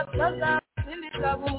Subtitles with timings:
[0.00, 0.50] abasaza
[0.86, 1.57] n'imigabo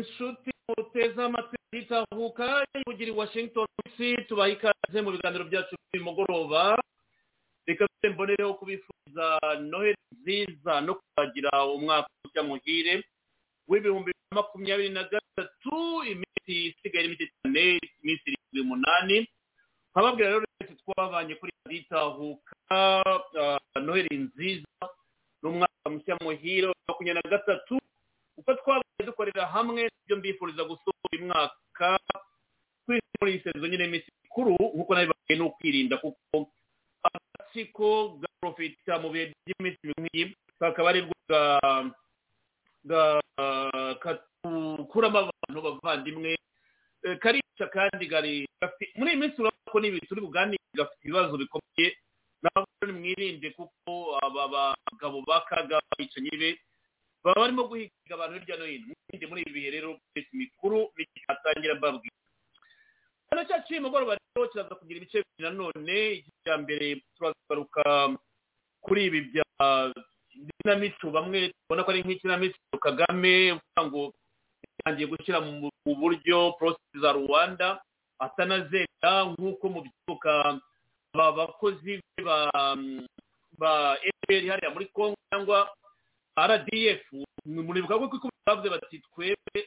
[0.00, 3.98] inshuti muteze amatwi ritahuka mugira i washington dc
[4.28, 6.78] tubaha ikaze mu biganiro byacu by'uyu mugoroba
[7.66, 9.26] reka mbonereho kubifuriza
[9.60, 12.94] noheli nziza no kubagira umwaka mushya muhire
[13.68, 15.76] w'ibihumbi bibiri na makumyabiri na gatatu
[16.12, 19.16] iminsi isigaye iminsi cyane iminsi irindwi umunani
[19.92, 22.54] nkababwira rero twese twabanye kuri ritahuka
[23.82, 24.82] noheli nziza
[25.42, 27.74] n'umwaka mushya muhire wa makumyabiri na gatatu
[28.38, 31.88] uko twabaye dukorera hamwe ibyo mbifuriza gusohora umwaka
[32.86, 36.48] twese muri iyi sezo nyine iminsi mikuru nk'uko nabibaye ni ukwirinda kuko
[38.60, 40.24] gaprofita mu bihe by'iminsi nk'iyi
[40.60, 41.14] kakaba ari bwo
[44.04, 46.36] gakuramo abantu bavandimwe
[47.22, 48.04] karica kandi
[48.96, 51.88] muri iyi minsi urabona ko n'ibi turi buganire gafite ibibazo bikomeye
[52.42, 53.92] ntabwo mwirinde kuko
[54.24, 56.50] aba bagabo bakaga bicanyi be
[57.24, 58.84] baba barimo guhiga abantu hirya no hino.
[58.92, 62.16] Mwirinde muri ibi bihe rero iminsi mikuru bigatangira mbabwira.
[63.30, 66.86] Hano cyacu uyu mugoroba rero kiraza kugira ibice bibiri nanone igice cya mbere
[67.16, 67.82] turagaruka
[68.84, 69.44] kuri ibi bya
[70.34, 74.02] dinamico bamwe tubona ko ari nk'ikinamico kagame uvuga ngo
[74.64, 77.80] yatangiye gushyira mu buryo porosesi za rwanda
[78.18, 80.32] atanazera nk'uko mu byibuka
[81.12, 82.00] aba bakozi
[83.58, 85.68] ba efuperi hariya muri kongo cyangwa
[86.38, 87.02] rdf
[87.44, 89.60] muribuka ko kuko bavuze bati twebwe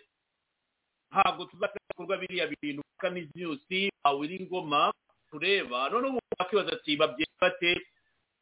[1.14, 4.90] ntabwo tuzakora ibikorwa biriya bintu kaniziyusi awiri ingoma
[5.30, 5.90] tureba.
[5.90, 7.72] None ubu bakibaza ati babyeyi bate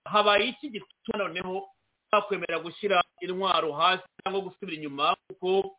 [0.06, 1.70] habaye iki gituma noneho
[2.12, 5.76] bakwemera gushyira intwaro hasi cyangwa gusubira inyuma kuko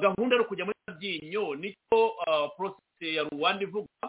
[0.00, 2.14] gahunda yo kujya muri byinyo ni cyo
[2.56, 4.06] porosesi ya rwanda ivuga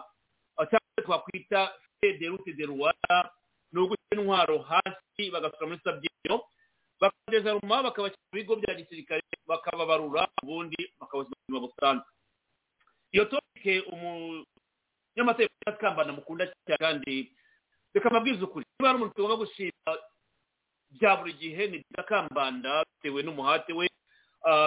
[0.70, 1.72] cyangwa twakwita
[2.02, 3.30] de rute de rwanda
[3.72, 6.36] ni ugushyira intwaro hasi bagasura muri sabyinyo
[7.00, 12.08] bakageza ruma bakabashyira mu bigo bya gisirikare bakababarura ubundi bakabashyira mu buzima busanzwe.
[13.12, 17.14] Iyo topike umunyamategeko ya kambana mukunda cyane kandi
[17.94, 18.64] reka mbabwize ukuri.
[18.78, 19.90] Niba hari umuntu tugomba gushima
[20.90, 23.86] bya buri gihe ni bya kambanda bitewe n'umuhate we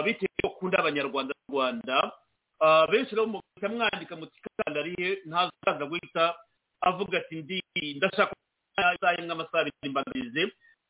[0.06, 2.12] bitewe no gukunda abanyarwanda n'u rwanda.
[2.92, 6.36] Benshi rero muhita mwandika muti kambanda arihe ntazaza guhita
[6.82, 7.60] avuga ati ndi
[7.98, 8.34] ndashaka
[8.96, 10.44] isaha imwe amasaha abiri mbangirize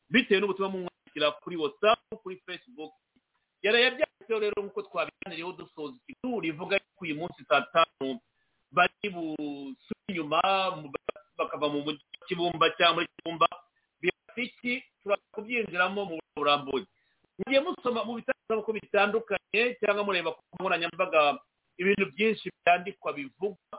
[0.09, 2.93] bitewe n'ubutumwa mumwandikira kuri whatsapp kuri facebook.
[3.63, 8.19] Yarayabyanditseho rero nk'uko twabiganiriyeho dusoza ikigo rivuga ko uyu munsi saa tanu
[8.71, 10.39] bari busubire inyuma
[11.37, 13.47] bakava mu mujyi wa kibumba cyangwa muri kibumba
[14.01, 16.85] birafiki turaza kubyinjiramo mu buryo burambuye
[17.37, 21.21] mugiye musoma mu bitangazamakuru bitandukanye cyangwa mureba ku nkoranyambaga
[21.77, 23.75] ibintu byinshi byandikwa bivuga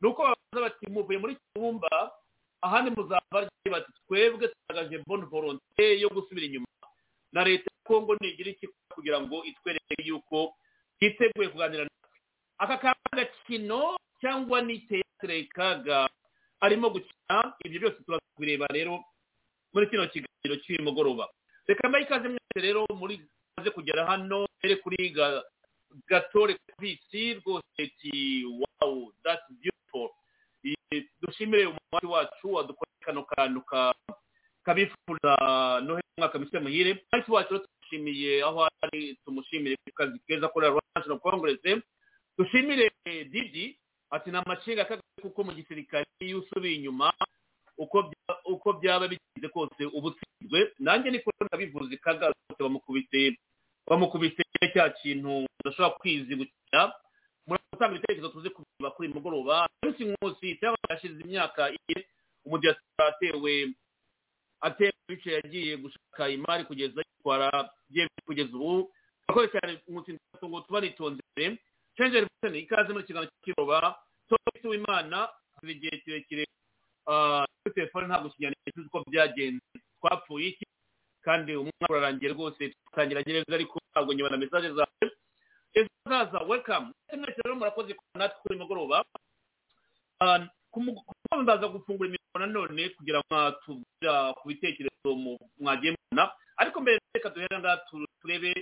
[0.00, 1.90] ni uko babaza bati muvuye muri kibumba
[2.62, 6.66] ahandi muzaba bati twebwe tutagaje bonne volonté yo gusubira inyuma.
[7.32, 10.54] Na leta ya kongo ntigira iki kugira ngo itwereke yuko
[11.00, 12.18] yiteguye kuganira natwe
[12.58, 16.09] aka kanya agakino cyangwa ni teyatere kaga
[16.60, 19.04] arimo gukina ibyo byose turaza kubireba rero
[19.72, 21.28] muri kino kiganiro cy'uyu mugoroba.
[21.66, 23.20] Reka mbaye ikaze mwese rero muri
[23.56, 25.14] maze kugera hano mbere kuri
[26.08, 30.10] gatore visi rwose ti wawu dati beautiful.
[31.22, 33.62] Dushimire umuhati wacu wadukoreye kano kantu
[34.62, 35.32] kabifuza
[35.84, 36.90] noheli umwaka mushya muhire.
[36.92, 41.58] Umuhati wacu tumushimiye aho ari tumushimire ku kazi keza akorera rwanda national congress.
[42.38, 43.78] Dushimire didi
[44.10, 47.12] ati ni amacenga kagame kuko mu gisirikare iyo usubiye inyuma
[48.44, 53.36] uko byaba bigize kose ubutsinzwe nanjye niko ndabivuze kagame bamukubise
[53.86, 56.92] bamukubise cya kintu udashobora kwizibukira.
[57.46, 59.66] Muraza gutanga ibitekerezo tuzi kureba kuri uyu mugoroba.
[59.82, 62.06] Munsi munsi cyangwa hashize imyaka ine
[62.44, 63.74] umudiyasipora atewe
[64.60, 67.70] atewe bice yagiye gushaka imari kugeza yitwara
[68.26, 68.92] kugeza ubu.
[69.26, 70.12] Akoze cyane munsi
[70.44, 71.58] ngo tuba nitonze imbere.
[71.96, 73.96] Cenjeri butoni ikaze muri kiganiro cy'ikiroba
[74.28, 76.44] topi w'imana kuva igihe kirekire
[77.60, 79.60] kuri telefone ntabwo kinyandiko tuzi uko byagenze.
[80.00, 80.64] Twapfuye iki?
[81.26, 85.06] Kandi umwaka urarangiye rwose tutangira neza ariko ntabwo nyibona mesaje zawe.
[85.74, 86.86] Ejo hazaza welcome.
[87.18, 89.04] Mwese rero murakoze kubona natwe kuri mugoroba.
[91.42, 95.08] Ndaza gufungura imirimo nanone kugira ngo mwatubwira ku bitekerezo
[95.58, 96.30] mwagiye mubona
[96.60, 97.76] ariko mbere reka duhere ngaha
[98.20, 98.52] turebe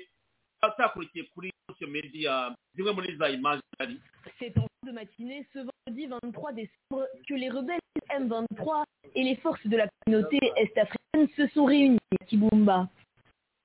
[0.62, 4.00] atakurikiye kuri social media zimwe muri za images zari
[4.38, 8.84] C'est en fin de matinée ce vendredi 23 décembre que les rebelles M23
[9.14, 12.88] et les forces de la communauté est-africaine se sont réunis à Kibumba.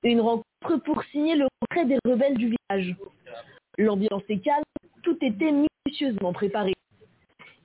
[0.04, 2.96] Une rencontre pour signer le retrait des rebelles du village.
[3.78, 4.64] L'ambiance est calme,
[5.02, 6.74] tout était minutieusement préparé.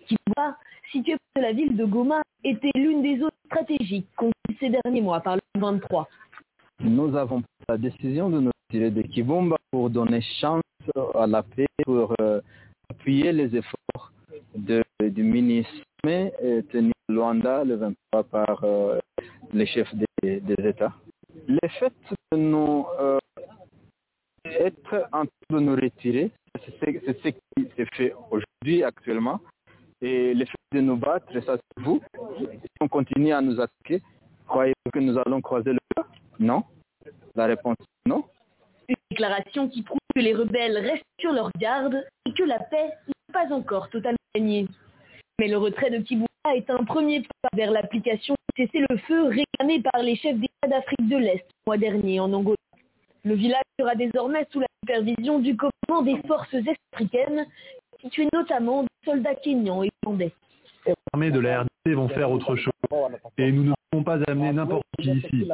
[0.06, 0.56] Kibumba,
[0.92, 5.02] situé près de la ville de Goma, était l'une des zones stratégiques conquises ces derniers
[5.02, 6.06] mois par le M23.
[6.80, 10.62] Nous avons pris la décision de nous de Kibumba pour donner chance
[11.14, 12.40] à la paix, pour euh,
[12.90, 14.12] appuyer les efforts
[14.54, 15.72] de, du ministre
[16.06, 18.98] euh, tenu à Luanda le 23 par euh,
[19.52, 20.92] les chefs des, des États.
[21.46, 21.92] Le fait
[22.32, 23.18] de nous euh,
[24.44, 26.30] être en train de nous retirer,
[26.64, 29.40] c'est ce qui s'est fait aujourd'hui actuellement.
[30.00, 32.00] Et le fait de nous battre, ça c'est vous.
[32.38, 34.00] Si on continue à nous attaquer,
[34.46, 36.06] croyez-vous que nous allons croiser le bras
[36.38, 36.64] Non.
[37.34, 38.24] La réponse non.
[38.88, 42.90] Une déclaration qui prouve que les rebelles restent sur leur garde et que la paix
[43.06, 44.66] n'est pas encore totalement gagnée.
[45.38, 50.02] Mais le retrait de Kibouba est un premier pas vers l'application du cessez-le-feu réclamé par
[50.02, 52.56] les chefs d'État d'Afrique de l'Est le mois dernier en Angola.
[53.24, 57.46] Le village sera désormais sous la supervision du commandement des forces est-africaines,
[58.00, 60.32] situées notamment des soldats kenyans et rwandais.
[60.86, 62.72] Les armées de la RDC vont faire autre chose.
[63.36, 65.48] Et nous ne pouvons pas amener n'importe qui ici.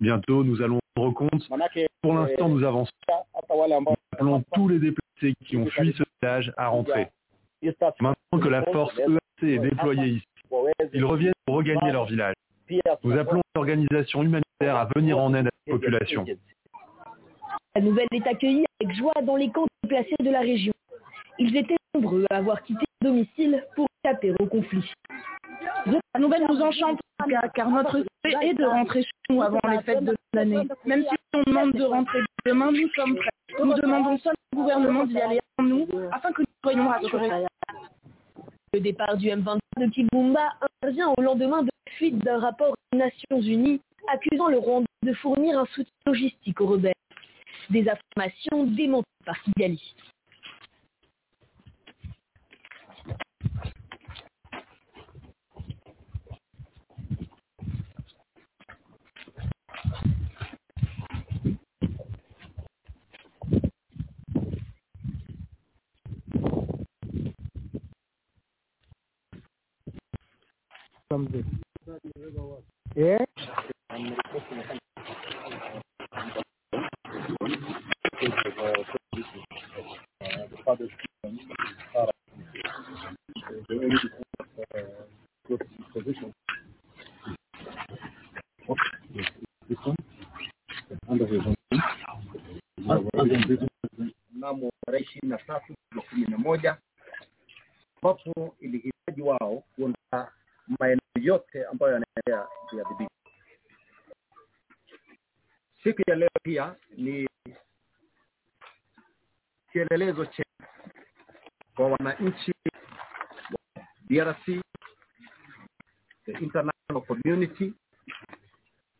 [0.00, 0.78] Bientôt, nous allons
[1.12, 1.48] compte.
[2.02, 2.92] Pour l'instant, nous avançons.
[3.50, 7.08] Nous appelons tous les déplacés qui ont fui ce village à rentrer.
[8.00, 10.26] Maintenant que la force EAC est déployée ici,
[10.92, 12.34] ils reviennent pour regagner leur village.
[13.02, 16.24] Nous appelons l'organisation humanitaire à venir en aide à la population.
[17.74, 20.72] La nouvelle est accueillie avec joie dans les camps déplacés de la région.
[21.38, 23.87] Ils étaient nombreux à avoir quitté leur domicile pour
[26.14, 26.98] La nouvelle nous enchante,
[27.54, 30.66] car, notre souhait est de rentrer chez nous avant les fêtes de l'année.
[30.84, 33.28] Même si on demande de rentrer demain, nous sommes prêts.
[33.62, 37.46] Nous demandons seulement au gouvernement d'y aller avant nous, afin que nous soyons rassurés.
[38.72, 42.98] Le départ du M23 de Kibumba intervient au lendemain de la fuite d'un rapport des
[42.98, 43.80] Nations Unies
[44.12, 46.92] accusant le Rwanda de fournir un soutien logistique aux rebelles.
[47.70, 49.94] Des affirmations démentées par Kigali.
[94.34, 95.74] Mnamo tarehe ishirini na tatu
[96.10, 96.76] kumi na moja
[98.02, 100.32] ambapo ilihitaji wao kuondoa
[100.78, 103.14] maeneo yote ambayo yanaendelea kuyadhibiti.
[105.82, 107.28] Siku ya leo pia ni
[109.72, 110.42] kielelezo cha
[111.74, 112.52] kwa wananchi
[113.50, 114.44] wa DRC,
[116.24, 117.72] the international community,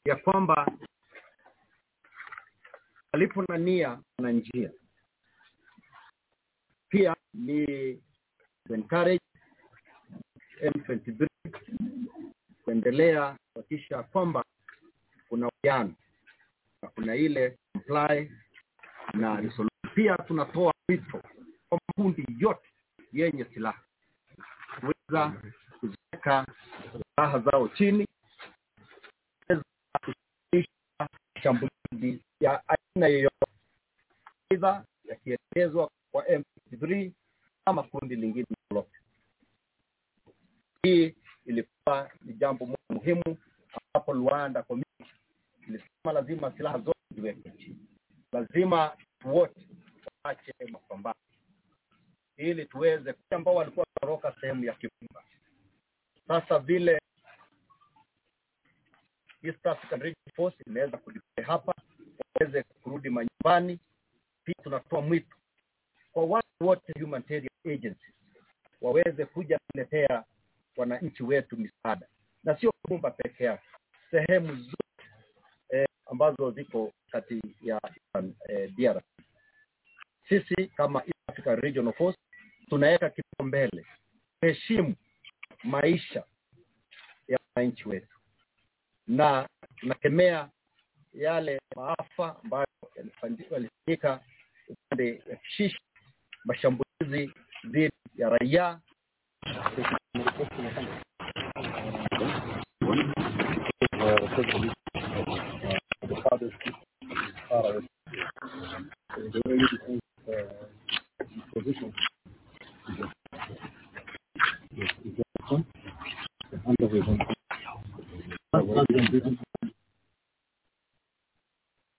[0.04, 0.72] ya kwamba
[3.12, 4.70] alipo na nia na njia
[6.88, 7.62] pia ni
[8.70, 9.20] encourage
[10.62, 11.27] M23
[12.68, 14.44] kuendelea kuhakikisha kwamba
[15.28, 15.94] kuna uwiano
[16.82, 18.32] na kuna ile comply
[19.14, 19.68] na resolution.
[19.94, 21.22] Pia tunatoa wito
[21.68, 22.68] kwa makundi yote
[23.12, 23.82] yenye silaha
[24.80, 25.32] kuweza
[25.80, 26.46] kuziweka
[26.92, 28.06] silaha zao chini,
[29.46, 29.64] kuweza
[30.04, 31.08] kusitisha
[31.42, 33.46] shambulizi ya aina yoyote,
[34.50, 37.10] aidha yakielekezwa kwa M3
[37.64, 38.98] ama kundi lingine lolote.
[40.82, 41.14] Hii
[41.48, 43.36] ilikuwa ni jambo muhimu
[43.72, 45.12] ambapo Luanda Community
[45.68, 47.86] ilisema lazima silaha zote ziwekwe chini,
[48.32, 49.68] lazima wote
[50.24, 51.14] waache mapambano
[52.36, 55.22] ili tuweze ambao walikuwa wanatoroka sehemu ya Kibumba.
[56.28, 56.98] Sasa vile
[59.42, 61.74] East African Regional Force imeweza kudeploy hapa
[62.34, 63.78] waweze kurudi manyumbani.
[64.44, 65.36] Pia tunatoa mwito
[66.12, 68.14] kwa watu wote humanitarian agencies
[68.80, 70.24] waweze kuja kuletea
[70.78, 72.06] wananchi wetu misaada,
[72.44, 73.68] na sio Kibumba peke yake,
[74.10, 75.04] sehemu zote
[75.70, 77.80] eh, ambazo ziko kati ya
[78.48, 79.04] eh, DRC.
[80.28, 82.18] Sisi kama East African Regional Force
[82.68, 83.86] tunaweka kipaumbele
[84.40, 84.94] heshimu
[85.64, 86.24] maisha
[87.28, 88.18] ya wananchi wetu,
[89.06, 90.50] na tunakemea
[91.14, 92.66] yale maafa ambayo
[92.96, 94.20] yalifanyika
[94.68, 95.80] upande ya Kishishi,
[96.44, 97.32] mashambulizi
[97.64, 98.80] dhidi ya raia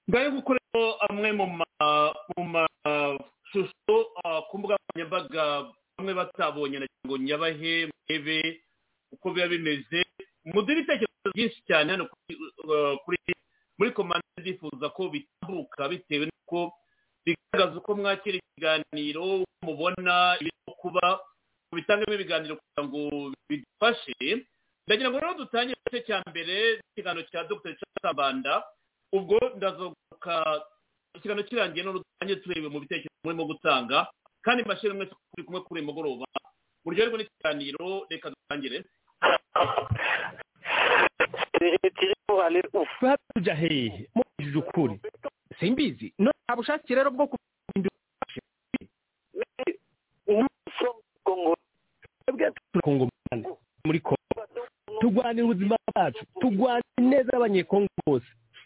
[0.09, 5.43] ngayo gukorera amwe mu ma- mu mashusho ah, ku mbuga nkoranyambaga
[5.97, 7.73] bamwe batabonye ngo nyabahe
[8.09, 8.61] murebe
[9.11, 10.03] uko biba bimeze.
[10.45, 12.37] Muduhe ibitekerezo byinshi cyane hano kuri
[13.05, 13.35] kuri-
[13.77, 16.73] muri komande ndifuza ko bitambuka bitewe n'uko
[17.25, 21.19] bigaragaza uko mwakira ikiganiro mubona ibirimo kuba
[21.75, 22.99] bitangamo ibiganiro kugira ngo
[23.49, 24.45] bidufashe.
[24.87, 27.71] Ndagira ngo rero dutangire igice cya mbere ikiganiro cya dr.
[27.77, 28.63] Cyasabanda
[29.13, 30.33] ubwo ndazoguka
[31.15, 34.07] ikiganiro kirangiye none dutangire turebe mu bitekerezo murimo gutanga.
[34.41, 36.25] Kandi mbashire mwese kuri kumwe kuri uyu mugoroba
[36.89, 38.83] buryoherwe n'ikiganiro reka dutangire
[43.33, 44.99] tujya hehe mubajije ukuri.
[45.59, 46.13] Simbizi.
[46.19, 47.95] No nta bushake rero bwo kubindura
[52.25, 52.51] twebwe
[53.85, 54.17] muri kongo.
[55.01, 56.25] Turwanira ubuzima bwacu.
[56.41, 58.25] Turwanira neza y'abanyekongo bose.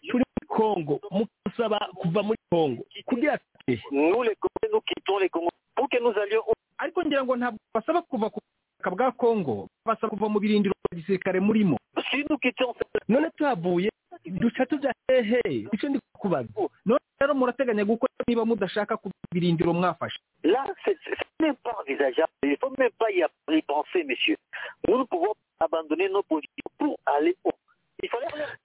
[0.10, 1.00] Turi muri kongo.
[1.12, 2.84] Mukasaba kuva muri kongo.
[3.06, 3.82] Kugira ati
[6.78, 11.00] ariko ngira ngo ntabwo basaba kuva ku butaka bwa kongo basaba kuva mu birindiro bya
[11.00, 11.78] gisirikare murimo.
[13.08, 13.90] None tuhavuye
[14.26, 15.42] duca tujya hehe?
[15.74, 16.50] Icyo ndi kubaza
[16.86, 20.20] none rero murateganya gukora niba mudashaka ku birindiro mwafashe.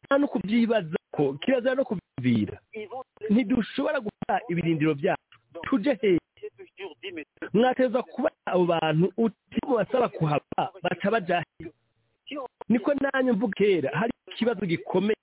[0.05, 2.57] Nta no kubyibaza ko kirazira no kubyumvira
[3.31, 5.37] ntidushobora gukora ibirindiro byacu.
[5.69, 6.19] Tujye hehe?
[7.53, 11.71] Mwateza kuba abo bantu uti basaba kuhava baca baja hehe
[12.69, 15.15] niko nanjye mvuga kera hari ikibazo gikomeye.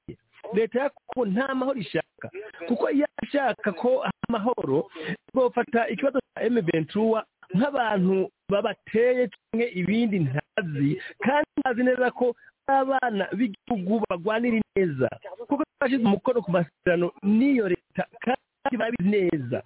[0.53, 2.29] Leta ya kongo nta mahoro ishaka
[2.67, 4.89] kuko iyo ishaka ko amahoro
[5.33, 12.35] bafata ikibazo cya emeventura nk'abantu babateye cyangwa ibindi ntazi kandi ntazi neza ko
[12.67, 15.09] abana b'igihugu barwanira neza
[15.47, 19.61] kuko twashyize umukono ku masezerano n'iyo leta kandi babizi neza.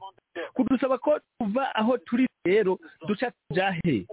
[0.55, 4.05] Kudusaba ko tuva aho turi rero duca tujya he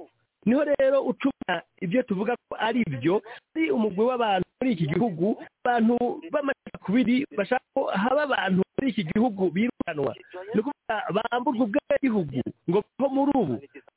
[0.47, 3.23] ni ho rero ucuma ibyo tuvuga ko ari byo
[3.57, 5.97] ari umugwi w'abantu muri iki gihugu abantu
[6.33, 10.15] b'amacakubiri bashaka ko haba abantu muri iki gihugu birukanwa.
[10.55, 13.55] Ni ukuvuga bamburwa ubwegihugu ngo baho muri ubu.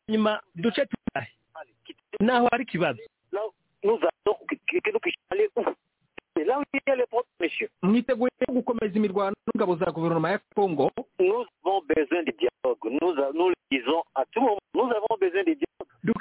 [0.10, 1.32] Nyuma duce tuyahe
[2.20, 3.02] naho hari ikibazo.
[7.82, 12.86] Mwiteguye gukomeza imirwano n'ingabo za guverinoma ya kongo Nous avons besoin de dialogue.
[12.90, 13.14] Nous.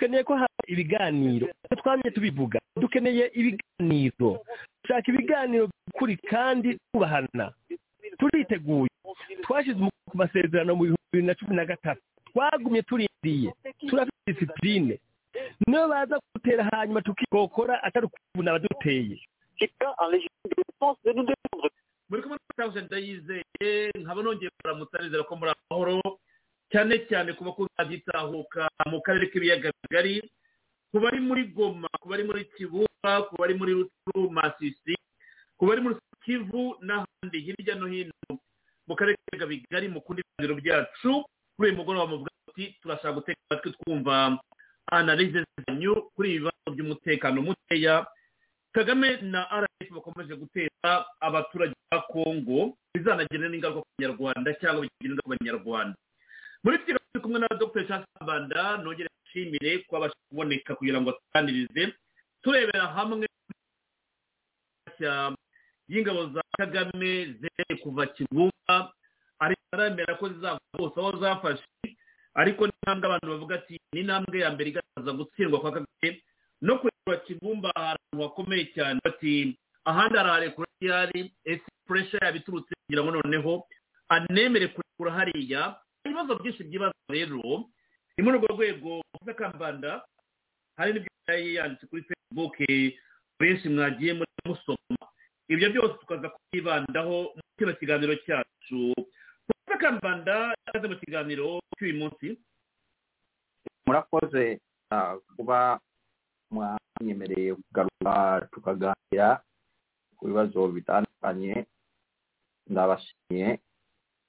[0.09, 1.47] Dukeneye ko haba ibiganiro.
[1.77, 4.41] Twamye tubivuga dukeneye ibiganiro.
[4.83, 7.53] Dushaka ibiganiro by'ukuri kandi twubahana.
[8.19, 8.89] Turiteguye.
[9.45, 9.79] Twashyize
[10.11, 12.01] ku masezerano mu bihumbi bibiri na cumi na gatatu.
[12.33, 13.53] Twagumye turindiye.
[13.89, 14.99] Turafite disipurine
[15.67, 19.21] niyo baza gutera hanyuma tukikokora atari ukubona abaduteye
[22.09, 26.01] muri kumwe n'abasaza ndayizeye nkaba nongeye kuramutsa nizera ko muri amahoro.
[26.73, 30.21] Cyane cyane ku bakunzi bagitahuka mu karere k'ibiyaga bigari
[30.93, 34.95] ku bari muri goma ku bari muri kibumba ku bari muri ruturu masisi
[35.57, 38.13] ku bari muri kivu n'ahandi hirya no hino
[38.89, 41.13] mu karere k'ibiyaga bigari mu kundi biganiro byacu
[41.57, 44.39] kuri uyu mugoroba muvuga ati turashaka guteka amatwi twumva
[44.93, 48.07] analize zanyu kuri ibi bibazo by'umutekano mukeya.
[48.73, 55.25] Kagame na rf bakomeje gutera abaturage ba kongo bizanagirira n'ingaruka ku banyarwanda cyangwa bigira ingaruka
[55.25, 55.97] ku banyarwanda.
[56.65, 57.83] Muri kiganiro turi kumwe na dr.
[57.89, 61.95] Charles kabanda nongere nshimire ko abasha kuboneka kugira ngo atuganirize
[62.43, 63.27] turebera hamwe
[65.89, 68.93] y'ingabo za kagame zereye kuva kibumba
[69.39, 71.65] ariko aremera ko zizava hose aho zafashe
[72.35, 76.23] ariko n'intambwe abantu bavuga ati ni intambwe ya mbere igaragaza gutsindwa kwa kagame
[76.61, 83.03] no kureba kibumba ahantu hakomeye cyane bati ahandi haraharekura ryari ese puresha yaba iturutse kugira
[83.03, 83.53] ngo noneho
[84.09, 85.77] anemere kurekura hariya
[86.11, 87.43] ibibazo byinshi by'ibibazo rero
[88.17, 89.91] ni muri urwo rwego kuvuga kambanda
[90.77, 91.13] hari n'ibyo
[91.57, 92.55] yanditse kuri facebook
[93.39, 94.99] benshi mwagiye muri musoma.
[95.49, 98.93] Ibyo byose tukaza kubyibandaho mu kino kiganiro cyacu.
[99.81, 102.35] Kambanda yaje mu kiganiro cy'uyu munsi.
[103.87, 104.59] Murakoze
[104.91, 105.81] ah, kuba
[106.51, 109.29] mwanyemereye kugaruka tukaganira
[110.19, 111.65] ku bibazo bitandukanye.
[112.69, 113.61] Ndabashimiye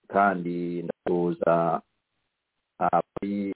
[0.07, 1.81] kandi ndatuza
[2.77, 3.53] abari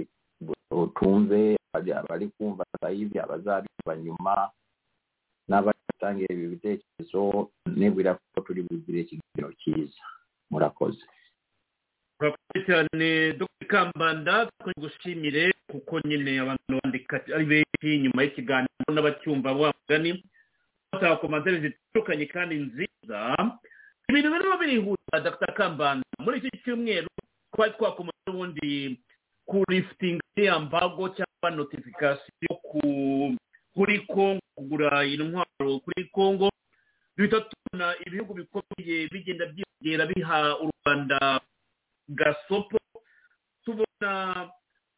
[0.72, 4.50] butumve abari kumva sahivi abazabimva nyuma
[5.48, 10.02] n'abatangira ibi bitekerezo nibwira ko turi bugire ikiganiro cyiza.
[10.52, 11.04] Murakoze.
[12.20, 13.68] Murakoze cyane dr.
[13.68, 20.24] Kambanda gushimire kuko nyine abantu bandika ari benshi nyuma y'ikiganiro n'abacyumva wa mugani.
[20.92, 23.20] Basaba komantere zitandukanye kandi nziza.
[24.10, 25.52] Ibintu birimo birihuta dr.
[25.54, 26.06] Kambanda.
[26.20, 27.08] Muri iki cyumweru
[27.54, 29.00] twari twakomeje n'ubundi
[29.46, 32.82] kurifitinga iriya mbago cyangwa notifikasiyo ku
[33.76, 36.50] kuri kongo kugura intwaro kuri kongo.
[37.18, 41.42] Duhita tubona ibihugu bikomeye bigenda byiyongera biha u rwanda
[42.10, 42.78] gasopo.
[43.66, 44.50] Tubona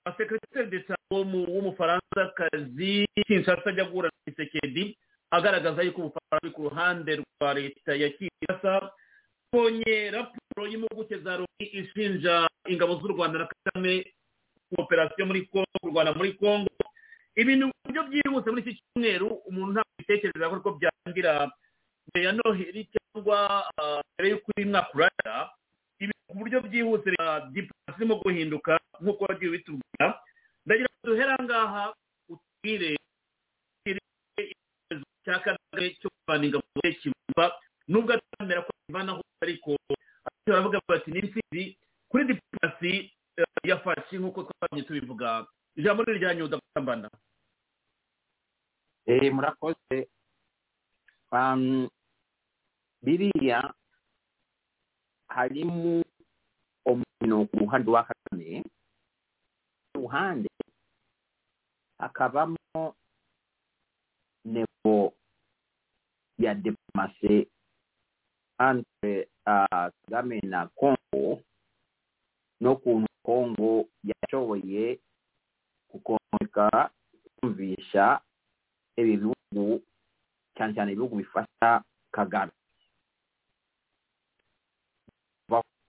[0.05, 4.97] asekretari d'etat w'umufaransa-kazi kinshasa ajya guhura na kisekedi
[5.31, 8.91] agaragaza yuko ubufaransa buri ku ruhande rwa leta ya kinshasa.
[9.51, 14.13] Tubonye raporo y'impuguke za loni ishinja ingabo z'u rwanda na kagame
[14.77, 16.71] operasiyo muri kongo kurwana muri kongo
[17.35, 21.51] ibintu buryo byihuse muri iki cyumweru umuntu ntabwo bitekereza ko byarangira
[22.07, 23.37] mbere ya noheli cyangwa
[24.15, 25.35] mbere y'uko uyu mwaka urara
[26.27, 27.09] ku buryo byihuse
[27.51, 30.07] diporasi irimo guhinduka nk'uko wagiye ubitubwira.
[30.65, 31.83] Ndagira ngo duhere aha ngaha
[32.31, 32.89] utubwire
[33.85, 37.45] icyerekezo cya kagame cyo kuvana ingabo muri kibumba
[37.87, 39.77] nubwo atamera ko kivanaho ariko
[40.45, 41.77] baravuga bati ni intsinzi
[42.09, 43.11] kuri diporasi
[43.63, 45.47] yafashe nk'uko twabonye tubivuga.
[45.75, 47.09] Ijambo ni iryanyu nyuda
[49.05, 50.09] eh murakoze.
[51.31, 51.89] Um,
[53.01, 53.73] biriya
[55.27, 56.01] harimo
[56.85, 58.63] umukino ku ruhande wa kagame
[59.97, 60.49] ruhande
[61.99, 62.95] hakabamo
[64.45, 65.13] nebo
[66.37, 67.49] ya diplomasi
[68.59, 71.43] entre uh, kagame na congo
[72.61, 74.99] n'ukuntu congo yashoboye
[75.91, 76.89] gukomeka
[77.39, 78.21] kumvisha
[78.97, 79.83] ibi bihugu
[80.55, 82.51] cyane cyane ibihugu bifasha kagame.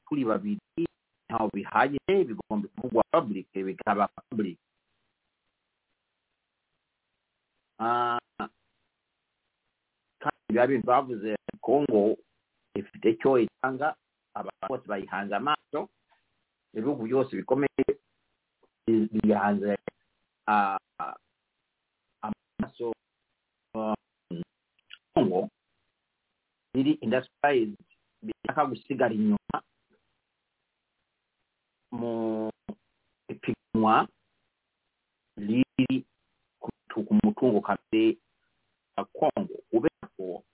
[0.06, 0.86] Kuri babiri
[1.26, 4.58] ntaho bihagije bigomba kuvugwa public bikaba public.
[10.20, 12.16] Kandi biba bintu bavuze kongo
[12.78, 13.96] ifite icyo itanga
[14.38, 15.80] abantu bose bayihanze amaso
[16.76, 17.84] ibihugu byose bikomeye
[19.12, 19.72] bihanze
[22.26, 22.86] amaso
[25.14, 25.48] kongo
[26.74, 27.76] biri indasitirizi
[28.22, 29.56] bishaka gusigara inyuma
[31.98, 32.12] mu
[33.32, 34.08] ipiganwa
[35.36, 36.04] riri
[36.60, 38.16] ku mutungo kamere
[38.96, 40.44] wa kongo kubera ko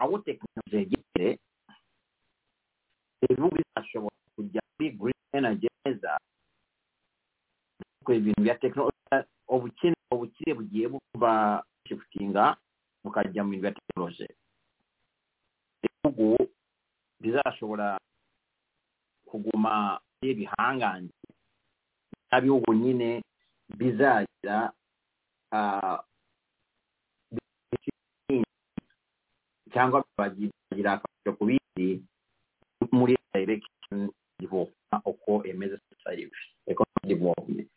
[0.00, 1.28] aho tekinoloji yegere
[3.30, 6.12] ibihugu bizashobora kujya muri green energy neza
[8.10, 8.96] ibintu bya tekinoloji
[9.48, 12.56] ubukene ubukire bugiye buba shifutinga
[13.04, 14.26] bukajya mu bintu bya tekinoloji
[15.86, 16.26] ibihugu
[17.22, 17.98] bizashobora
[19.28, 21.12] kuguma ibihangange
[22.26, 23.22] nta bihugu nyine
[23.78, 24.72] bizagira
[29.72, 31.88] cyangwa bagira akamaro ku bindi
[32.92, 36.30] muri direction development uko emeze society
[36.66, 37.68] economic development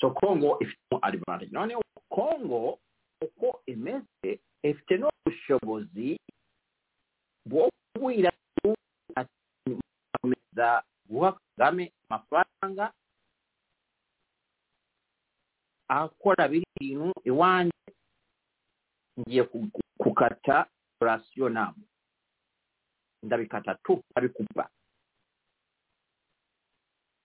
[0.00, 1.50] so congo ifite advantage.
[1.52, 2.78] Noneho congo
[3.24, 4.30] uko imeze
[4.62, 6.20] ifite n'ubushobozi
[7.48, 8.30] bwo kubwira
[9.66, 12.92] gukomeza guha kagame amafaranga
[15.88, 17.75] akora biri bintu iwanjye
[19.16, 19.42] nje
[19.98, 20.66] kukata
[21.00, 21.74] rasionam
[23.22, 24.68] ndabika tatu abikuba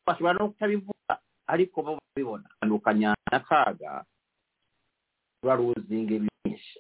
[0.06, 1.13] basobola n'okutabivuga
[1.47, 2.49] aliko bo babibona.
[2.60, 4.06] Tandukanya nakaaga
[5.43, 6.80] balowoozinga ebingi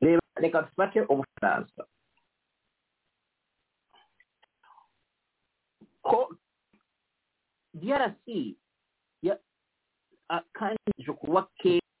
[0.00, 1.84] leba leka tupate obutalaaza
[6.08, 6.18] ko
[7.80, 8.24] drc
[10.56, 11.91] kanyiza okuwa keera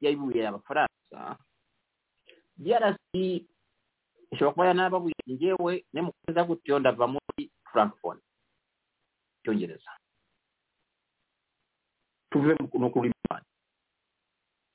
[0.00, 1.18] yabibuye abafaransa
[2.56, 3.00] drc
[4.30, 8.20] ishobora kuba yanababuye njyewe nemukomeza gutyo ndava muri francophone
[9.40, 9.90] icyongereza
[12.30, 13.44] tuve no kuri mwana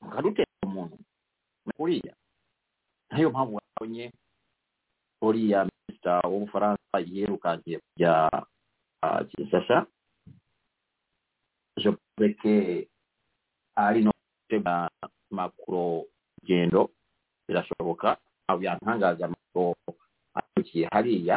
[0.02, 0.98] mukadutera umuntu
[1.78, 2.14] kuriya
[3.10, 4.12] nayo mpamvu wabonye
[5.22, 8.14] uriya minisita w'ubufaransa yirukangiye kujya
[9.30, 9.86] kinshasa
[11.78, 11.90] je
[13.76, 14.90] ari no gutega
[15.40, 16.06] makuro
[16.42, 16.82] rugendo
[17.48, 19.76] birashoboka ntabwo yantangaza amakuru
[20.38, 21.36] arukiye hariya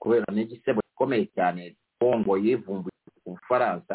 [0.00, 1.62] kubera n'igisebo gikomeye cyane
[2.00, 3.94] kongo yivumbuye ku bufaransa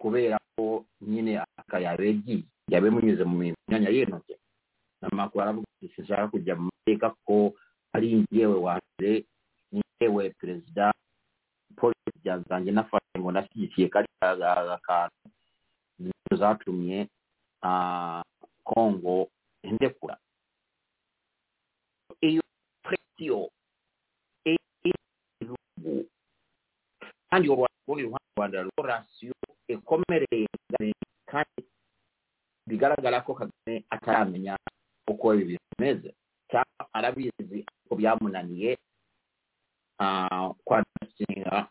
[0.00, 3.36] kubera ko nyine aka yabegiye yabe munyuze mu
[3.68, 4.34] myanya y'intoki.
[5.00, 7.54] N'amakuru aravuga ati sinshaka kujya mu mateka ko
[7.94, 9.24] ari njyewe wa mbere
[9.72, 10.92] njyewe perezida
[11.76, 15.26] polisi zanjye nafashe ngo nashyigikiye kariya kantu
[16.36, 17.08] zatumye
[18.64, 19.28] kongo
[19.62, 20.16] indekura
[22.90, 23.50] rasiyo
[24.44, 25.94] ebihugu
[27.30, 29.34] kandi olwakundi luhande rwanda rasiyo
[29.68, 30.46] ekomereye
[31.26, 31.60] kandi
[32.68, 34.56] bigaragara ko kagame ataramenya
[35.08, 36.10] uko ibi bintu bimeze.
[36.50, 37.58] Cyangwa arabizi
[37.88, 38.78] ko byamunaniye
[40.64, 41.68] kwandastinga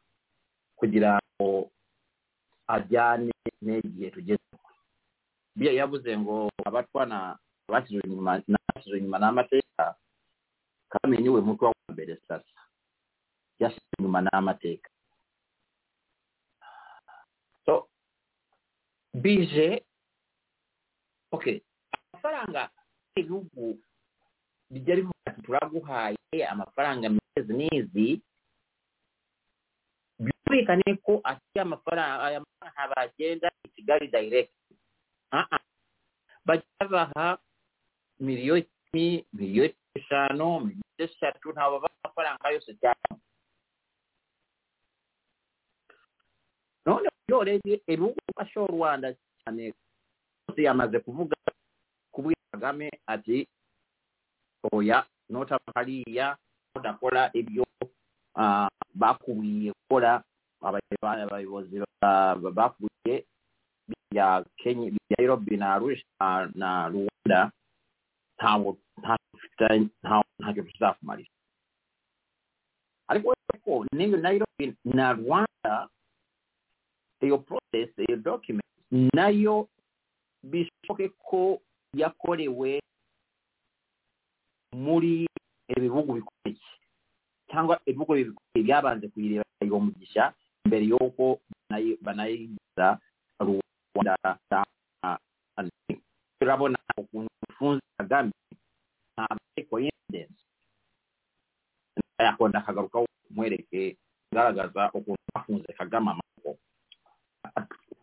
[0.76, 1.72] kugira ngo
[2.68, 4.44] ajyane n'igihe tugeze
[5.56, 7.38] biya yavuze ngo abatwana
[7.70, 8.04] bashyizwe
[8.98, 9.86] inyuma n'amateka
[10.92, 12.60] kagame niwe mutwe wa mbere sasa.
[13.60, 14.90] Yashyizwe inyuma n'amateka.
[17.66, 17.88] So
[19.14, 19.84] bije
[21.32, 21.62] okay
[22.14, 22.70] amafaranga
[23.16, 23.80] ibihugu
[24.72, 28.08] bijya bivuga ati turaguhaye amafaranga mezi n'izi
[30.46, 34.54] byumvikane ko ati amafaranga aya mafaranga bagenda i kigali direct.
[36.46, 37.38] Bajya baha
[38.20, 43.10] miliyoni icumi miliyoni eshanu miliyoni eshatu ntabwo baha amafaranga yose cyane
[46.86, 49.08] none urebye ibihugu bifasha rwanda
[49.44, 49.74] cyane
[50.46, 51.36] rwose yamaze kuvuga
[52.14, 53.48] kubwira kagame ati
[54.72, 56.38] oya notaba hariya
[56.78, 57.66] udakora ibyo
[58.96, 60.24] bakubwiye gukora
[60.62, 61.82] abayobozi
[62.54, 63.26] bakubwiye
[64.12, 65.80] bya kenya bya nairobi na
[66.56, 67.52] na rwanda
[68.38, 68.78] ntabwo
[70.40, 71.30] ntacyo tuzakumarira
[73.08, 73.34] ariko
[73.66, 75.90] ko niyo nairobi na rwanda
[77.22, 78.66] iyo process iyo document
[79.14, 79.68] nayo
[80.44, 81.62] bishoboke ko
[81.94, 82.82] yakorewe
[84.76, 85.26] muri
[85.78, 86.62] ibihugu bikomeye
[87.50, 90.34] cyangwa ibihugu bikomeye byabanze kuyireba iyo mugisha
[90.66, 91.40] mbere y'uko
[92.06, 92.88] banayigiza
[93.40, 94.16] rubanda
[96.40, 98.32] turabona ukuntu kagame
[99.16, 100.40] ntabwo coincidence
[102.20, 102.98] yakunda akagaruka
[103.30, 103.98] umwereke
[104.32, 106.52] agaragaza ukuntu bafunze kagame amaboko.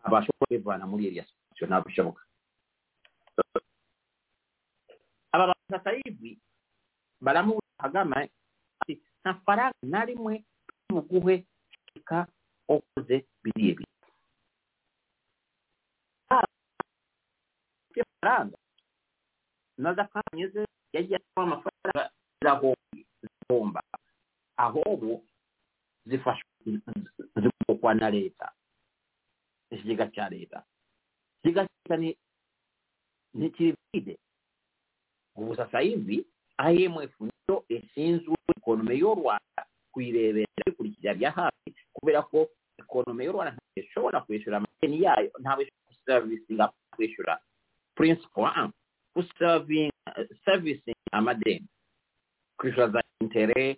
[0.03, 2.21] Abashobora kwivana muri iriya situation ntabwo bishoboka
[5.33, 6.37] aba bantu sasa hivi
[7.21, 8.29] baramubuza kagame
[9.21, 10.43] nta faranga na rimwe
[10.87, 11.45] tubuguhe
[11.95, 12.27] reka
[12.69, 13.93] ukoze biriya bintu
[18.21, 18.57] faranga.
[19.77, 23.81] Naza kanyuze yagiye atwara amafaranga zirahomba
[24.57, 25.21] ahubwo
[26.05, 26.49] zifashwa
[27.35, 28.51] zigukwa na leta.
[29.71, 30.63] Ikigega cya leta.
[31.43, 32.17] Ikigega cya ni
[33.33, 34.17] ntikiribide
[35.35, 36.25] ubu sasa hivi
[36.73, 43.51] imf niyo ishinzwe ekonome y'u rwanda kuyirebera ikurikira bya hafi kubera ko ekonome y'u rwanda
[43.53, 47.33] ntabwo ishobora kwishyura amadeni yayo ntabwo ishobora kwishyura
[47.95, 48.71] principal
[50.45, 51.67] servicing amadeni
[52.57, 53.77] kwishyura za intere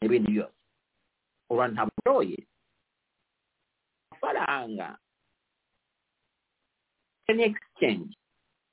[0.00, 0.56] n'ibindi byose.
[1.50, 2.38] U rwanda ntabwo ushoboye
[4.10, 4.98] amafaranga
[7.36, 8.16] ni exchange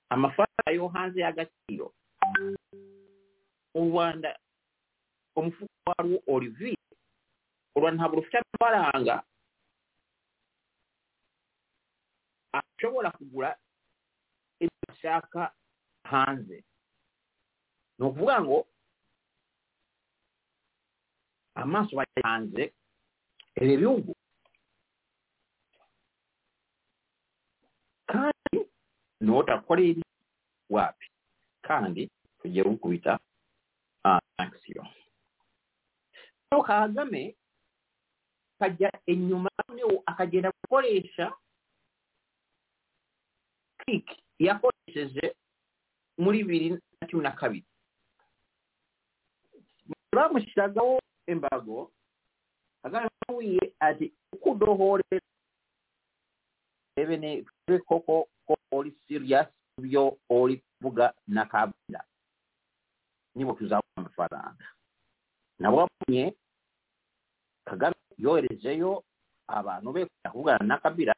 [0.09, 1.93] amafaranga yo hanze y'agaciro.
[3.75, 4.39] U rwanda
[5.35, 6.76] umufuka warwo olivier
[7.77, 9.15] u rwanda ntabwo rufite amafaranga.
[12.57, 13.49] Ashobora kugura
[14.59, 15.53] ibyo bashaka
[16.09, 16.57] hanze.
[17.97, 18.57] Ni ukuvuga ngo
[21.61, 22.63] amaso bajya hanze
[23.61, 24.11] ibi bihugu.
[28.07, 28.57] Kandi
[29.21, 30.03] nutakora ibi
[30.69, 31.07] wapi?
[31.61, 32.09] Kandi
[32.41, 33.19] tugiye gukubita
[34.37, 34.87] action
[36.49, 37.35] so kagame
[38.59, 39.49] kajja ennyuma
[40.05, 41.33] akagenda kukoleesa
[43.85, 44.07] kiik
[44.39, 45.35] yakoleseze
[46.17, 47.65] mu libiri nakimu nakabiri
[50.15, 51.91] bamusiragawo embago
[52.83, 55.27] aganawiye ati okudohoolera
[56.97, 57.45] ebene
[57.87, 59.47] koko ko oli serious
[59.81, 62.01] byo oli kuvuga nakabula
[63.35, 64.65] nibwe tuzawa amafaranga
[65.59, 66.33] nabwamunye
[67.65, 69.03] kagame yoherejeyo
[69.47, 71.13] abantu be kujya kuvugana na kabira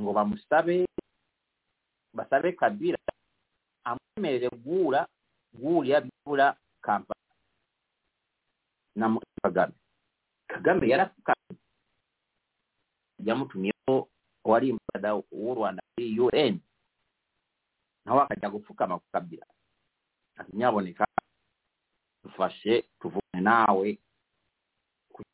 [0.00, 0.86] ngo bamusabe
[2.14, 2.98] basabe kabira
[3.84, 5.06] amwemerere guhura
[5.54, 7.20] guhurira byibura kampani
[8.96, 9.06] na
[9.42, 9.74] kagame.
[10.48, 11.56] Kagame yarapfukamye
[13.18, 14.08] yamutumyeho
[14.44, 16.60] wari imbada w'u rwanda kuri un
[18.04, 19.46] nawe akajya gupfukama ku kabira
[20.52, 21.06] nyaboneka
[22.24, 23.98] dufashe tuvugane nawe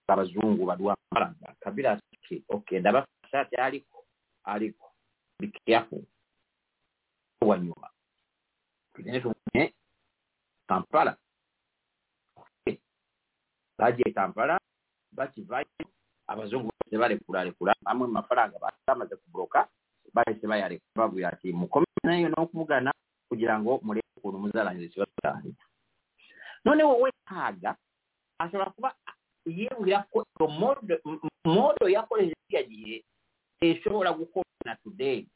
[0.08, 4.04] abazungu balwamalaga kabira ke okay ndaba shati aliko
[4.44, 4.92] aliko.
[5.40, 6.04] Bikiyafu
[7.40, 7.90] wanyuma.
[8.92, 9.74] Kwenye tumye
[10.68, 11.16] Kampala.
[12.36, 12.78] Okay.
[13.78, 14.60] baje Kampala
[15.12, 15.66] bakivayo
[16.26, 19.68] abazungu tebalekulalekula amwe mafaranga batamaze kubuloka
[20.14, 22.92] balese bayalekula bwe ati mukome nayo n'okuvugana
[23.28, 25.54] kugira ngo muleke kuno muzalanyirize bazaanyi
[26.64, 27.76] nonewo owekaaga
[28.38, 28.94] asobola kuba
[29.46, 30.26] yewe yakola
[31.44, 33.04] modo yakolezeddya gye
[33.60, 35.26] esobola gukolwa na today.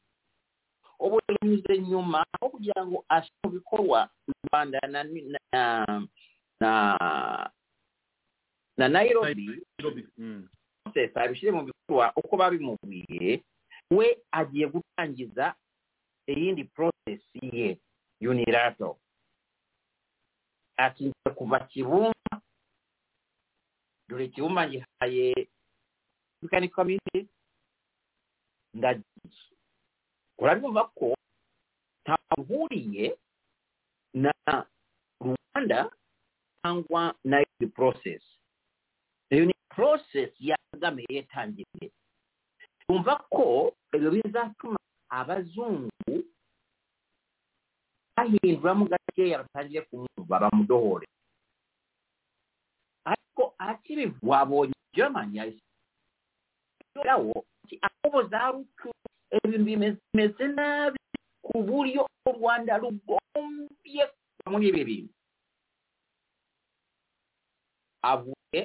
[0.98, 4.10] Obulemenyuza okugira ngu asi mu bikolwa
[4.48, 5.04] rwanda na,
[5.52, 5.86] na,
[6.60, 6.70] na,
[8.76, 9.62] na nairobi.
[10.18, 10.48] Mm.
[10.84, 13.42] Process abishyire mu bikorwa uko babimubwiye
[13.90, 15.54] we agiye gutangiza
[16.26, 17.78] eyindi process ye
[18.20, 18.96] unilateral.
[20.76, 22.19] Ati kuva kibungu
[24.10, 25.46] dore kibumba ngihaye
[26.42, 27.30] african community
[28.74, 29.30] ndagiye
[30.38, 31.14] urabyumva ko
[32.02, 33.14] ntahuriye
[34.14, 34.32] na
[35.22, 35.90] rwanda
[36.60, 38.22] cyangwa na iyi process.
[39.30, 41.90] Iyo ni process ya kagame yatangiriye
[42.88, 46.14] yumva ko ibyo bizatuma abazungu
[48.16, 51.06] bahinduramo gakeya batangiye kumwumva bamudohore
[53.04, 54.74] ariko akibivwabonye
[57.06, 58.88] yawo nti abo zaaluku
[59.36, 61.00] ebintu bimeze nabi
[61.46, 64.04] ku bulyo olwanda lugombye
[64.50, 65.14] muri ebyo ebintu
[68.10, 68.60] avuge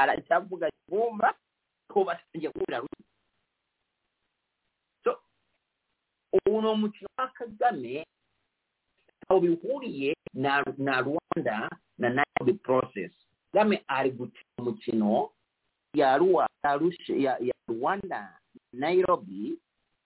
[0.00, 1.28] alakyavuga kibumba
[1.90, 3.04] kobasanje kuwula luli
[5.04, 5.10] so
[6.50, 8.06] ono omukino wa kagame
[9.30, 9.46] aho
[10.34, 13.12] na na rwanda na nairobi process.
[13.52, 15.30] Kagame ari gukina umukino
[15.94, 18.38] ya rwanda ya, ya rwanda
[18.72, 19.58] nairobi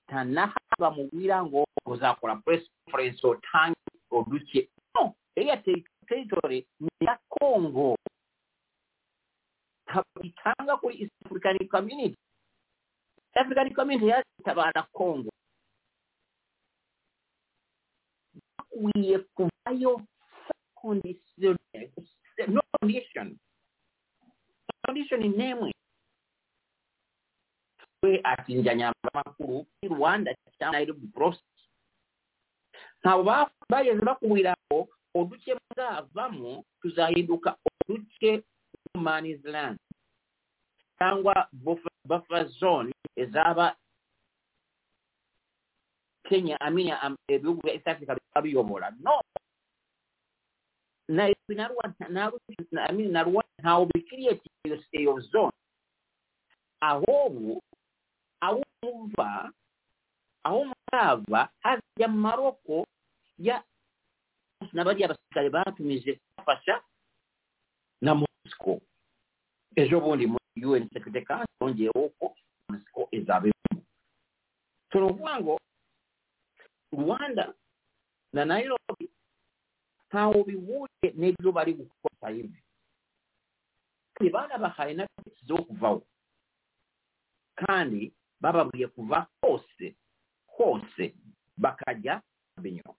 [0.08, 3.76] ntanaha bamubwira ngo uzakora press conference utange
[4.10, 5.56] uduke no iriya
[6.08, 7.96] territory ni ya congo.
[10.22, 12.16] Itanga kuri east african community.
[13.36, 15.30] African community yazitabara congo
[19.34, 20.00] kuvayo
[20.74, 21.56] condition
[22.48, 23.38] no condition.
[24.86, 25.72] Condition nemwe
[28.02, 31.44] we atinjanya amakuru i rwanda cyangwa nairobi process
[33.00, 33.24] ntabwo
[33.68, 37.56] bageze bakubwira ngo uduce muzavamo tuzahinduka
[37.88, 38.42] uduce
[38.92, 39.78] humanis land.
[40.98, 41.48] Cyangwa
[42.04, 42.92] buffer zone
[46.28, 49.20] kenya amina ibihugu bya east africa biyobora no.
[51.08, 54.48] Nairobi na rwanda na rwanda ntawe bikiriyeti
[54.92, 55.52] iyo zone
[56.80, 57.60] ahubwo
[58.40, 59.52] aho muva
[60.44, 62.86] aho murava hajya maroko
[63.38, 63.64] ya
[64.72, 66.80] n'abariya basirikare batumije bafasha
[68.00, 68.80] na mosco
[69.76, 72.32] ejo bundi muri un security council yongeyeho ko
[72.68, 73.48] mosco izaba
[74.90, 75.54] turavuga ngo
[77.02, 77.54] rwanda
[78.32, 79.06] na nairobi
[80.12, 82.60] hawubiwulire n'ebyo bali kukozesa yibi
[84.14, 85.06] tebalaba halina
[85.46, 86.02] z'okuvawo
[87.54, 89.94] kandi bababwiye kuva hose
[90.46, 91.14] hose
[91.56, 92.22] bakajja
[92.62, 92.94] binyo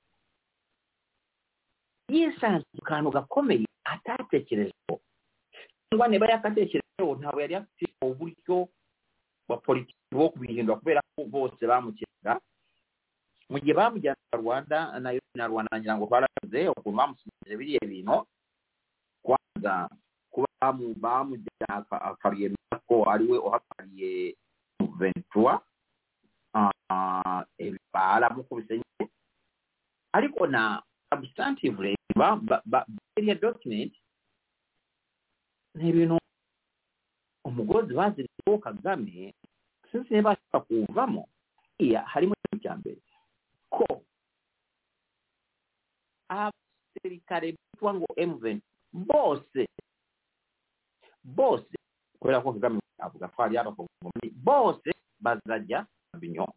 [2.09, 4.95] yeesanze mu kantu gakomeye ataatekerezeho
[5.89, 8.67] cyangwa ne bayakatekerezeho ntabwo yali afite oburyo
[9.47, 12.33] bwa politiki bw'okubihindura kubera ko bose bamukenera
[13.49, 18.25] mu gye bamujjanira rwanda nairobi nalwanangira ngo twalaze okulwa musomero ebiri ebino
[19.25, 19.89] kwanga
[20.33, 20.47] kuba
[21.03, 21.67] bamujja
[22.09, 24.35] akaliye mako aliwe ohakaliye
[24.99, 25.61] ventua
[27.57, 29.03] ebibaalamu ku bisenye
[30.17, 33.93] ariko na substantively barya document
[35.75, 36.17] nebino
[37.45, 39.33] omugozi baziriko kagame
[39.91, 41.23] sinsi ne basobola kuuvamu
[41.77, 43.01] iya halimu ekyambere.
[46.29, 48.61] abaserikale bitwa ngu mven
[48.93, 49.61] bose
[51.23, 51.75] bose
[52.15, 55.85] okubeerako kagame avuga twali abakongomani bose bazajja
[56.19, 56.47] binyo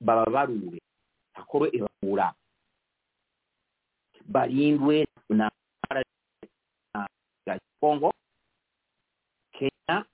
[0.00, 0.80] baba baluule
[1.34, 2.34] akolwe ebaluula
[4.24, 5.06] balindwe
[7.80, 8.12] kongo
[9.52, 10.04] kenya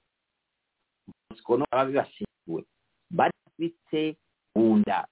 [1.28, 2.62] mosikono ababi basindwe.
[3.10, 4.16] Badafite
[4.54, 5.06] bunda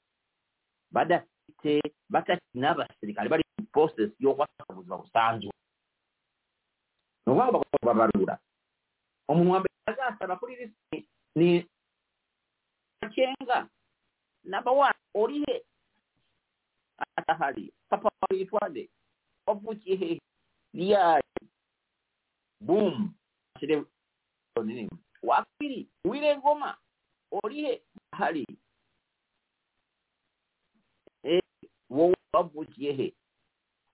[0.90, 1.33] badafite
[1.64, 5.50] bakutte batatina abaserikale bali ku process y'okwasa buzima busanju
[7.26, 8.38] nobwabo babalula
[9.28, 11.66] omuwambe agasaba kuli lisi ni
[13.14, 13.68] kyenga
[14.44, 15.64] namba one olihe
[17.16, 18.90] atahali papa walitwale
[19.46, 20.20] ovukihe
[20.74, 21.48] lyali
[22.60, 23.14] boom
[25.22, 26.76] wakiri wile ngoma
[27.32, 28.46] olihe hali
[31.94, 33.06] wowe wavukiye he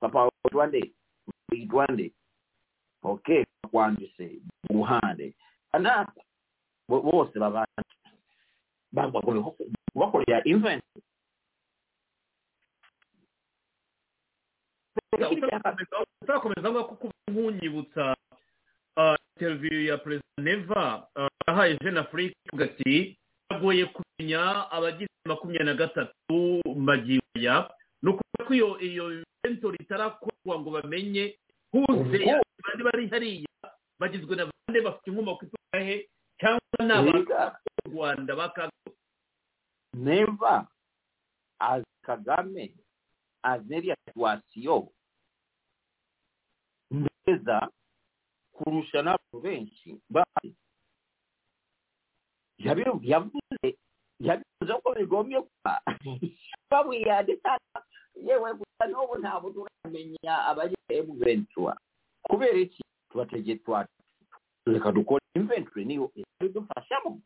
[0.00, 0.82] papa witwa nde
[1.52, 2.06] witwa nde
[3.02, 4.24] okay bakwanditse
[4.70, 5.34] mu ruhande
[5.72, 6.20] anaka
[6.88, 7.82] bo- bose babana
[8.92, 9.50] bagomba
[9.92, 10.84] kubakorera invent
[16.22, 18.16] utakomeza avuga ko kuba nkunyibutsa
[19.36, 23.18] interview ya perezida neva ah, yahaye jeune afrique avuga ati
[23.50, 27.70] biragoye kumenya abagize makumyabiri na gatatu magiyaya
[28.02, 29.04] ni ukuvuga ko iyo iyo
[29.44, 31.24] itarakorwa ritarakorwa ngo bamenye
[31.72, 32.18] huze
[32.60, 33.66] abandi bari hariya
[34.00, 35.96] bagizwe na bande bafite inkomoko ituruka he
[36.40, 38.90] cyangwa ni abantu b'u rwanda bakaga
[39.94, 40.66] neva
[41.58, 42.64] azi kagame
[43.42, 44.76] azi iriya situwasiyo
[46.90, 47.68] neza
[48.52, 50.50] kurusha n'abantu benshi bari.
[52.60, 53.68] Yabivuze
[54.20, 55.74] yabivuze ko bigombye kuba.
[56.70, 57.78] Babwiyandikana
[58.16, 58.48] yewe
[58.90, 61.76] n'ubu ntabwo turamenya abagize emuventura
[62.22, 63.86] kubera iki tubatege twa
[64.66, 67.20] reka dukore inventory niyo idufashamo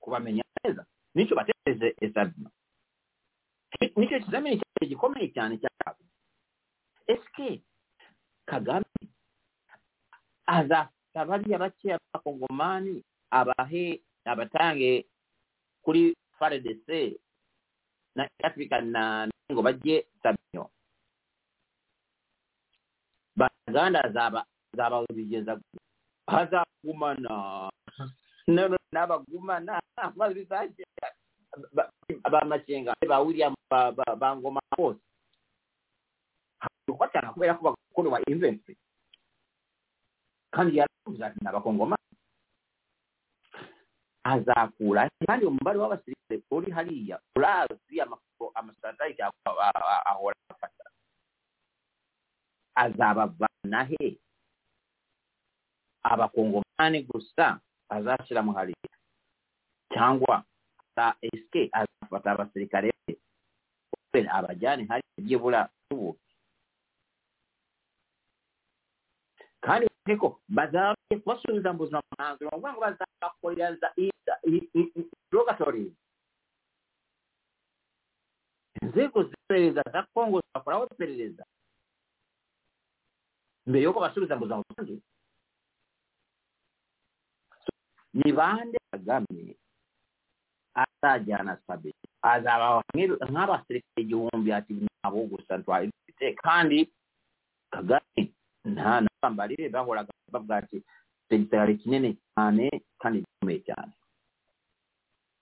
[0.00, 2.50] kubamenya neza nicyo bategereje esabima
[3.96, 6.02] nicyo kizamini cyane gikomeye cyane cyabo
[7.06, 7.62] esike
[8.46, 8.86] kagame
[10.46, 15.06] azasaba bariya bakeya b'abakongomani abahe abatange
[15.82, 16.88] kuri frdc
[18.16, 20.70] na africa na ngo bajye sabinyo
[23.36, 24.44] baganda azaba
[25.14, 25.78] bigeza gute?
[26.30, 27.70] hazagumana.
[28.46, 29.80] None n'abagumana.
[30.16, 31.08] Maze bizagera
[31.74, 31.90] ba-
[32.30, 35.00] bamakenga ba william ba- bangoma bose.
[36.88, 38.78] Gufatana kubera ko bakorewa inventory.
[40.50, 41.96] Kandi yaravuze ati n'abakongoma
[44.24, 45.08] azakura.
[45.26, 46.19] Kandi umubare w'abasirikare
[46.50, 48.00] uri hariya urazi
[48.54, 49.22] amasitrategi
[50.10, 50.84] ahora afata
[52.74, 54.18] azabavana he
[56.02, 58.94] abakongomani gusa azashyiramo hariya
[59.92, 60.44] cyangwa
[61.22, 63.16] esike azafata abasirikare be
[63.90, 66.20] kubera abajyane hariya byibura tubuke
[69.60, 69.86] kandi
[70.48, 73.88] bazaba bagiye kubasubiza mu buzima busanzwe ni ukuvuga ngo bazabakorera za
[78.82, 81.44] inzego z'iperereza za kongo zigakoraho iperereza
[83.66, 85.00] mbere yuko basubiza mu buzima
[88.14, 89.54] ni bande kagame
[90.74, 91.92] azajyana sabe.
[92.22, 92.82] Azaba
[93.30, 94.72] nk'abasirikare igihumbi ati
[95.02, 96.78] nabo gusa twabifite kandi
[97.72, 98.20] kagame
[98.64, 100.76] nta nabambarire bahoraga bavuga ati
[101.30, 102.66] igisirikare kinini cyane
[103.00, 103.92] kandi gikomeye cyane.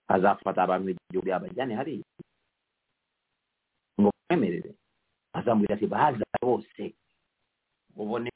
[0.08, 2.04] Azafata abantu igihumbi abajyane hariya
[4.28, 4.74] ngo bamwemerere
[5.32, 6.94] azamubwira ati bahaza bose
[7.96, 8.30] ubone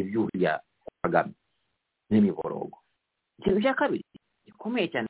[0.00, 0.62] ibyuriya
[1.02, 1.34] kagame
[2.10, 2.78] n'imiborogo
[3.38, 4.04] ikintu cya kabiri
[4.44, 5.08] gikomeye cyane.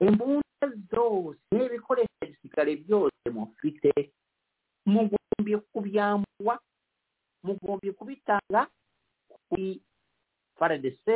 [0.00, 3.92] Imbunda zose n'ibikoresho bya gisirikare byose mufite
[4.86, 6.54] mugombye kubyambwa
[7.44, 8.60] mugombye kubitanga
[9.30, 9.80] kuri
[10.58, 11.06] frdc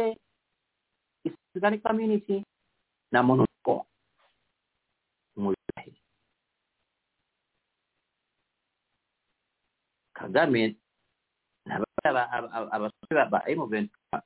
[1.27, 2.45] islamic community
[3.13, 3.87] na monusco.
[10.27, 10.75] Kagame
[12.75, 14.19] abasore ba emuventura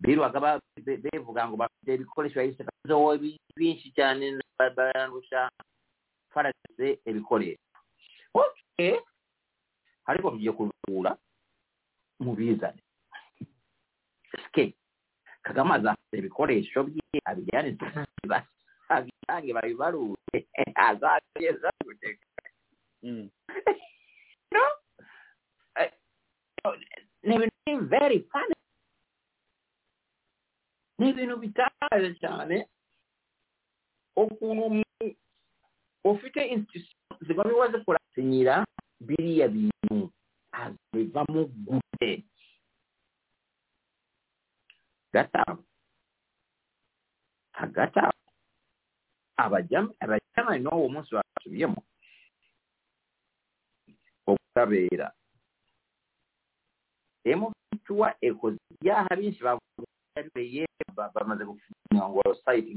[0.00, 0.60] birirwaga
[1.04, 3.18] bevuga ngo bafite ibikoresho bisekezeho
[3.56, 5.50] byinshi cyane bararusha
[6.32, 7.60] frdc ibikoresho.
[10.08, 11.16] Ariko tugiye kubikura
[12.20, 12.80] mubizane
[14.32, 14.74] sike
[15.42, 17.76] kagame azafite ibikoresho bye abijyane
[18.88, 20.38] abitange babibarure.
[20.88, 22.24] Azageza guteka.
[23.02, 23.28] No
[27.22, 28.54] ne became very funny.
[31.00, 32.68] n'ibinyobitari cyane
[34.16, 34.84] ukuntu
[36.04, 38.64] ufite institution ziba biwaze kurasinyira
[39.00, 40.12] biriya bintu
[40.52, 42.24] azivamo gute
[45.12, 45.64] gatanu
[47.72, 48.12] gatanu
[49.36, 51.80] abajyamani n'uwo munsi basubiyemo
[54.28, 55.08] ubutabera
[57.30, 60.66] emutuwa ekoze ibyaha byinshi bavuye
[61.14, 62.76] bamaze gufunga ngo sayiti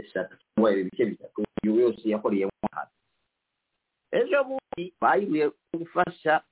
[0.00, 2.52] eshatu cyangwa ibice bitatu yose yakoreyemo
[4.48, 6.44] bundi bayibuye gufasha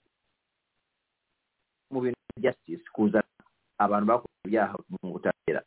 [1.93, 3.29] mu bintu bya justice kuzana
[3.79, 5.61] abantu bakoze ibyaha mu butabera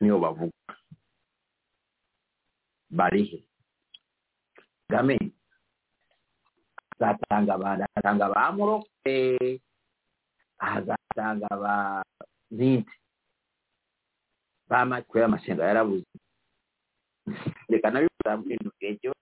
[0.00, 0.72] niyo bavuga.
[2.90, 3.38] Barihe?
[4.88, 5.16] Kagame
[7.00, 9.16] azasanga banasanga ba mulope
[10.58, 12.02] azasanga ba
[12.50, 12.94] zinti
[14.68, 16.06] baamaki kubeera masenga yalabuzi
[17.68, 18.44] leka nabibulamu
[18.80, 19.12] ekyo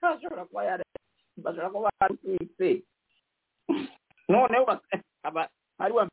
[0.00, 0.78] basobola kuba
[1.44, 2.84] basobola kuba batuuse
[4.28, 4.54] none
[5.78, 6.08] aliwa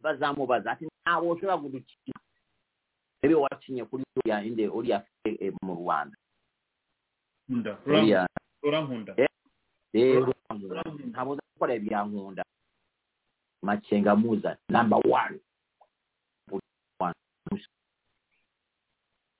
[0.00, 2.20] bazaamu baza ati naawe osobola kutukira
[3.22, 6.16] ebyo wakinye kuli yayinde olyaffe eh, mu rwanda.
[7.48, 8.28] Nkunda uriya
[8.62, 9.12] urankunda
[9.92, 10.34] rero
[11.10, 12.42] ntabwo uza ibyankunda
[13.62, 15.40] makenga muza namba wani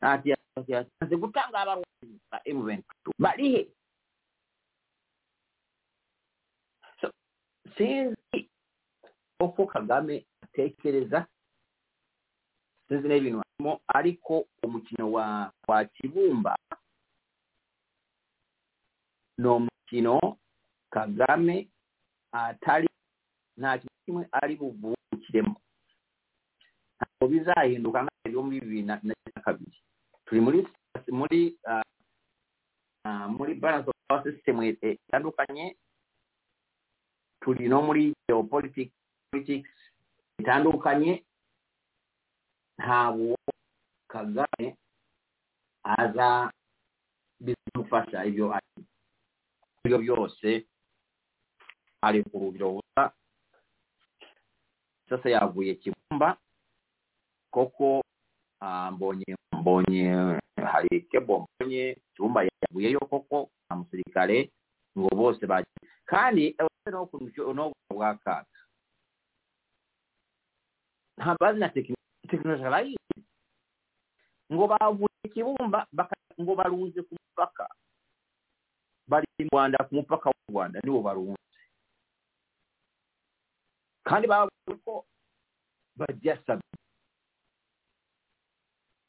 [0.00, 0.32] ati
[1.00, 3.68] ati gutanga abarwayi ba M23 barihe
[7.76, 8.50] sinzi
[9.40, 11.26] uko kagame atekereza.
[12.88, 16.56] Sinzi n'ibintu arimo ariko umukino wa wa kibumba
[19.38, 20.18] ni umukino
[20.90, 21.68] kagame
[22.32, 22.88] atari
[23.56, 25.54] nta kintu kimwe ari buvukiremo.
[26.98, 28.96] Ntabwo bizahinduka nk'ibyo muri bibiri na
[29.44, 29.78] kabiri.
[30.26, 30.58] Turi muri
[31.18, 31.82] muri ah,
[33.06, 34.76] ah, muri balance of system eh,
[35.06, 35.76] itandukanye.
[37.40, 38.92] Turi no muri geopolitics
[39.30, 39.70] politics
[40.42, 41.22] itandukanye.
[42.78, 43.34] Ntabwo
[44.10, 44.76] kagame
[45.82, 46.50] aza
[47.40, 48.66] bizamufasha ibyo ari.
[49.88, 50.48] Ibyo byose
[52.04, 53.04] ari ku rugero busa
[55.08, 56.36] sasa yavuye kibumba
[57.50, 58.04] koko
[58.60, 60.04] ah, mbonye mbonye
[60.60, 64.52] hari kebo mbonye kibumba yavuyeyo koko na musirikare
[64.98, 66.52] ngo bose bagiye kandi
[67.56, 68.44] no bwa kaga
[71.18, 73.18] nta na tekinoloji barayizi
[74.52, 75.86] ngo bavuye kibumba
[76.40, 77.66] ngo barunze ku mupaka
[79.08, 81.62] bari mu rwanda ku mupaka w'u rwanda nibo barunze
[84.08, 85.04] kandi bavuze ko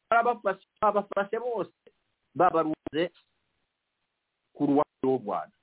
[0.10, 1.76] barabafashe babafashe bose
[2.36, 3.04] babarunze
[4.56, 5.56] ku ruhande rw'u rwanda.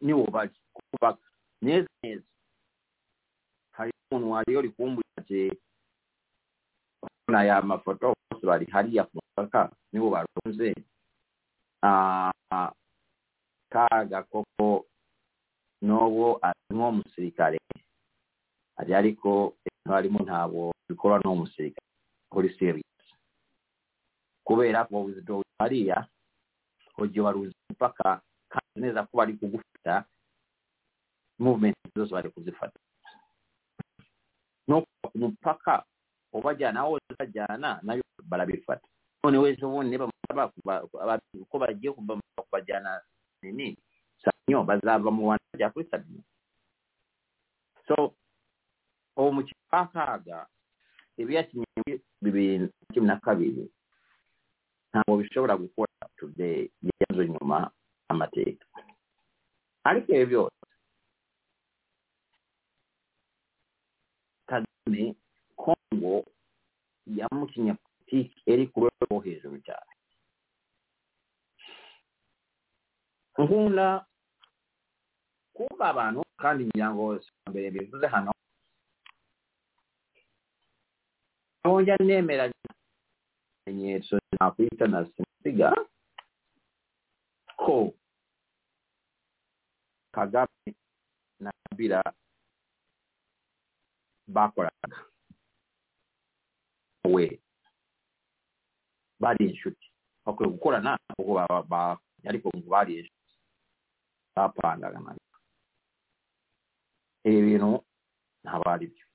[0.00, 1.26] Nibo bari kubaka.
[1.62, 2.28] Neza neza.
[3.72, 5.40] Hari umuntu wari uri kumbuye ati
[7.02, 10.74] urabona aya mafoto bose bari hariya ku mupaka nibo barunze.
[14.06, 14.86] agakoko
[15.82, 17.58] n'obwo alimu omusirikale
[18.78, 19.56] ate aliko
[19.90, 21.90] alimu ntabwo bikolwa n'omusirikale
[22.30, 23.06] kuli serious
[24.44, 26.06] kubeeraku obuzito baliya
[26.98, 30.04] ojje walunzi mpaka kaneza kuba ali kugufata
[31.38, 32.78] movement zozo bali kuzifata.
[34.68, 35.84] N'okuba ku mupaka
[36.32, 38.86] oba jana oza jana nayo balabifata
[39.24, 40.52] none wezobo ne bamuba
[41.50, 43.02] ko bajje kuba jana
[43.42, 43.76] nini
[44.46, 46.22] nnyo bazaava muwanda gyaffe sabino
[47.86, 48.14] so
[49.16, 50.46] omukifo akaaga
[51.20, 51.92] ebyakinyambi
[52.22, 52.70] bibiri
[53.00, 53.64] nakabiri
[54.90, 56.70] ntabwe bishobora gukola today
[57.00, 57.70] yazo nyuma
[58.08, 58.66] amateeka
[59.88, 60.66] ariko ebyo byose
[64.46, 65.14] kagame
[65.56, 66.14] kongo
[67.06, 69.92] yamukinya politiki eri ku rwego rwo hejuru cyane.
[73.38, 74.06] Nkunda
[75.56, 77.16] kumba abantu kandi nyango
[77.50, 78.32] mbere mbivuze hano.
[81.64, 82.44] Nonja nemera
[83.64, 85.68] bimenyetso nakuyita na simusiga
[87.56, 87.94] ko
[90.14, 90.68] kagame
[91.40, 92.00] na kabira
[94.28, 94.98] bakolaga
[97.14, 97.40] we
[99.20, 99.86] bali enshuti
[100.26, 101.40] okwe kukolana okwo
[102.28, 103.34] ariko ngu bali enshuti
[104.34, 105.16] bapangagana
[107.26, 107.82] ebino
[108.44, 109.06] na abaali byo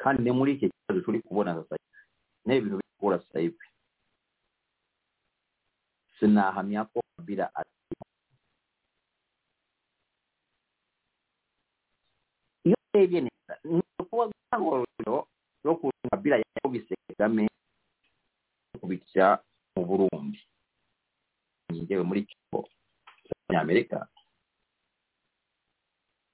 [0.00, 1.98] kandi ne muri iki kibazo tuli kubona sasa hivi
[2.46, 3.66] n'ibintu bikora sasa hivi
[6.18, 7.94] sinahamya ko Kabila ati,
[12.64, 15.28] yo urebye neza ni ukuvuga urwego
[15.64, 17.48] rwo Kabila yakubise Kagame
[18.80, 19.26] kubitya
[19.76, 20.40] mu Burundi
[21.72, 22.68] yingewe muri Kibo
[23.60, 24.08] Amerika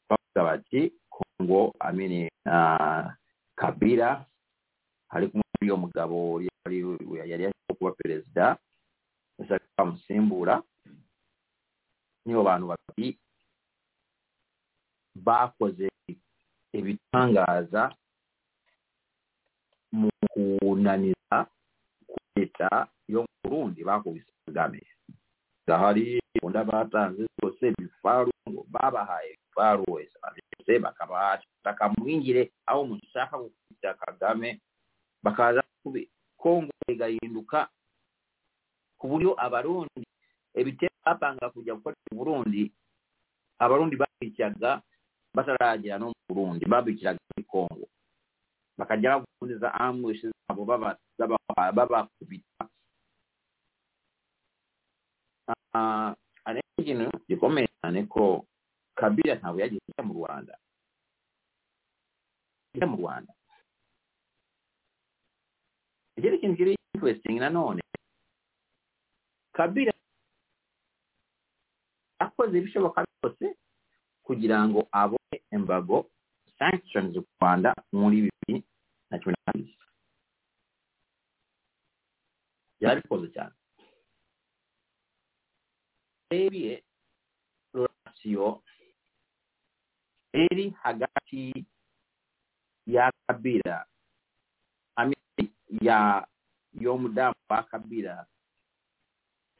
[0.08, 3.06] bavuga bati congo amini uh,
[3.54, 4.24] kabira
[5.08, 6.42] ali kumuli omugabo
[7.30, 8.56] yali asobola okuba perezida
[9.76, 10.62] bamusimbuula
[12.24, 13.18] nibo bantu babiri
[15.14, 15.88] bakoze
[16.78, 17.82] ebitangaaza
[19.92, 21.36] mu kunaniza
[22.10, 22.70] kuleeta
[23.12, 24.82] y'omulundi bakubisa kagame.
[25.64, 26.04] Nga hali
[26.42, 30.16] onda batanze zose ebifaalungo babahaye bifaru wese
[30.78, 34.60] bakabashaka mwingire aho mushaka gukubita kagame
[35.22, 35.62] bakaza
[36.36, 37.68] kongo igahinduka
[38.98, 40.04] ku buryo abarundi
[40.54, 42.72] ebite bapanga kujya gukora mu burundi
[43.58, 44.82] abarundi babikiraga
[45.34, 47.86] bataragera no burundi babikiraga muri kongo
[48.78, 50.64] bakajya babundiza ambushi zabo
[51.72, 52.68] babakubita.
[56.46, 58.44] Ari ikintu gikomeye cyane ko
[58.98, 60.54] kabila ntabwo yagiye mu rwanda.
[62.90, 63.32] Mu rwanda.
[66.16, 67.82] Ikindi kintu kiri interesting nanone
[69.52, 69.92] kabila
[72.18, 73.44] akoze ibishoboka byose
[74.24, 76.08] kugira ngo abone embago
[76.58, 78.64] sanctions u rwanda muri bibiri
[79.10, 79.72] na cumi na kabiri
[82.80, 83.54] yarabikoze cyane.
[86.32, 86.82] Urebye
[87.76, 88.62] rorasiyo
[90.36, 91.66] eri hagati
[92.86, 93.86] ya kabira
[95.80, 96.26] ya
[96.76, 98.26] y'omudamu wa kabira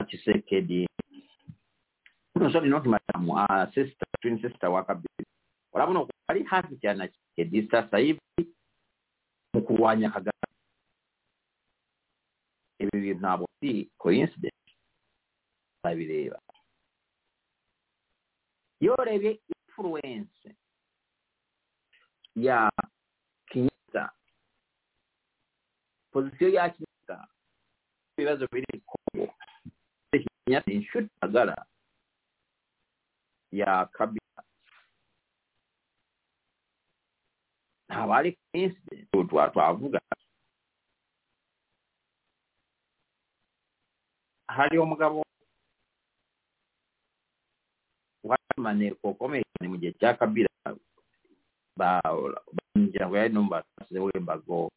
[0.07, 0.87] kisekedde
[2.35, 5.25] buno so lino kimadamu uh, sister twin sister wa kabira
[5.73, 8.21] olaba buno kwali haki kyanakikedde sasa hivi
[9.55, 10.37] mu kulwanya kagati
[12.79, 14.69] ebyo bintu nabwo si coincidence.
[15.83, 16.41] Babireeba.
[18.81, 20.57] Yoolebye influence.
[22.37, 22.71] Ya
[23.49, 24.13] kinyata
[26.13, 27.17] pozisiyo ya kinyata
[28.17, 29.35] ibibazo biri kongo
[30.13, 31.57] kinyata inshuti magara
[33.53, 34.41] ya kabila.
[37.89, 39.07] Ntabwo ari coincidence
[39.53, 40.01] twavuga
[44.49, 45.25] hariho umugabo
[48.25, 50.49] wamaneko ukomeye cyane mu gihe cya kabila
[51.77, 54.71] bamuryango ya ino basize wembago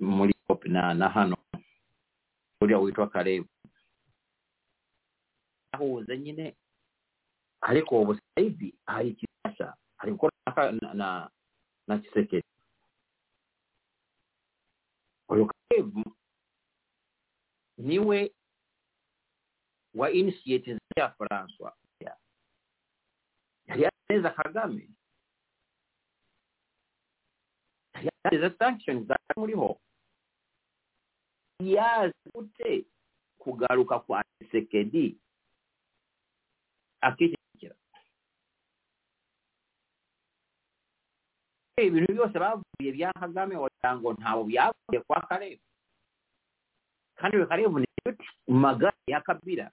[0.00, 1.36] muri europe na hano
[2.60, 3.48] uriya witwa karebu
[5.72, 6.56] ahuza nyine
[7.60, 9.76] ariko ubu sasa hivi hari kisasa
[10.80, 11.30] na, na,
[11.86, 12.44] na Chisekedi.
[15.28, 16.04] Oyo Karevu
[17.78, 18.32] niwe
[19.94, 21.74] wa initiate ya Francois
[23.66, 24.90] yari anaweza Kagame
[28.04, 29.80] yari yaneza sanctions zari muriho
[31.60, 32.84] yazi gute
[33.38, 35.18] kugaruka kwa Tshisekedi.
[37.00, 37.74] Akishyigikira
[41.80, 45.62] ibintu byose bavuye bya Kagame wagira ngo ntabwo byavuye kwa Karebu
[47.16, 47.88] kandi Karebu ni
[48.48, 49.70] magari ya Kabila.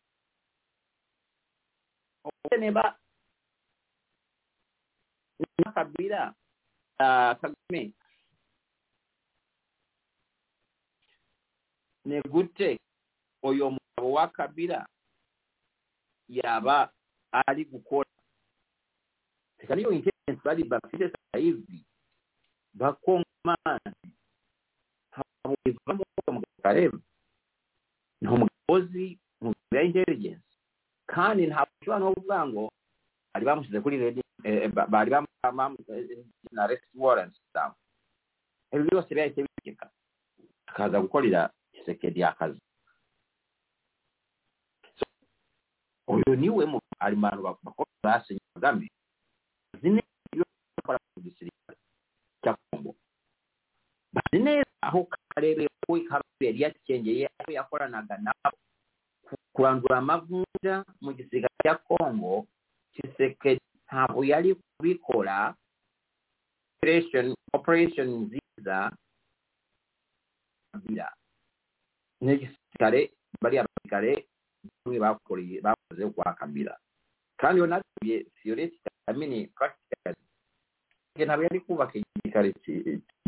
[2.59, 2.97] Niba
[5.73, 6.33] kabila
[6.99, 7.93] uh, kagame.
[12.07, 12.79] negute
[13.43, 14.87] oyo omugabo wa kabira
[16.29, 16.91] yaba
[17.31, 18.09] ali kukola
[19.57, 21.85] tekaliyo intense bali bafite sasa hivi
[22.73, 24.11] bakongomanzi
[28.21, 30.43] ni umugozi mu bya intelligence.
[31.07, 32.63] Kandi ntabwo ushobora no kuvuga ngo
[33.33, 34.21] bari bamushyize kuri redi
[34.91, 37.35] bari na arrest warrant
[38.73, 39.89] ibyo byose byahise bigeka.
[40.67, 41.49] Akaza gukorera
[41.87, 42.59] Tshisekedi y'akazi
[46.11, 46.63] oyo niwe
[46.99, 48.91] ali mu bantu bakulu basenye kagame
[49.79, 50.03] zine
[50.35, 51.79] yokola mu gisirikale
[52.43, 52.91] kya kongo
[54.11, 55.67] bazi neza aho kalebe
[56.11, 58.57] kalebe yali yakyengeye aho yakolanaga nabo
[59.55, 62.47] kurandura amavunja mu gisirikale kya kongo
[62.91, 65.55] kisekedi ntabwo yali kubikora
[67.55, 68.91] operation nziza
[70.83, 71.07] bira
[72.21, 73.11] n'igisirikare
[73.41, 74.11] bariya basirikare
[74.83, 76.33] bamwe bakoreye bakoze kwa
[77.37, 80.17] kandi iyo nabyo fioreti kamini practically
[81.25, 82.49] ntabwo yari kubaka igisirikare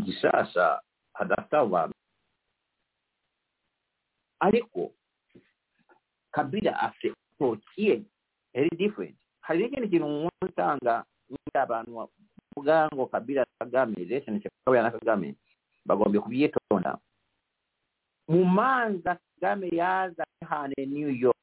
[0.04, 0.80] gishasha
[1.14, 1.90] hadafite abo
[4.40, 4.92] ariko
[6.30, 8.02] kabila afite approach ye
[8.54, 9.16] very different.
[9.40, 11.04] Hari n'ikindi kintu umuntu usanga
[11.54, 15.34] abantu bavuga ngo kabila kagame relationship yawe na kagame
[15.86, 16.98] bagombye kubyitonda
[18.30, 21.36] mu manza kagame yaza hane new york.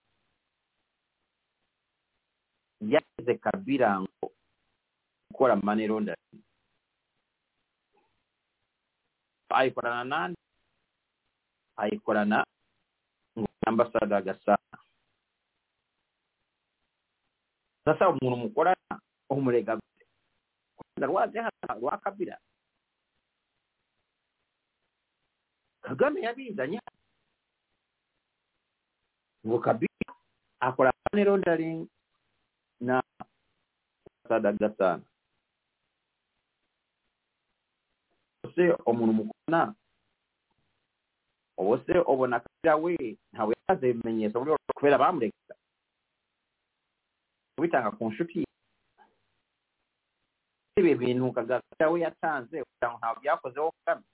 [2.79, 4.31] Yageze kabira ngo
[5.29, 6.43] gukora money laundering
[9.49, 10.39] ayikorana nande
[11.77, 12.45] ayikorana
[13.37, 14.77] ngo ambasada gasana.
[17.85, 18.93] Sasa umuntu mukorana
[19.29, 19.79] umurega
[21.01, 22.37] rwaje hano rwa kabira
[25.87, 26.81] kagame yabizanya
[29.43, 30.11] bukabira
[30.59, 31.87] akola ne rondaling
[32.83, 32.99] na
[34.27, 35.05] sadagasaana
[38.43, 39.73] ose omulimu gwonna
[41.57, 42.93] obose obona kabira we
[43.33, 45.55] ntawe yaza ebimenyetso buli olwokubeera bamulekera
[47.55, 48.45] kubitanga ku nshuti.
[50.77, 54.05] Ebyo ebintu kagakira we yatanze kugira ngo ntawe byakozewo kukame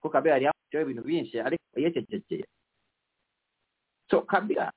[0.00, 2.46] kuka beera lyakukywa ebintu bingi ariko yekyekyekyeye
[4.10, 4.72] so kabira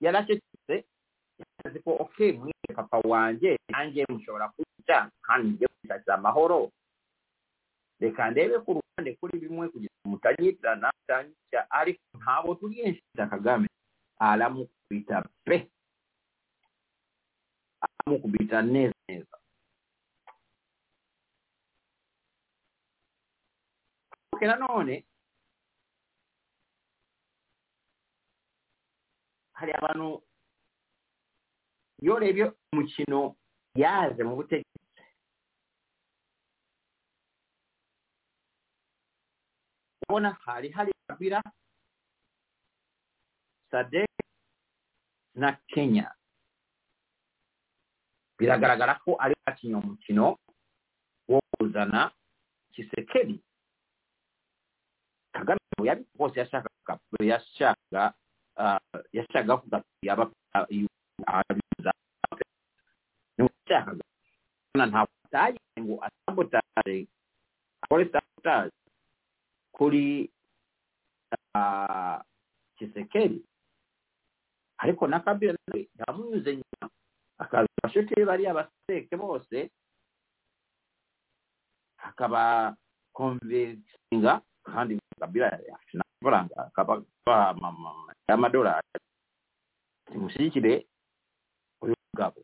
[0.00, 0.84] yalakituse
[1.64, 6.70] yaziko okay mwine papa wanje nange mushobora kuja kandi nje kutaza amahoro.
[8.00, 13.68] Reka ndebe ku ruhande kuri bimwe kugira mutanyitana tanyica ariko ntabo turi enshita kagame.
[14.18, 15.70] Aramukubita pe.
[17.80, 19.36] Aramukubita neza neza.
[24.36, 25.04] Perché la None
[29.52, 30.22] kale abano
[32.02, 33.36] yola ebyo mu kino
[33.72, 35.04] yaze mu butegese
[40.06, 41.40] bona hali hali kabira
[43.70, 44.10] sadek
[45.34, 46.12] na kenya.
[48.36, 50.36] Biragaragara ko ari bakinnye umukino
[51.28, 52.12] wo kuzana
[52.76, 53.45] kisekedi
[55.86, 58.02] kagame yabi rwose yashakaga yashakaga
[59.12, 60.24] yashakaga kuvuga yaba
[61.26, 61.92] abiza.
[63.38, 64.04] Yashakaga
[64.74, 67.06] ntabwo atagiye ngo asabotare
[67.82, 68.74] akore sabotage
[69.72, 70.30] kuri
[72.76, 73.40] kisekeri
[74.78, 76.90] ariko na kabila nawe yamunyuze nyuma
[77.38, 79.70] akaza abashuti be bariya baseke bose
[81.98, 82.76] akaba
[83.12, 84.40] konvesinga
[84.74, 85.58] handi kabila
[85.92, 87.56] nafulanga kapaka
[88.28, 88.82] amadola
[90.06, 90.86] timusiikire
[91.80, 92.40] oyogabo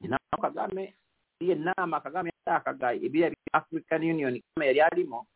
[0.00, 0.94] ninao kagame
[1.40, 5.26] ye naama kagame akagaye ebira bya african union kama yali alimu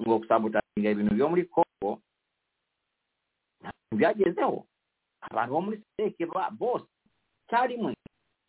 [0.00, 2.02] ngaokusabotainga ebintu byomuli congo
[3.98, 4.66] byagezewo
[5.20, 6.26] abantu bomuli seeke
[6.60, 6.86] bosi
[7.48, 7.94] kyalimwe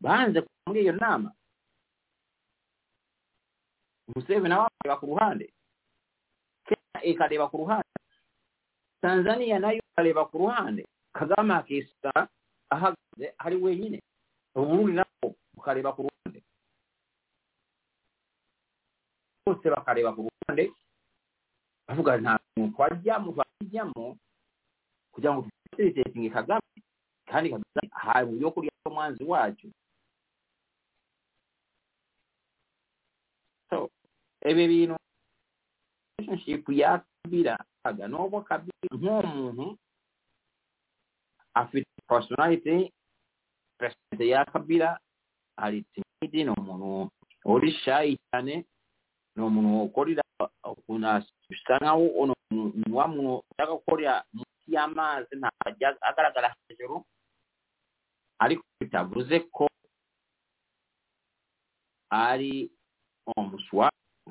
[0.02, 1.30] banze muri iyo nama.
[4.16, 5.46] Museveni abamuba ku ruhande
[6.72, 7.92] kenya ikareba ku ruhande.
[9.04, 10.88] Tanzania na yo ikareba ku ruhande.
[11.14, 12.14] Kagame akisa
[12.72, 14.00] ahagaze ari wenyine.
[14.56, 16.40] Uburundi nabwo bukareba ku ruhande.
[19.46, 20.72] Bose bakareba ku ruhande.
[21.88, 24.06] Bavuga nta muntu twajyamo twajyamo
[25.12, 26.72] kugira ngo dufasilitetinge kagame.
[27.28, 29.68] Kandi kagame ahaye mu byo kurya umwanzi wacu
[33.70, 33.88] so
[34.50, 34.96] ibi bintu
[36.22, 39.78] relationship ya kabira aga n'ubwo kabira nk'umuntu
[41.54, 42.94] afite personality
[43.78, 45.00] president ya kabira
[45.58, 47.10] ari timidi ni umuntu
[47.46, 48.66] uri shy cyane
[49.36, 50.24] ni umuntu ukorera
[50.64, 52.04] ukuntu bisa nkaho
[52.94, 57.04] wa muntu ushaka gukorera munsi y'amazi ntabwo ajya agaragara hejuru
[58.40, 59.66] ariko bitavuze ko
[62.12, 62.72] ari
[63.38, 63.88] umuswa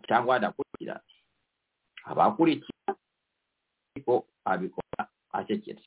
[0.09, 1.01] cyangwa adakurikira.
[2.05, 2.93] Abakurikira
[3.95, 5.87] ariko abikora acecetse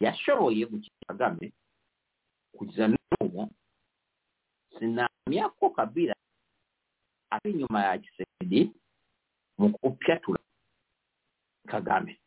[0.00, 1.52] yashoboye gukina kagame
[2.56, 3.48] kugeza n'ubu
[4.78, 6.14] sinamya ko kabira
[7.30, 8.60] ari inyuma ya gisekedi
[9.58, 10.40] mu kupyatura
[11.68, 12.20] kagame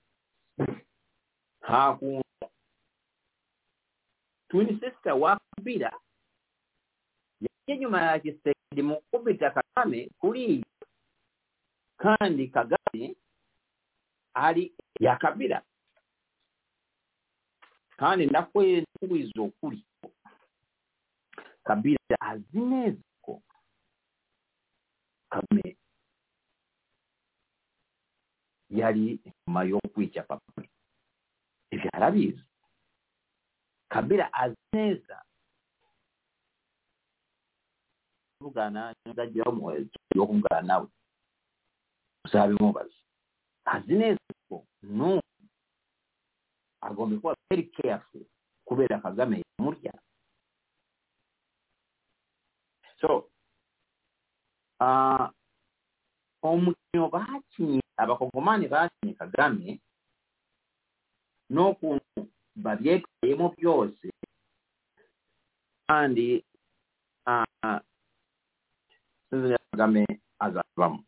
[1.62, 2.26] nta kuntu
[4.50, 5.92] twin sister wa kabira
[7.42, 10.66] yagiye inyuma ya gisekedi mu kubita kagame kuri iyo
[12.04, 13.16] kandi kagame
[14.34, 14.64] ali
[15.00, 15.60] yakabira
[18.00, 20.10] kandi ndakweza okuliko
[21.68, 23.34] kabira azina eziko
[28.70, 30.70] yali nyuma y'okwica papule
[31.74, 32.46] ebyala biizo
[33.92, 35.18] kabira azineza
[38.32, 39.52] tuvugana nzajjayo
[40.24, 40.88] okuvugaa naawe
[42.30, 42.94] uzabimubaza
[43.66, 45.26] azi neza ko n'ubu
[46.82, 48.22] agomba kuba very careful
[48.66, 49.94] kubera kagame yamurya.
[53.02, 53.30] So
[54.80, 55.32] ah,
[56.44, 59.82] umukino bakinnye abakongomani bakinnye kagame
[61.50, 64.08] n'ukuntu babyegayemo byose
[65.88, 66.46] kandi
[69.30, 70.04] Perezida kagame
[70.40, 71.04] azavamo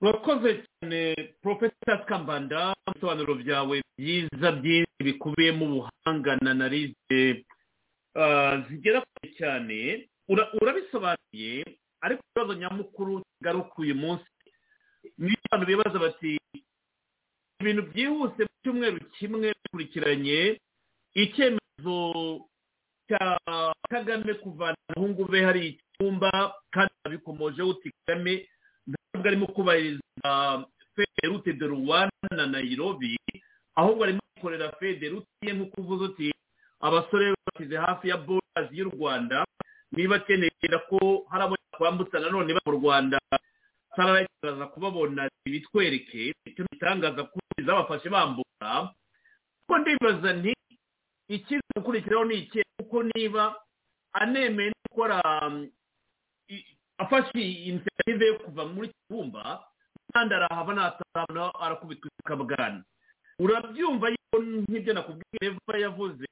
[0.00, 7.44] urakoze cyane porofesa kambanda ibisobanuro byawe byiza byinshi bikubiyemo ubuhanga na analize
[8.14, 10.08] ah, zigera kure cyane.
[10.28, 11.64] Ura- urabisobanuye
[12.00, 14.28] ariko ikibazo nyamukuru kigaruka uyu munsi.
[15.18, 16.38] Niyo abantu bibaza bati
[17.60, 20.60] ibintu byihuse mu cyumweru kimwe bikurikiranye
[21.14, 21.96] icyemezo
[23.08, 23.38] cya
[23.90, 28.46] kagame kuvana abahungu be hari icyumba kandi abikomojeho uti kagame
[29.28, 30.64] arimo kubahiriza
[30.94, 33.16] federute de rwanda na nairobi
[33.76, 36.28] ahubwo arimo gukorera federute ye nk'uko uvuze uti
[36.80, 39.44] abasore bashyize hafi ya borazi y'u rwanda
[39.92, 43.18] niba akenera ko hari abo yakwambutsa nanone mu rwanda.
[43.96, 48.92] Sararaza kubabona ibitwereke icyo bitangaza ko zabafashe bambuka
[49.66, 50.52] kuko ndibaza nti
[51.28, 53.56] ikiza gukurikiraho ni iki kuko niba
[54.12, 55.18] anemeye gukora
[56.98, 59.64] afashe inisiyative yo kuva muri kibumba
[60.12, 62.82] kandi arahava natahabona arakubitwa ikabwana
[63.38, 66.26] urabyumva yuko nk'ibyo nakubwiye eva yavuze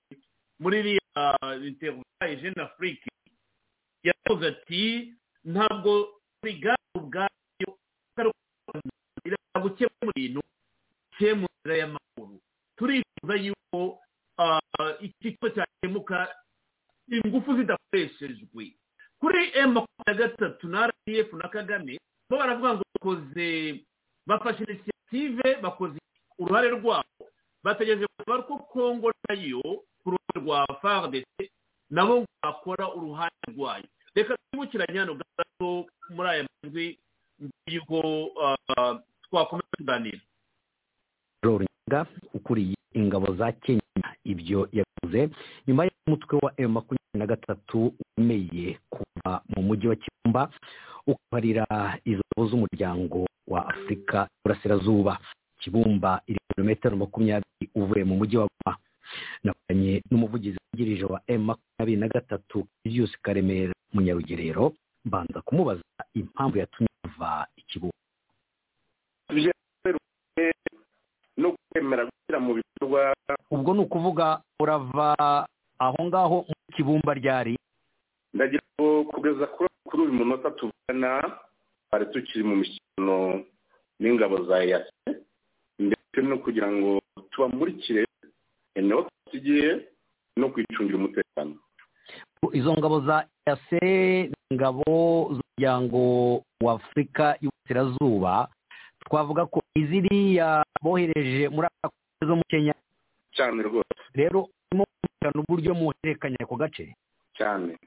[0.60, 1.28] muri iriya
[1.68, 3.06] intervaye jeune afrique.
[4.02, 4.82] Yavuze ati
[5.44, 5.92] ntabwo
[6.42, 7.68] urigari ubwayo
[9.62, 10.40] gukemura ibintu
[11.18, 12.34] cye mu nzira y'amahoro
[12.76, 13.98] turifuza yuko
[14.38, 14.60] ah,
[15.00, 16.28] iki kigo cyakemuka
[17.08, 18.64] ingufu zidakoreshejwe.
[19.20, 21.98] Kuri m makumyabiri na gatatu na rdf na kagame
[22.30, 23.48] bo baravuga ngo bakoze
[24.26, 25.98] bafashe inisiyative bakoze
[26.38, 27.24] uruhare rwabo.
[27.64, 29.62] Bategereje kuba ko kongo na yo
[30.02, 31.26] ku ruhande rwa fardc
[31.90, 33.84] nabo ngo bakora uruhande rwayo.
[34.14, 36.98] Reka twibukiranye hano gato muri aya majwi
[37.66, 37.98] y'uko
[38.42, 38.98] ah,
[39.28, 40.20] twakomeza tuganira
[41.42, 45.30] Ruringa ukuriye ingabo za Kenya ibyo yavuze
[45.66, 50.50] nyuma y'umutwe wa M makumyabiri na gatatu wemeye kuva mu mujyi wa Kibumba
[51.06, 51.66] ukabarira
[52.04, 55.18] izo z'umuryango wa Afurika y'Uburasirazuba
[55.60, 58.76] Kibumba iri kilometero makumyabiri uvuye mu mujyi wa Goma.
[59.44, 64.72] Navuganye n'umuvugizi wungirije wa M makumyabiri na gatatu Julius Karemera Munyarugerero
[65.04, 65.82] mbanza kumubaza
[66.14, 67.96] impamvu yatumye ava i Kibumba.
[71.36, 73.14] No kwemera gushyira mu bikorwa.
[73.50, 75.14] Ubwo ni ukuvuga urava
[75.78, 77.55] aho ngaho mu kibumba ryari?
[78.36, 79.46] Ndagira ngo kugeza
[79.88, 81.40] kuri uyu munota tuvugana
[81.88, 83.44] twari tukiri mu mishyikirano
[84.00, 84.92] n'ingabo za eyasi
[85.80, 87.00] ndetse no kugira ngo
[87.32, 88.04] tubamurikire
[88.76, 89.88] eneo tugiye
[90.36, 91.56] no kwicungira umutekano.
[92.52, 93.24] Izo ngabo za
[93.72, 94.84] ni ingabo
[95.34, 96.00] z'umuryango
[96.62, 98.48] wa afurika y'uburasirazuba.
[99.06, 101.94] Twavuga ko iziriya bohereje muri aka
[102.26, 102.74] zo mu kenya.
[103.32, 103.88] Cyane rwose.
[104.14, 106.84] Rero urimo kumvikana uburyo muhererekanya ako gace.
[107.38, 107.78] Cyane.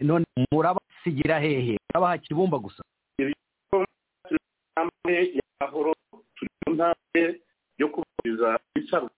[0.00, 1.76] None murabasigira hehe?
[1.94, 2.82] Murabaha kibumba gusa.
[5.04, 5.10] Mu
[7.78, 9.10] yo kubahiriza ibisabwa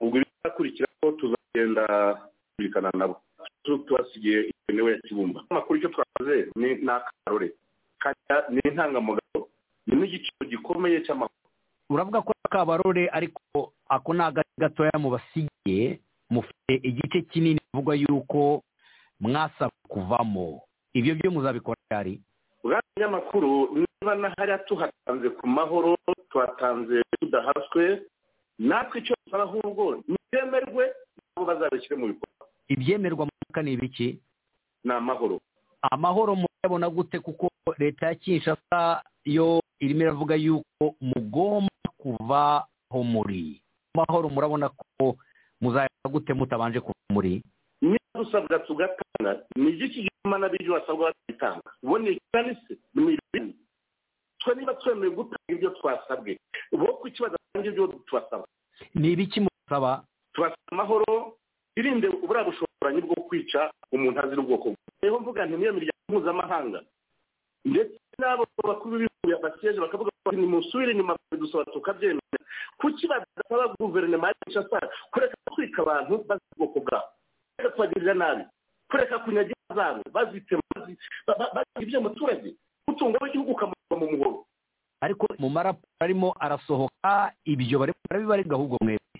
[0.00, 1.84] ubwo ibizakurikiraho tuzagenda
[2.56, 3.16] kumvikana nabo
[3.64, 7.52] Tu- tubasigiye igenewe ya kibumba amakuru icyo twakoze ni ni akarore
[8.02, 9.48] Kanya- ni intangamugabo
[9.86, 11.48] ni n'igiciro gikomeye cy'amakuru
[11.90, 16.00] uravuga ko kabarore ariko ako ni agace gatoya mubasigiye
[16.30, 18.62] mufite igice kinini bivugwa yuko
[19.22, 20.60] mwasaba kuvamo.
[20.94, 22.20] Ibyo byo muzabikora ryari?
[22.64, 25.96] Bwa binyamakuru niba na hariya tuhatanze ku mahoro
[26.30, 28.02] tuhatanze tudahaswe
[28.58, 30.84] natwe icyo dusaba ahubwo ntibyemerwe
[31.36, 32.44] nabo bazabishyire mu bikorwa.
[32.68, 34.18] Ibyemerwa mu mwaka ni ibiki
[34.84, 35.40] ni amahoro.
[35.90, 37.48] Amahoro murabona gute kuko
[37.78, 43.62] leta ya kinshasa yo irimo iravuga yuko mugomba kuva aho muri.
[43.94, 45.16] Amahoro murabona ko
[45.60, 47.42] muzayabona gute mutabanje kuva muri?
[47.82, 49.01] Niba dusabwa tugatanga
[49.56, 53.54] ni igiki gituma n'ab'ibyo basabwa batitanga ubundi ikirani se ni ibintu
[54.40, 56.38] twe niba twemewe gutanga ibyo twasabwe.
[56.72, 58.44] Bo ku kibazo batanga ibyo tubasaba
[58.94, 60.04] ni ibiki musaba
[60.34, 61.36] tubasaba amahoro
[61.76, 66.80] irinde buriya bushoboranyi bwo kwica umuntu azira ubwoko bwe rero mvuga nti niyo miryango mpuzamahanga.
[67.64, 72.38] Ndetse n'abo bakuru b'ibihugu basiyeje bakavuga bati nimusubire inyuma dusaba tukabyemera
[72.78, 74.78] kuki badasaba guverinoma ya kinshasa
[75.14, 77.08] kureka gutwika abantu bazira ubwoko bwabo?
[77.74, 78.44] Kubagirira nabi.
[78.92, 82.50] Kureka kunyagira zabo bazitema bazi- ba- ba- baziha ibyo umuturage
[82.84, 84.44] umutungo w'igihugu ukamuha mu muhoro.
[85.00, 89.18] Ariko mu maraporo arimo arasohoka ibyo barabibarega ahubwo mwebwe.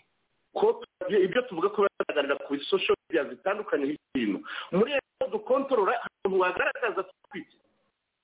[0.52, 4.38] Ko ibyo tuvuga ko bigaragarira ku social media zitandukanye hino
[4.70, 7.02] muri iyo dukontorora hari umuntu wagaragaza
[7.32, 7.56] twite.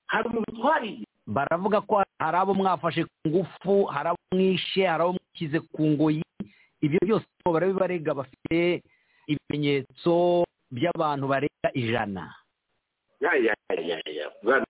[0.07, 5.11] Hari umuntu twariye baravuga ko hari abo mwafashe ku ngufu hari abo mwishe hari abo
[5.17, 6.23] mwishyize ku ngoyi.
[6.85, 8.85] Ibyo byose barabibarega bafite
[9.27, 12.23] ibimenyetso by'abantu barenga ijana.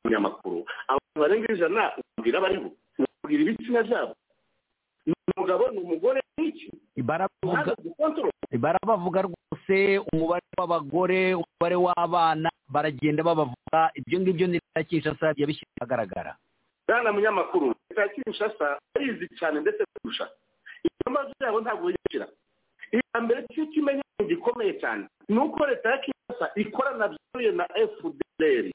[0.04, 0.66] Munyamakuru.
[0.88, 2.72] Abantu barenga ijana ubwira bariho
[3.24, 4.16] ubwira ibitsina byabo.
[5.06, 6.72] Ni umugabo ni umugore n'iki
[8.60, 13.92] barabavuga rwose umubare w'abagore umubare w'abana baragenda babavuga.
[13.96, 16.36] Ibyo ngibyo ni leta ya kinshasa yabishyize ahagaragara.
[16.88, 20.30] Bwana munyamakuru leta ya kinshasa arizi cyane ndetse kurusha.
[20.84, 22.28] Ibibazo byabo ntabwo yishyira
[22.92, 27.66] iya mbere cyo kimenyetso gikomeye cyane ni uko leta ya kinshasa ikorana byuzuye na
[28.00, 28.66] fdr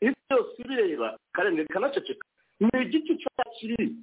[0.00, 2.26] isi yose ibireba kandi ikanaceceka
[2.60, 3.94] ni igiti cyose kiri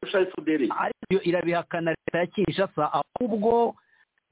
[0.00, 3.74] kurusha fdr ariko irabihakana leta ya kinshasa ahubwo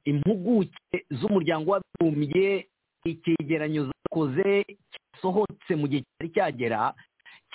[0.04, 2.66] impuguke z'umuryango w'abibumbye
[3.04, 6.94] icyegeranyo zakoze cyasohotse mu gihe cyari cyagera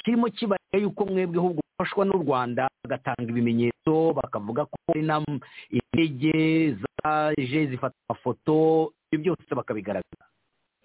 [0.04, 5.02] kirimo kibarira yuko mwebwe ahubwo mufashwa n'u rwanda bagatanga ibimenyetso bakavuga ko hari
[5.72, 10.26] indege zaje zifata amafoto ibyo byose bakabigaragaza.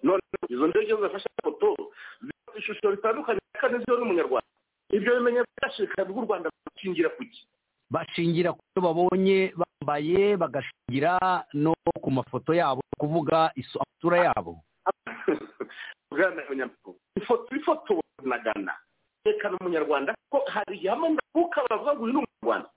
[0.03, 1.91] None izo ndege zafashe amafoto
[2.21, 4.51] zifite ishusho ritandukanye kandi ziriho n'umunyarwanda.
[4.89, 7.41] Ibyo bimenyetso byashirikana bw'u rwanda bashingira ku ki?
[7.89, 11.13] Bashingira ku byo babonye bambaye bagashingira
[11.53, 14.59] no ku mafoto yabo kuvuga isura yabo.
[16.11, 18.73] Bwana munyamakuru ifoto ifoto nagana
[19.25, 22.69] yerekana umunyarwanda ko hari ihame ndakuka bavuga ngo uyu ni umunyarwanda.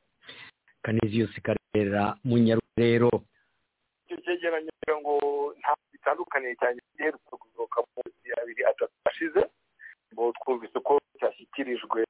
[0.82, 3.10] Kaniziyusi karera munyarurero
[4.10, 5.14] icyo cyegeranyo ngo
[5.60, 9.42] nta bitandukaniye cyane giherutse gusohoka mu mezi abiri atatu ashize
[10.12, 12.02] ngo twumvise ko cyashyikirijwe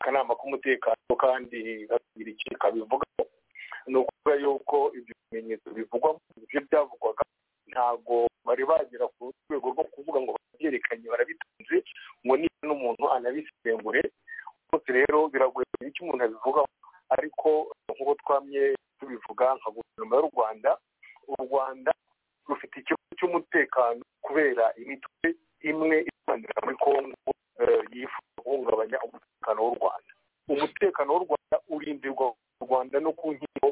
[0.00, 3.22] akanama k'umutekano kandi bagira ikintu kabivugaho
[3.86, 7.22] ni ukuvuga yuko ibyo bimenyetso bivugwa ibyo byavugwaga
[7.70, 11.76] ntabwo bari bagera ku rwego rwo kuvuga ngo babyerekanye barabitunze
[12.26, 14.02] ngo niba n'umuntu anabisengure
[14.66, 16.66] rwose rero biragoye icyo umuntu abivugaho
[17.14, 17.48] ariko
[17.90, 20.70] nk'uko twamye tubivuga nka guverinoma y'u rwanda
[21.32, 21.90] u rwanda
[22.48, 25.26] rufite ikibazo cy'umutekano kubera imitwe
[25.70, 27.30] imwe irwanira muri kongo
[27.92, 30.12] yifuza guhungabanya umutekano w'u rwanda.
[30.48, 32.26] Umutekano w'u rwanda urindirwa
[32.60, 33.68] u rwanda no ku nkiko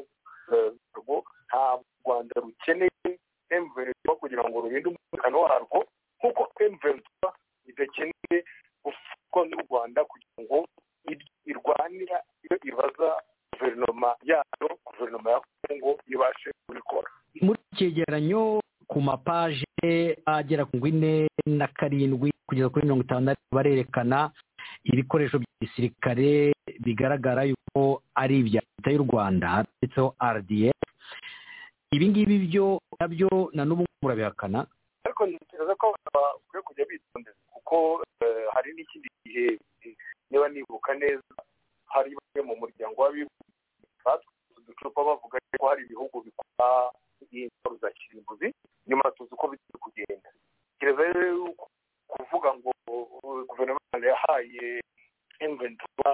[0.97, 1.17] rwo
[1.47, 3.09] ntabwo u rwanda rukeneye
[3.49, 5.79] emuverinoma kugira ngo rurinde umutekano warwo
[6.19, 7.29] nk'uko emuverinoma
[7.69, 8.37] idakeneye
[8.83, 10.57] gufatwa n'u rwanda kugira ngo
[11.45, 13.09] irwanira iyo ibaza
[13.53, 17.07] guverinoma yayo guverinoma ya kongo ibashe kubikora.
[17.41, 19.65] Muri cyegeranyo ku mapaje
[20.25, 24.31] agera ku ine na karindwi kugeza kuri mirongo itanu barerekana
[24.83, 30.77] ibikoresho bya gisirikare bigaragara yuko ari ibya leta y'u rwanda ndetseho rdf
[31.91, 34.65] ibi ngibi byo na byo na n'ubu murabihakana.
[35.19, 37.75] Ariko ntekereza ko bakwiye kujya bitondera kuko
[38.55, 39.59] hari n'ikindi gihe
[40.31, 41.35] niba nibuka neza
[41.91, 44.15] hari bamwe mu muryango w'abibumbye
[44.57, 46.91] uducupa bavuga ko hari ibihugu bikora
[47.31, 48.47] intwaro za kirimbuzi
[48.87, 50.29] nyuma tuzi uko biri kugenda.
[50.79, 51.03] Kereza
[52.07, 52.71] kuvuga ngo
[53.47, 54.79] guverinoma yahaye
[55.43, 56.11] emventura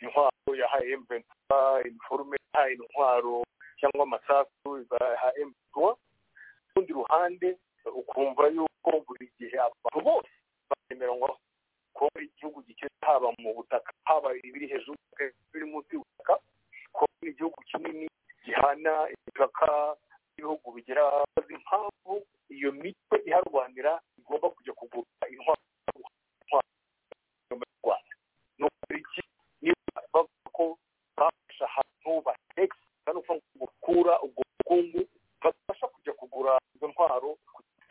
[0.00, 3.44] intwaro yahaye emventura iniforume yahaye intwaro
[3.78, 5.92] cyangwa amasasu yaha emventura
[6.74, 7.48] rundi ruhande
[8.00, 10.32] ukumva yuko buri gihe abantu bose
[10.70, 11.30] bakemeranywa
[11.96, 14.98] ko igihugu gikeye haba mu butaka haba ibiri hejuru
[15.52, 16.34] biri munsi y'ubutaka
[16.92, 18.06] ko igihugu kinini
[18.44, 19.96] gihana imipaka
[20.38, 21.04] ibihugu bigira
[21.48, 22.14] impamvu
[22.52, 25.62] iyo mitwe iharwanira igomba kujya kugura intwaro
[27.58, 28.14] mu rwanda.
[28.58, 29.22] Ni ukuri iki
[29.62, 30.64] niba bavuga ko
[31.16, 33.20] bafashe ahantu batekisa no
[33.60, 35.00] gukura ubwo bukungu
[35.42, 37.30] babasha kujya kugura izo ntwaro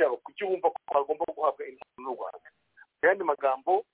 [0.03, 2.49] yabo kuki wumva ko bagomba guhabwa intwaro n'u rwanda.
[3.01, 3.85] Mu yandi magambo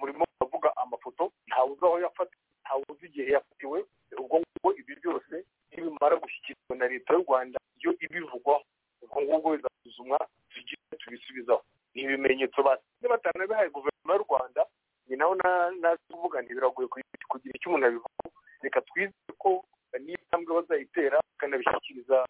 [0.00, 3.78] murimo bavuga amafoto ntawe uzi aho yafatiwe ntawe uzi igihe yafatiwe
[4.18, 5.34] ubwo ngubwo ibi byose
[5.70, 8.62] nibimara gushyikirizwa na leta y'u rwanda yo ibivugwaho.
[9.02, 10.18] Ubwo ngubwo bizasuzumwa
[10.52, 11.62] tugire tubisubizaho
[11.94, 14.62] ni ibimenyetso basize batanabihaye guverinoma y'u rwanda
[15.06, 15.34] ni naho
[15.80, 16.88] nazi kuvuga ntibiragoye
[17.28, 18.28] kugira icyo umuntu abivugaho
[18.62, 19.64] reka twizere ko
[20.00, 22.24] n'intambwe bazayitera bakanabishyikiriza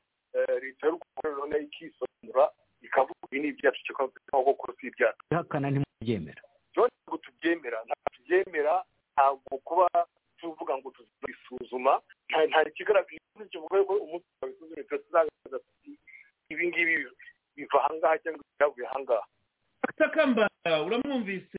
[0.63, 2.45] leta y'u rwanda noneho ikisobanura
[2.83, 3.81] ikavuga ibi ni ibyacu
[4.29, 4.87] cyangwa ko si
[5.55, 6.43] ihakana ntimubyemera.
[6.75, 8.75] Ntabwo tubyemera ntabwo tubyemera
[9.15, 9.87] ntabwo kuba
[10.41, 15.93] tuvuga ngo tuzisuzuma nta kigaragara kivuga ko umunsi twabisuzumye tuzagaragaza tuti
[16.51, 16.95] ibi ngibi
[17.57, 19.25] biva ahangaha cyangwa byavuye ahangaha
[19.97, 20.49] takamba
[20.87, 21.59] uramwumvise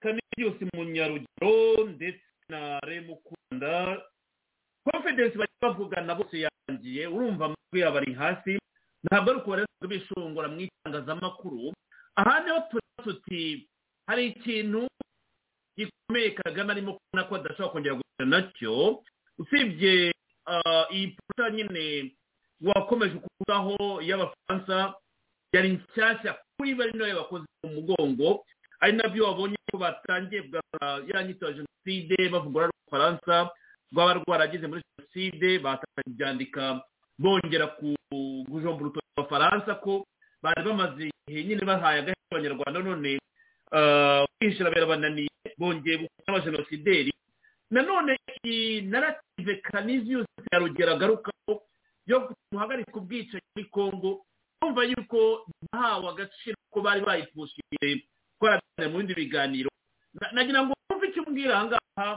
[0.00, 1.52] kane byose mu nyarugero
[1.96, 4.00] ndetse na remukunda.
[4.84, 8.58] Confidence bari bavugana bose yangiye urumva amajwi buriya bari hasi.
[9.04, 11.72] Ntabwo ari ukubareza bishongora mu itangazamakuru
[12.16, 13.31] aha ni ho turi tuti
[14.06, 14.86] hari ikintu
[15.76, 19.02] gikomeye kagame arimo kubona ko adashobora kongera gukina na cyo
[19.38, 20.12] usibye
[20.92, 22.12] iyi puta nyine
[22.62, 24.94] wakomeje kuvugaho y'abafaransa
[25.52, 28.44] yari nshyashya kuri bari na yo bakoze mu mugongo
[28.80, 30.60] ari na byo wabonye ko batangiye bwa
[31.08, 33.50] yanyito ya jenoside bavugura n'ubufaransa
[33.92, 36.62] rwaba rwarageze muri jenoside batangiye kubyandika
[37.18, 40.04] bongera kujombura urutoki abafaransa ko
[40.42, 43.18] bari bamaze igihe nyine bahaye agahera abanyarwanda none
[44.38, 47.12] kwishyura birabananiye bongeye gukora abajenosideri
[47.70, 51.52] nanone iyi narative kaniziyusi ya rugero agarukaho
[52.06, 52.18] yo
[52.52, 54.10] guhagarika ubwicanyi muri congo
[54.60, 58.04] kumva yuko bahawe agaciro ko bari bayipushije
[58.38, 59.70] twarabiganira mu bindi biganiro.
[60.32, 62.08] Nagira ngo wumve icyo umbwira aha ngaha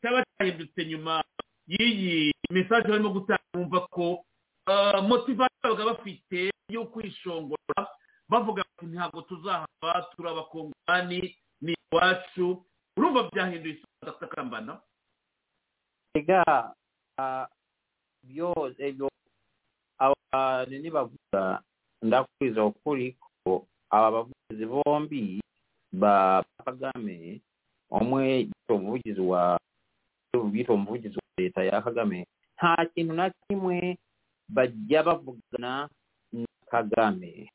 [0.00, 1.24] cyaba cyahindutse nyuma
[1.66, 4.22] y'iyi mesaje barimo gutanga bumva ko
[5.08, 7.80] motivasiyo babaga bafite yo kwishongora
[8.30, 11.20] bavuga ati ntabwo tuzahava turi abakongomani
[11.60, 12.62] ni iwacu.
[12.96, 14.80] Urumva byahinduye isura atakambana
[16.14, 16.42] ega
[18.28, 19.08] byose ibyo
[19.98, 21.62] abantu nibavuga
[22.02, 25.40] ndakwiza ukuri ko aba bavugizi bombi
[25.92, 27.40] ba kagame
[27.90, 29.58] umwe yitwa umuvugizi wa
[30.54, 32.26] yitwa umuvugizi wa leta ya kagame.
[32.56, 33.98] Nta kintu na kimwe
[34.48, 35.88] bajya bavugana
[36.32, 37.50] na kagame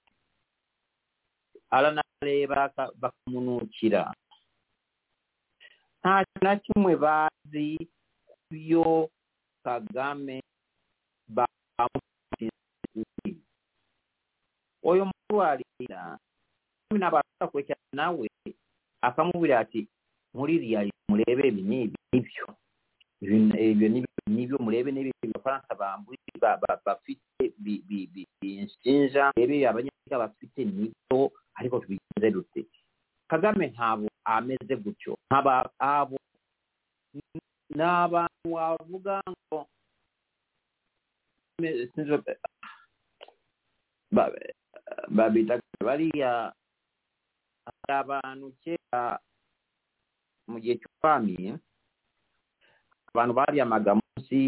[1.75, 2.71] abanaaleeba
[3.01, 4.01] bakamunuukira
[5.99, 7.67] ntakyona kimwe baazi
[8.27, 9.09] ku byo
[9.65, 10.37] kagame
[14.89, 16.01] oyo mulwalira
[16.95, 18.27] nabaasa kwekya nawe
[19.07, 19.81] akamubwira ati
[20.33, 22.45] muliriali mulebe ebiniibi nibyo
[23.65, 23.87] ebyo
[24.29, 26.19] nibyo mulebe n'ebyo abafaransa bambuli
[26.85, 27.43] bafite
[28.45, 31.19] ensinza mulebe abanyafrika bafite nibyo
[31.55, 32.61] ariko tubigenze dute
[33.31, 35.17] kagame ntabwo ameze gutyo
[35.79, 36.17] abo
[37.75, 39.59] ni abantu wavuga ngo
[45.09, 46.53] babita bariya
[47.65, 49.17] hari abantu kera
[50.49, 51.57] mu gihe cy'ubwami
[53.11, 54.39] abantu bariyamaga munsi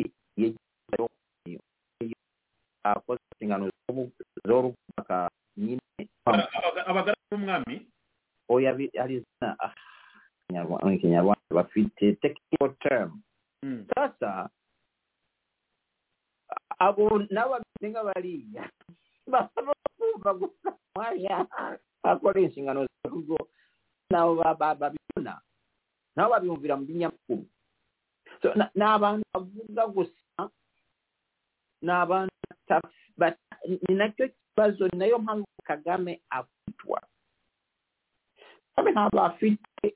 [2.88, 3.66] akoze inshingano
[4.48, 5.18] zo kubaka
[5.58, 5.82] nyine
[6.88, 7.76] abagaragu b'umwami
[8.50, 9.50] oya hari izina
[10.54, 13.10] mu kinyarwanda bafite technical term.
[13.92, 14.50] Sasa
[16.80, 18.64] abo n'abameze nk'abariya
[19.32, 21.44] basaba kumva gusa mwanya
[22.04, 23.50] akora inshingano z'urugo
[24.12, 25.42] nabo babibona.
[26.16, 27.44] Nabo babiyumvira mu binyamakuru.
[28.78, 30.42] Ni abantu bavuga gusa
[31.82, 32.34] ni abantu
[33.68, 37.02] ni na cyo kibazo ni na yo mpamvu kagame akwitwa
[38.76, 39.96] kagame ntabwo afite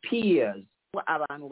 [0.00, 0.62] peers.
[1.06, 1.48] Abantu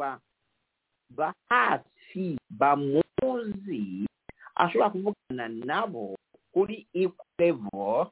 [1.10, 4.06] ba hafi bamuzi
[4.54, 6.14] ashobora kuvugana nabo
[6.54, 6.86] kuri
[7.38, 8.06] level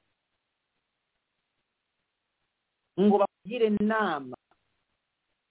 [3.01, 4.37] ngo bakugire inama.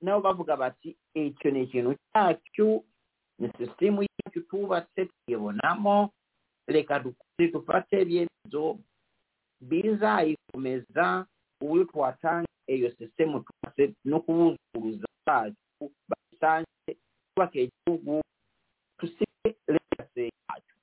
[0.01, 2.83] Nabo bavuga bati icyo ni ikintu cyacu
[3.39, 6.11] ni sisitemu yacu tubatse tuyibonamo
[6.67, 8.79] reka dukore dufate ibyemezo
[9.61, 11.25] bizayikomeza
[11.61, 16.89] uburyo twatanga iyo sisitemu tubatse no kubuzuruza bacu basange
[17.33, 18.21] twubake igihugu
[18.99, 20.75] tusige legase yacu.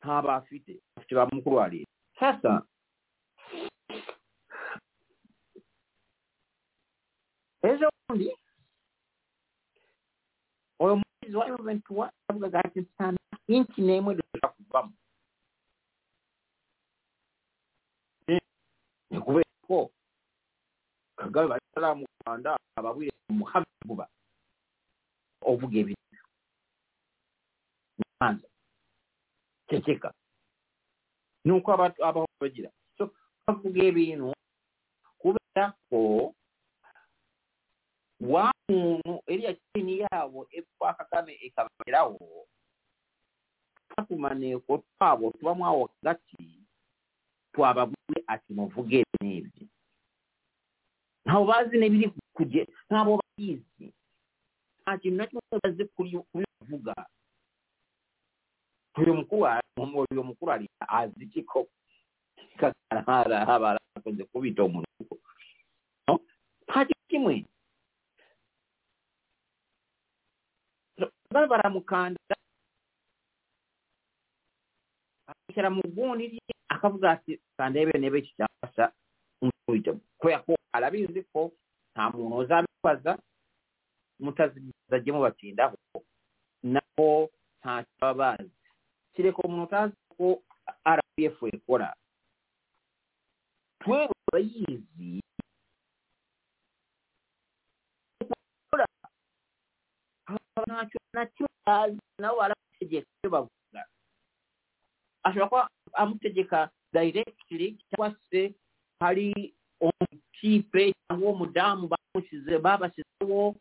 [0.00, 1.90] Nta bafite bafite ba mukuru wa leta.
[2.18, 2.62] Sasa
[7.62, 8.30] ejo bundi
[10.80, 13.06] uyu mukozi wa eventuwa yavugaga ati nta
[13.48, 14.14] inki n'imwe
[14.72, 14.92] bamu
[18.28, 18.40] eh,
[19.16, 19.90] ekubeeko
[21.16, 24.06] kagabe balala mu uganda ababwire muhamed buba
[25.42, 26.24] ovuga ebintu
[28.20, 28.48] anza
[29.68, 30.10] kyekeka
[31.44, 32.70] nuko abantu abawo bagira.
[32.96, 33.10] So
[33.46, 34.30] bavuga ebintu
[35.20, 36.34] kubeerako
[38.22, 42.46] wa muntu eri yakiniyaabo ekwakakame ekabeerawo
[43.96, 46.64] kafumaneeko twabo tubamu awo wakati
[47.52, 49.66] twabagule ati muvuge n'ebyo.
[51.26, 53.92] Abo baazi n'ebiri kuje n'abo bayizi.
[54.84, 56.94] Ati nakimubaze kuvuga?
[58.94, 61.68] Oyo mukulu oyo omukulu ali azikiko.
[62.58, 65.14] Kakalaala abalakoze kubita omunuko.
[66.66, 67.44] Kati kimwe?
[71.30, 72.36] Balabala mukanda
[75.54, 78.92] kera mu gundi lye akavuga ati kandeebe neba ekikyasa
[79.68, 79.92] muyite.
[80.18, 81.52] Kweyako alabe nziko
[81.94, 83.12] nta muntu ozambaza
[84.22, 85.76] mutazigiza gye mubatindaho.
[86.62, 87.30] Nabo
[87.60, 88.56] ntakibaba baazi
[89.14, 90.26] kireka omuntu aziko
[90.98, 91.88] rpf ekola.
[93.82, 95.22] Twe abayizi
[100.66, 103.61] nakyo nakyo bazi nabo barategeka byo bavuga.
[105.22, 105.62] Ashobora kuba
[106.02, 108.54] amutegeka directly cyangwa se
[109.00, 113.54] hari umutipe cyangwa uwo mudamu bamushyize babashyizeho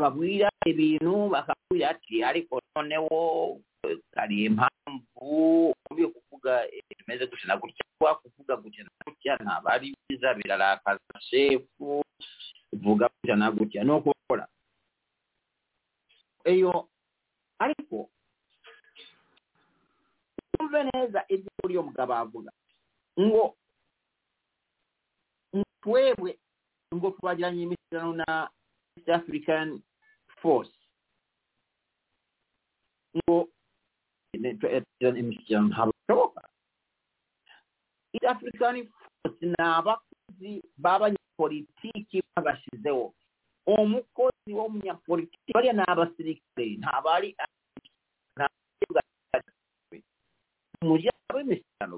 [0.00, 3.60] babwira ibintu bakakubwira ati ariko noneho
[4.16, 6.52] hari impamvu ugiye kuvuga
[6.98, 12.04] bimeze gutya na gutya kuba kuvuga gutya na gutya ntabwo ari byiza birarakaza shefu
[12.72, 13.84] vuga gutya na gutya.
[13.84, 14.46] Ni ukubakora
[16.44, 16.88] eyo
[17.58, 18.08] ariko
[20.60, 22.50] tumve neza ejjambo ly'omugabo avuga
[23.20, 23.56] ngo
[25.82, 26.36] tuweebwe
[26.94, 28.28] ngaotwagiranye emisano na
[28.96, 29.80] east african
[30.42, 30.76] force.
[35.00, 36.42] Ngaemisanohabasoboka
[37.46, 37.54] eh,
[38.14, 43.14] east african force n'abakozi b'abanyapolitiiki babashizewo
[43.66, 47.28] omukozi w'omunyapolitiiki balya n'abasirikale ntabali
[50.82, 51.96] umuryango w'imishyikirano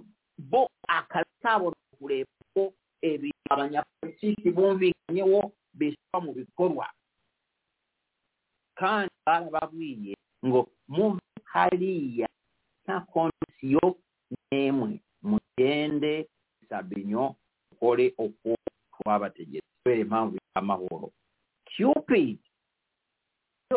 [0.50, 2.62] bo ni ukureba ko
[3.50, 5.40] abanyapolitiki bumvikanyeho
[5.78, 6.86] bishyirwa mu bikorwa
[8.78, 10.14] kandi barababwiye
[10.46, 11.22] ngo muve
[11.52, 12.28] hariya
[12.84, 13.84] nta kondisiyo
[14.50, 16.26] n'imwe mugende
[16.68, 17.34] sabinyo
[17.72, 18.50] ukore uko
[18.94, 21.08] twabategetse kubera impamvu y'amahoro
[21.72, 22.38] cupid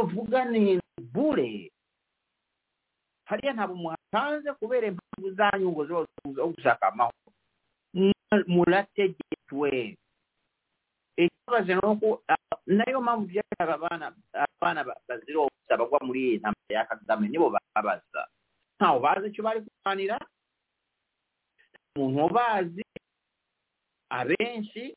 [0.04, 0.80] uvuga ni
[1.14, 1.72] bure
[3.30, 3.76] hariya ntabwo
[4.16, 7.32] muhatanze kubera impamvu zanyu ngo zose zo gushaka amahoro
[8.48, 9.98] murategetswe
[11.18, 12.24] ikibazo ni uko
[12.66, 14.16] na yo mpamvu byatanga abana
[14.60, 18.28] abana bazira ubusa bagwa muri iyi ntambara ya kagame nibo babaza
[18.80, 20.18] ntawe bazi icyo bari kurwanira
[21.96, 22.84] umuntu ubazi
[24.10, 24.96] abenshi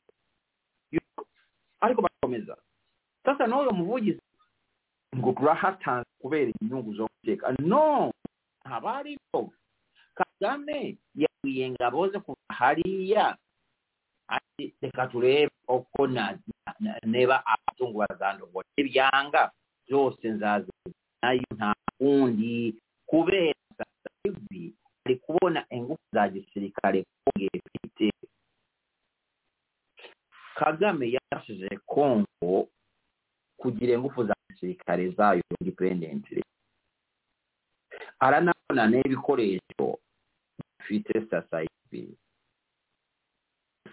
[1.81, 2.57] ariko barakomeza
[3.25, 4.21] sasa n'uyu muvugizi
[5.15, 8.11] ngo turahatanze kubera inyungu zo guteka no!
[8.65, 9.41] Ntabariho
[10.17, 13.37] kagame yakuyenga ingabo ze kuva hariya.
[14.27, 16.07] Ati reka turebe uko
[17.03, 19.51] neba abatungo bazandogora ibyanga
[19.87, 20.71] byose nzaza
[21.21, 22.75] nayo nta kundi.
[23.09, 24.73] Kubera sasa hivi
[25.05, 28.11] ari kubona ingufu za gisirikare kongera ifite
[30.55, 32.67] kagame yafashije kongo
[33.57, 36.43] kugira ingufu za gisirikare zayo independently
[38.19, 39.85] aranabona n'ibikoresho
[40.79, 42.17] bifite sasa hivi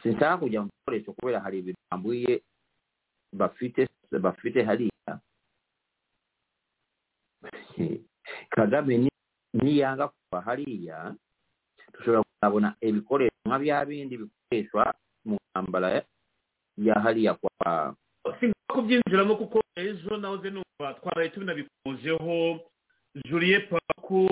[0.03, 2.43] sinshaka kujya mu bikoresho kubera hari ibintu bambuye
[3.33, 5.13] bafite bafite hariya.
[8.55, 9.11] Kagame
[9.55, 11.15] niyanga kuva hariya
[11.93, 14.95] dushobora kuzabona ibikoresho nka bya bindi bikoreshwa
[15.25, 15.89] mu ntambara
[16.77, 17.97] ya hariya kwa
[18.41, 22.61] sinshaka kubyinjiramo kuko ejo nahoze numva twaraye tubinabikomojeho
[23.25, 24.29] julie paku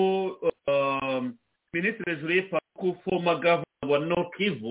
[1.73, 4.70] minisitiri julie paku foma gavana wa nokivu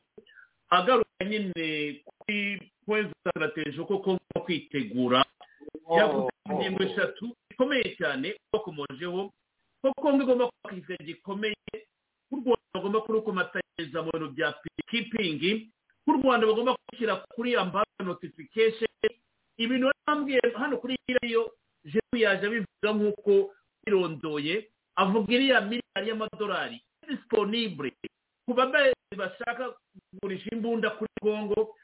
[0.70, 5.26] agaruka nyine kuri za strateji uko kongo kwitegura.
[5.98, 9.32] Yavuze ingingo eshatu zikomeye cyane bakomojeho
[9.82, 11.56] ko kongo igomba kubaka igisenge gikomeye
[12.30, 15.70] k'u rwanda bagomba kurukomatanyiriza mu bintu bya pikipingi
[16.06, 18.90] k'u rwanda bagomba gushyira kuri ambasade notification
[19.58, 21.46] ibintu bambwiye hano kuri iriya
[21.86, 23.54] jewe yaje abivuga nk'uko
[23.86, 26.78] birondoye avuga iriya miliyari y'amadolari
[27.08, 27.92] disponible.
[28.46, 29.74] Ku babaye bashaka
[30.12, 31.76] kugurisha imbunda kuri kongo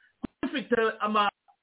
[0.45, 0.75] ufite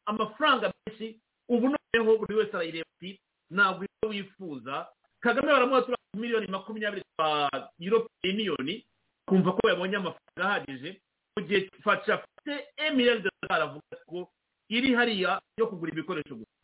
[0.06, 4.86] amafaranga menshi ubu noneho buri wese arayireba ati ntabwo ibyo wifuza.
[5.20, 7.50] Kagame baramuha turi miliyoni makumyabiri za
[7.80, 8.82] european union
[9.28, 11.00] kumva ko yabonye amafaranga ahagije.
[11.36, 14.28] Mu gihe fasha afite emiliyoni dolari avuga ko
[14.68, 16.56] iri hariya yo kugura ibikoresho gusa.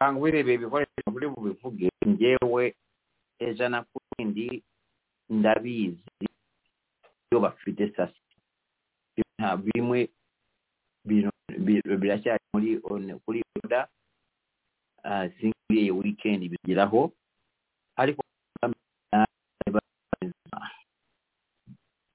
[0.00, 2.64] bangwire ebyo ebikolesebwa buli mu bivuge njewe
[3.46, 4.48] ezanakundi
[5.30, 6.26] ndabizi
[7.26, 8.22] byo bafite sasi.
[9.64, 10.08] Bimwe
[11.04, 11.30] bino
[12.02, 12.68] biracyari muri
[13.24, 13.88] kuri oda
[15.04, 17.12] uh, singuli ye weekend bigiraho.
[17.96, 18.20] Ariko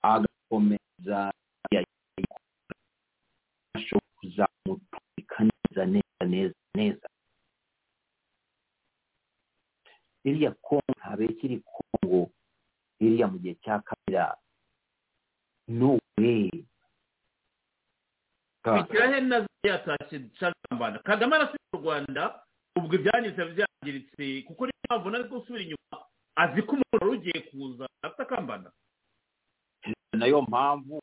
[0.04, 1.20] agakomeza
[4.20, 7.08] kuzamutumikaniza neza neza neza
[10.24, 12.30] iriya kongo ntabe kiri kongo
[13.00, 14.38] iriya mu gihe cya kugira
[15.68, 16.50] no way
[18.80, 22.24] ikirahe na zo yatashye cagambana kagame arasiga u rwanda
[22.78, 25.98] ubwo ibyangiritse byangiritse kuko niyo mpamvu nari gusubira inyuma
[26.36, 28.70] azi ko umuntu wari ugiye kuza afite akambana
[30.14, 31.02] na yo mpamvu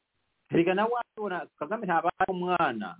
[0.50, 2.96] erega nawe wabona kagame ntaba ari umwana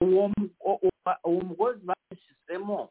[0.00, 2.90] uwo mugozi bashyizemo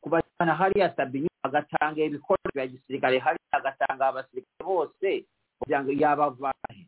[0.00, 5.24] kubajyana hariya sabini agatanga ibikoresho bya gisirikare hariya agatanga abasirikare bose
[5.58, 6.82] kugira ngo yabavahe.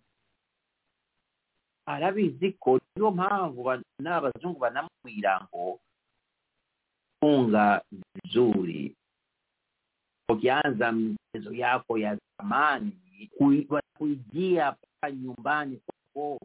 [1.87, 5.81] Arabizi ko niyo mpamvu n'abazungu banamubwira ngo
[7.21, 8.95] funga vizuri
[10.29, 12.93] ukianza mchezo yako ya zamani
[13.99, 16.39] kuijia paka nyumbani kwako.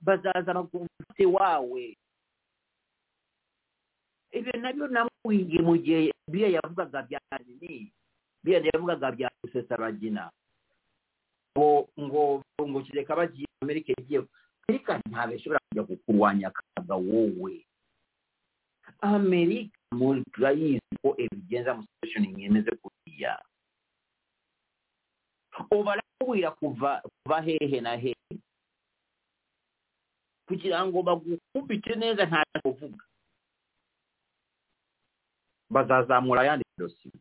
[0.00, 1.96] Bazaza bagufite wawe.
[4.32, 7.92] Ibyo na byo namwingi mu gihe biya yavugaga bya nini?
[8.44, 10.30] Biya yavugaga bya rusesabagina
[11.58, 14.22] ngo ngo ngo kireka bagiye amerika igiye
[14.68, 17.54] amerika ntabwo ishobora kujya kukurwanya kaga wowe.
[19.02, 23.34] Amerika muri turayizi ko ebigenza mu situation imeze kuriya.
[25.70, 28.14] Ubu barakubwira kuva kuva hehe na hehe.
[30.46, 33.04] Kugira ngo bagukubite neza nta kuvuga.
[35.70, 37.12] Bazazamura ayandi dosiye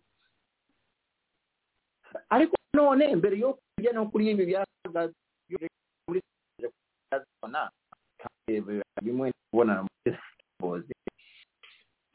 [2.30, 5.14] ariko none mbere yo kujya no kuri ibi byasaga
[9.02, 10.18] bimwe kubonana muri
[10.60, 10.94] boze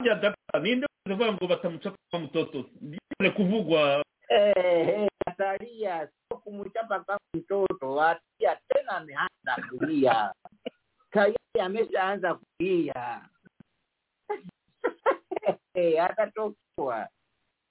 [0.05, 7.19] ya data ninde uvuga ngo batamuca kwa mutoto ndiye kuvugwa eh atalia sio kumchapa kama
[7.35, 10.33] mtoto atia tena ameanza kulia.
[11.11, 13.29] Tayari ameshaanza kulia
[15.75, 17.09] akatokuwa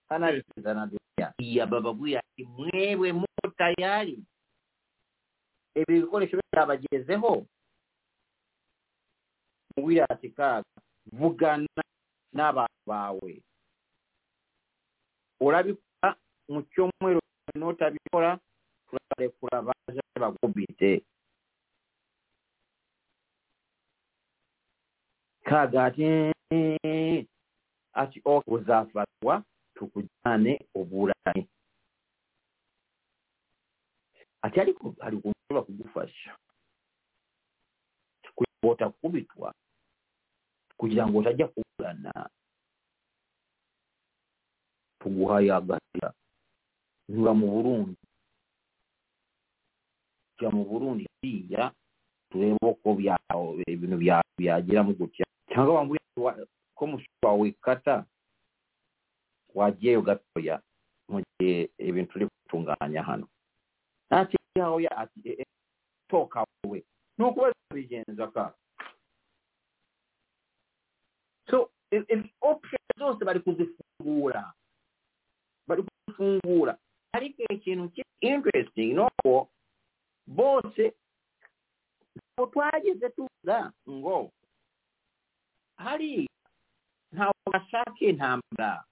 [0.09, 4.17] anabizanabya iyababa bwe ati mwebwe mutayali
[5.75, 7.31] ebyo ebikoleso byabagezeho
[9.75, 10.69] mubwire ati kaaga
[11.17, 11.83] vugana
[12.35, 13.33] n'abantu baawe
[15.41, 16.09] olabikola
[16.51, 17.19] mu kyomwero
[17.57, 18.31] n'otabikola
[18.87, 20.91] tulalekula baaze bagubidde
[25.47, 26.07] kaaga ati
[27.93, 29.43] akioke buzaafawa
[29.75, 31.47] tukujane obulani.
[34.41, 36.37] Ati alikuwa kugufasha.
[38.35, 39.53] Kugira otakubitwa
[40.77, 42.29] kugira ngu otajja kubulana
[44.99, 46.09] tuguhayagalira
[47.11, 47.97] nga mu burundi
[50.39, 51.71] kya mu burundi tiya
[52.31, 52.89] tuleeba okko
[53.79, 53.95] bino
[54.39, 55.95] byagiramu gutya kyanga wangu
[56.83, 58.03] ko mushobora wawe kata
[59.55, 60.59] wagiyeyo gatoya
[61.07, 63.27] mu gihe ibintu turi gutunganya hano.
[64.11, 65.45] Ntacyo yawe ati
[66.11, 66.83] toka wowe
[67.17, 68.51] ni ukubaza bigenza ka?
[71.49, 71.69] So
[72.41, 74.53] option zose bari kuzifungura
[75.67, 76.77] bari kuzifungura
[77.13, 79.49] ariko ikintu kiri interesting ni uko
[80.27, 80.93] bose
[82.15, 84.31] ntabwo twageze tuvuga ngo
[85.77, 86.27] hariya
[87.13, 88.83] ntabwo bashaka intambara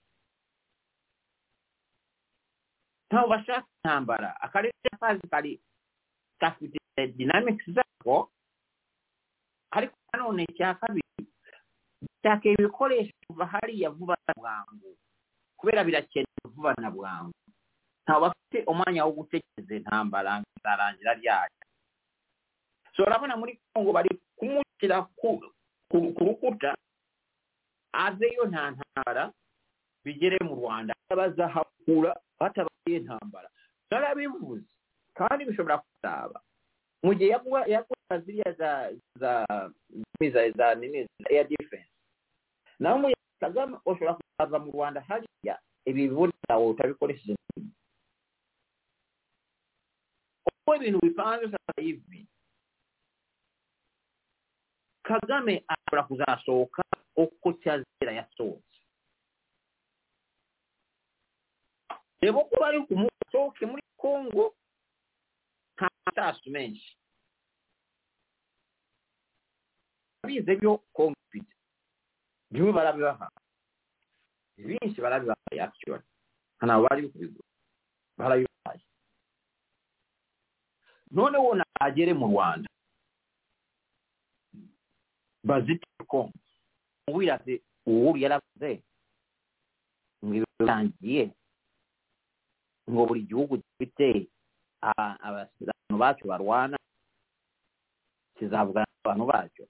[3.10, 5.52] ntabwo bashaka intambara akarere kazi kari
[6.40, 6.78] gafite
[7.18, 8.30] dynamics zako.
[9.72, 11.24] Ariko nanone icya kabiri
[12.02, 14.98] gishaka ibikoresho kuva hariya vuba na bwangu.
[15.58, 17.34] Kubera birakenewe vuba na bwangu.
[18.04, 21.56] Ntabwo bafite umwanya wo gutekereza intambara izarangira ryayo
[22.96, 25.40] so urabona muri kongo bari kumushyira ku
[26.20, 26.76] rukuta
[27.94, 29.32] aveyo nta ntambara
[30.06, 33.50] bigere mu rwanda bazahakura batabaye intambara
[33.92, 34.66] narabivuze
[35.14, 36.40] kandi bishobora kuzaba
[37.04, 37.30] mu gihe
[37.68, 38.72] yakora ziriya za
[39.20, 39.32] za
[40.20, 41.90] za za nini ya defense.
[42.80, 43.08] Naho mu
[43.40, 45.56] kagame ushobora kuzaza mu rwanda hariya
[45.86, 47.36] ibi biburi byawe utabikoresheje
[50.46, 52.28] uko ibintu bipanze usanga hivi.
[55.04, 56.84] Kagame ashobora kuzasohoka
[57.16, 58.78] okukukyazeera yasoose.
[62.22, 64.56] Eba okubayo kumutooke muli kongo
[65.76, 66.98] kansaasu menshi
[70.28, 71.56] biiza ebyo kompita
[72.52, 73.28] bimu balabe baha.
[74.58, 76.06] Ebingi balabe bahaye actually.
[76.60, 77.42] Kanabo baliwo ku bigo.
[78.18, 78.84] Balabe bahaye
[81.12, 82.70] none wona agere mu rwanda.
[85.44, 86.41] Bazite kongo
[87.12, 87.54] ubwira ati
[87.86, 88.72] ubu yaravuze
[90.24, 91.24] ngo birangiye
[92.90, 94.28] ngo buri gihugu gifite
[94.82, 96.78] a- abantu bacyo barwana
[98.38, 99.64] kizavugana n'abantu bacyo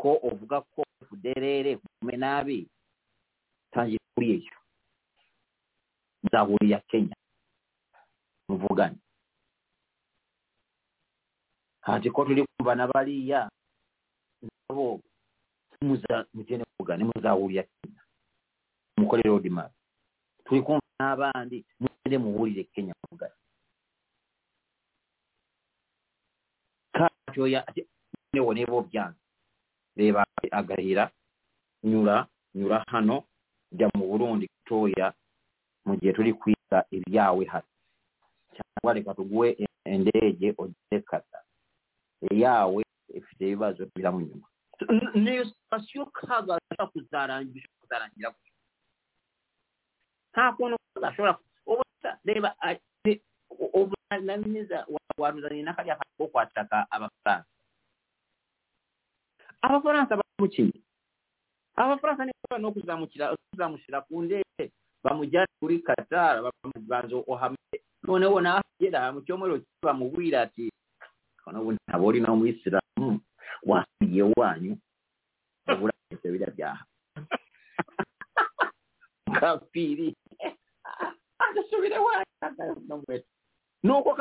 [0.00, 2.58] ko uvuga ko fdrr kume nabi
[3.72, 4.56] tangira kuri iyo
[6.24, 7.16] nzahuriye kenya
[8.48, 8.98] muvugane
[11.80, 13.48] hati ko turi kumva na bariya
[14.68, 15.00] nabo
[15.82, 16.64] mugende
[17.04, 18.02] muzaawulira kenya.
[18.96, 19.72] Mukole roadmap
[20.44, 23.40] tuli kumva n'abandi mugende muwulire kenya mugati
[26.92, 29.18] kakyoyanewo nebo byange
[29.96, 31.10] leba agayira
[31.84, 33.24] nyula nyula hano
[33.72, 35.14] jja mu burundi kitooya
[35.84, 37.68] mugye tuli kuyisa ebyawe hati.
[38.54, 41.38] Kyangwa leka tuguwe e- endeeje ogyekata
[42.30, 42.82] eyaawe
[43.14, 44.46] efite ebibazo biramu nyuma.
[45.14, 48.52] Niyo sitasiyo kaga ashobora kuzarangira kuzarangira gutya
[50.32, 51.82] nta kuntu gashobora ubu
[52.24, 52.50] reba
[53.78, 53.94] ubu
[54.50, 54.86] neza
[55.18, 57.46] waruzaniye n'akajya ko kwataka abafaransa
[59.62, 60.72] abafaransa bamukiye
[61.76, 64.64] abafaransa niba no kuzamukira ku ndege
[65.04, 70.66] bamujyana kuri katara bamubanza ohamye noneho nahagera mu cyomero bamubwira ati
[71.46, 72.83] noneho ntabwo uri no muyisilamu
[73.66, 74.72] wasigiye wanyu
[75.68, 76.84] uburangije biriya byaha.
[79.40, 80.14] Kafiri
[81.38, 82.24] agasubire wanyu
[83.82, 84.16] nuko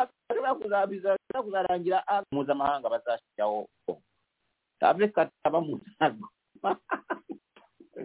[0.59, 3.67] kuzabiza kuzarangira mpuzamahanga bazashyiraho.
[5.51, 6.27] Bamuzaga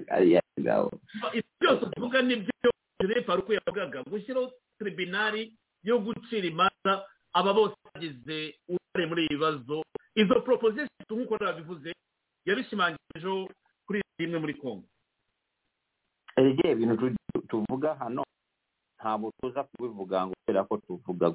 [0.08, 0.90] ariya ngaho
[1.32, 2.70] ibyo byose uvuga ni byo
[3.00, 4.02] jure faruku yavugaga.
[4.04, 8.57] Gushyiraho tribunali yo gucira imanza aba bose bagize
[19.20, 21.26] bw'otuuza ku bivuga ng'obeerako tuvuga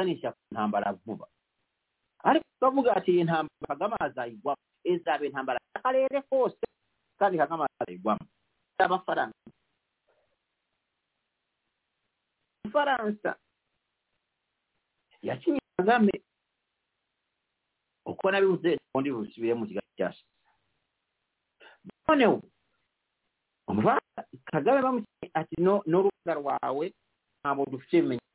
[0.00, 1.26] ko ziganisha ku ntambara vuba
[2.24, 6.64] ariko bavuga ati iyi ntambara kagame azayigwamo izaba intambara y'akarere kose
[7.18, 8.24] kandi kagame azayigwamo
[8.80, 9.36] y'abafaransa
[12.64, 13.36] ifaransa
[15.22, 16.12] yakinye kagame
[18.06, 20.28] uko nabivuze ubundi busubire mu kigali cyashize
[22.08, 22.40] noneho
[24.44, 26.86] kagame bamukiye ati n'urubuga rwawe
[27.40, 28.29] ntabwo dufite ibimenyetso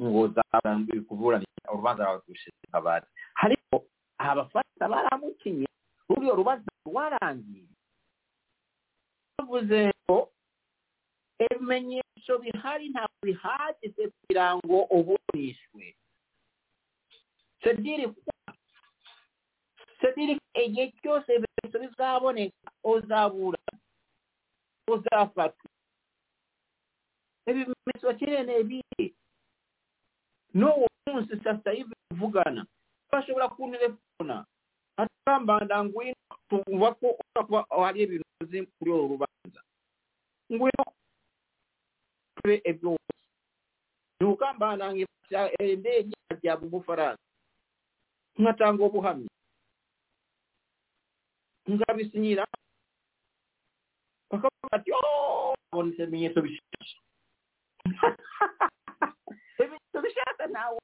[0.00, 3.06] ngo zarambiwe kuburanisha urubanza rwawe turushize kabari
[3.44, 3.74] ariko
[4.18, 5.66] abafaransa baramukinye
[6.08, 7.66] ruriyo rubanza rwarangiye.
[9.38, 10.18] Bavuze ngo
[11.44, 15.84] ibimenyetso bihari ntabwo bihagije kugira ngo uburanishwe
[17.62, 18.06] sediri
[20.00, 20.34] sediri
[20.64, 23.58] igihe cyose ibimenyetso bizaboneka uzabura
[24.94, 25.68] uzafatwa.
[27.50, 28.42] Ibimenyetso bakeneye
[30.56, 32.66] n'uwo munsi sasa hivi tuvugana
[33.12, 34.36] bashobora kuntelefona
[34.96, 36.16] atambanda ngwino
[36.48, 39.60] tumva ko kuba hari ibintu uzi kuri uru rubanza.
[40.52, 40.84] Ngwino
[42.36, 43.12] tube ibyo wose
[44.20, 47.22] ntukambanda ngifasha indege ajya mu bufaransa.
[48.38, 49.30] Nkatanga ubuhamya.
[51.70, 52.44] Ngabisinyira
[54.30, 56.98] bakavuga ati ooo abona ibimenyetso bishasha
[59.58, 60.78] ibimenyetso bishasha ntawe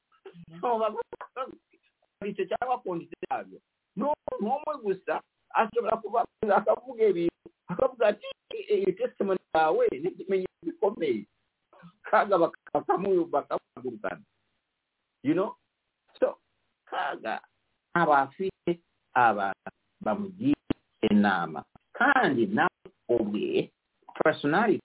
[2.31, 3.59] icyo cyangwa kondisiyo yabyo
[3.97, 5.15] n'umwe gusa
[5.55, 6.21] ashobora kuba
[6.59, 8.27] akavuga ibintu akavuga ati
[8.75, 11.27] iyi testimoni yawe ni ikimenyetso gikomeye
[12.23, 12.39] kaga
[13.33, 14.23] bakamugurukana
[15.23, 15.55] you know?
[16.21, 16.39] So
[16.91, 17.41] kaga
[17.95, 18.81] abafite
[19.15, 19.71] abantu
[20.01, 20.75] bamugira
[21.11, 23.71] inama kandi nawe ubwe
[24.25, 24.82] personality.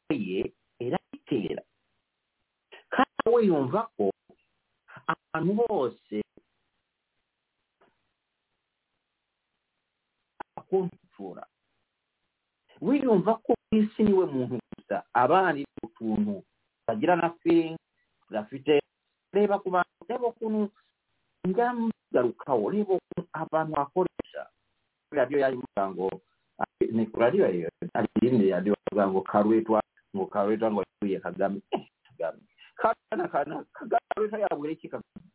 [29.37, 29.79] karetwa
[30.15, 31.61] ng'okaretwa ngaoye kagame
[32.09, 32.41] kagame.
[32.75, 35.29] Kana kana kagaretwa yabwera ki kagame?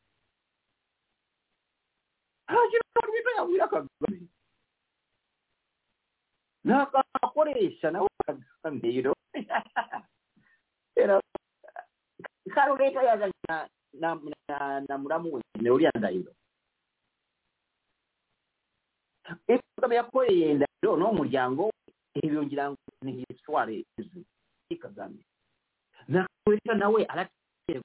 [2.71, 4.27] Kino yabwera kagame.
[6.67, 9.15] N'akakoresha nawe kagame yino
[10.97, 11.21] era
[12.55, 16.33] karuleeta yazanya na mulamu we neolya ndayiro
[19.49, 21.72] ekagame yakoleye endayiro n'omulyango
[23.67, 24.25] ni histoire izwi
[24.71, 25.21] i kagame
[26.09, 27.85] nakwita nawe aratekereza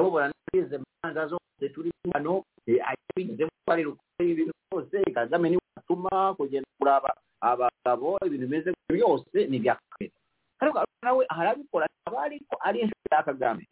[0.00, 2.44] ubona n'izi manza zose turi hano
[2.90, 7.10] abigize gutwara gukora ibintu byose kagame ni we atuma kugenda kuraba
[7.40, 10.12] abagabo ibintu bimeze byose ni ibya kagame
[10.60, 13.64] ariko nawe arabikora aba ariko ari inshuti ya kagame.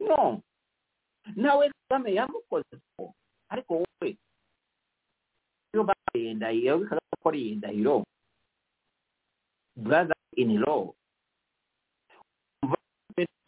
[0.00, 0.40] No.
[1.36, 3.14] Nawe kagame yamukoze ko
[3.48, 4.08] ariko wowe
[5.72, 8.04] iyo bakoreye ndahiro kagame akoreye ndahiro
[9.84, 10.82] brother in law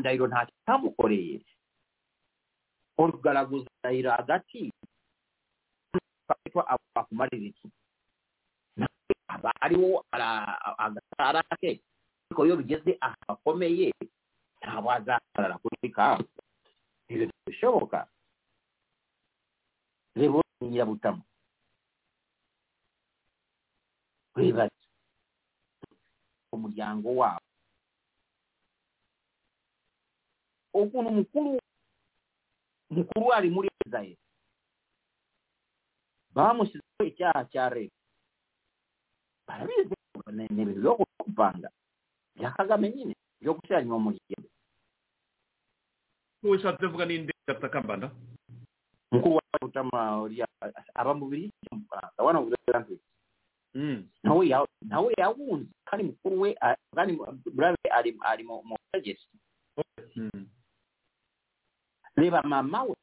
[0.01, 1.37] ndahiro nta cyamukoreye
[2.99, 4.73] urugaraguza ndahiro hagati
[6.97, 7.67] akumarira iki
[9.29, 10.05] aba ariwo
[10.85, 11.81] agatara ke
[12.31, 13.93] ariko iyo bigeze aha bakomeye
[14.61, 16.25] ntabwo azahagarara kuri kawe
[17.11, 17.99] ibyo ntibishoboka
[20.17, 21.23] reba nyirabutamu
[24.37, 24.80] wibaza
[26.53, 27.45] umuryango wabo.
[30.75, 31.59] Ukuntu mukuru
[32.91, 34.17] mukuru ari muri israel.
[36.35, 37.97] Bamushyizeho icyaha cya leta
[39.47, 39.95] barabizi
[40.31, 40.93] ni ibintu byo
[41.27, 41.69] gupanga
[42.39, 44.49] bya kagame nyine byo gushyiranywa mu muryango.
[46.43, 48.09] Wowe ushatse kuvuga n'indi gatakambanda
[49.11, 49.99] mukuru wa utama
[50.95, 53.03] aba mu biri mu Faransa wana uburenganzira
[54.23, 55.71] nawe ya nawe yawunze.
[55.85, 56.55] Kandi mukuru we
[56.95, 57.17] kandi
[57.55, 59.27] brave ari ari mu mu butegetsi.
[62.17, 62.97] Reba mama we.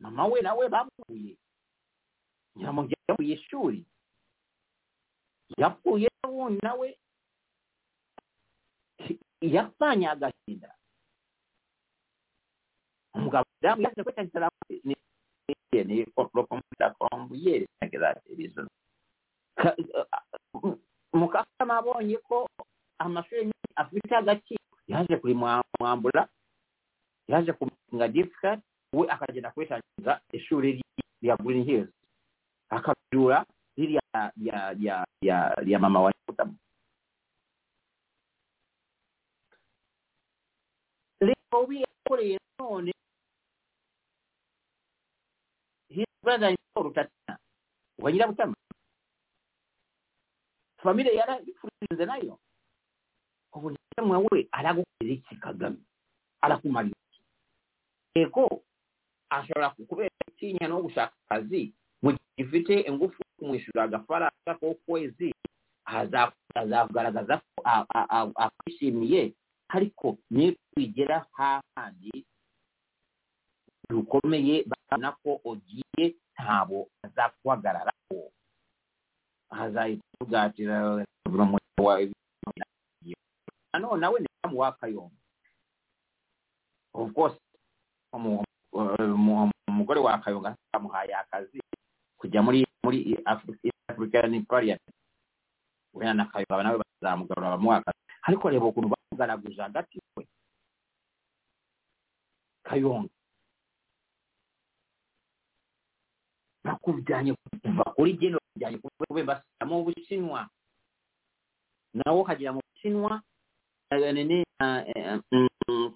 [0.00, 1.36] Mama we nawe bamuye
[2.56, 3.84] nyiramuryango yamuye ishuri
[5.58, 6.98] yapfuye wundi nawe.
[9.40, 10.74] Yapfanye agahinda.
[13.14, 14.50] Umugabo yaje kwetangira
[15.72, 18.66] and he lokomudakambuyeri nagera reason
[19.64, 20.74] uh,
[21.12, 22.48] mukasama abonye ko
[22.98, 26.28] amashuri afite agaciro yaje kurimwambura
[27.28, 28.60] yaje kuminga difficult
[28.92, 30.82] we akagenda kwitangiza ishuri
[31.22, 31.88] lya Green Hills.
[32.70, 33.44] Akajura
[33.76, 34.02] lya
[34.36, 36.56] ya ya ya ya mama wa Yotamu
[41.20, 42.92] leo wiyakoreye none
[45.96, 47.38] zifaananya olutattana
[47.98, 48.54] wanyira butama
[50.82, 52.38] famire yala ifulize nayo
[53.52, 55.80] obulamu we alagukolera ekikagami
[56.40, 56.96] alakumalira
[58.14, 58.62] eko
[59.30, 65.34] asobola kukubeera ekiinya n'obusakazi mukifite engufu mwisula agafalasako okwezi
[66.54, 67.58] azagaragaza ko
[68.44, 69.32] akishimiye
[69.68, 72.26] ariko nitwigira hahandi
[73.88, 78.18] rukomeye babona ko ugiye ntabo azaguhagararaho
[79.50, 81.04] azahita tugatira
[83.72, 85.16] nanone nawe ni mu wa kayonga
[86.94, 87.36] of course
[88.12, 91.60] umu- umu- umugore wa kayonga amuhaye akazi
[92.18, 93.58] kujya muri muri Afri-
[93.88, 94.82] african parliament.
[95.94, 100.24] Wenda na kayonga nawe bazamugarura bamuha akazi ariko reba ukuntu bamugaraguje hagati we.
[102.64, 103.08] Kayonga
[106.66, 107.32] bakujyanye
[107.62, 110.40] kuva kuri geno bakujyanye kuba bashyira mu bushinwa
[111.94, 113.22] nawe ukagera mu bushinwa
[113.90, 114.44] eh, nini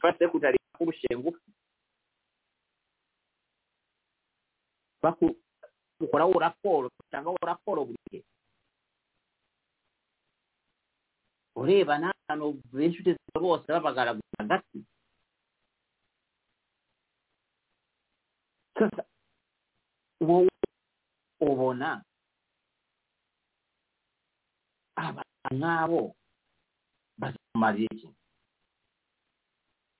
[0.01, 1.42] first secretary kurusha ingufu
[5.02, 5.26] baku
[6.01, 8.24] ukoraho raporo utangaho raporo buri gihe.
[11.56, 14.78] Ureba n'abantu b'inshuti zawe bose babagaragaza hagati.
[20.20, 20.49] Wowe
[21.40, 22.04] ubona
[24.96, 26.02] abantu nk'abo
[27.20, 28.08] bazamarira iki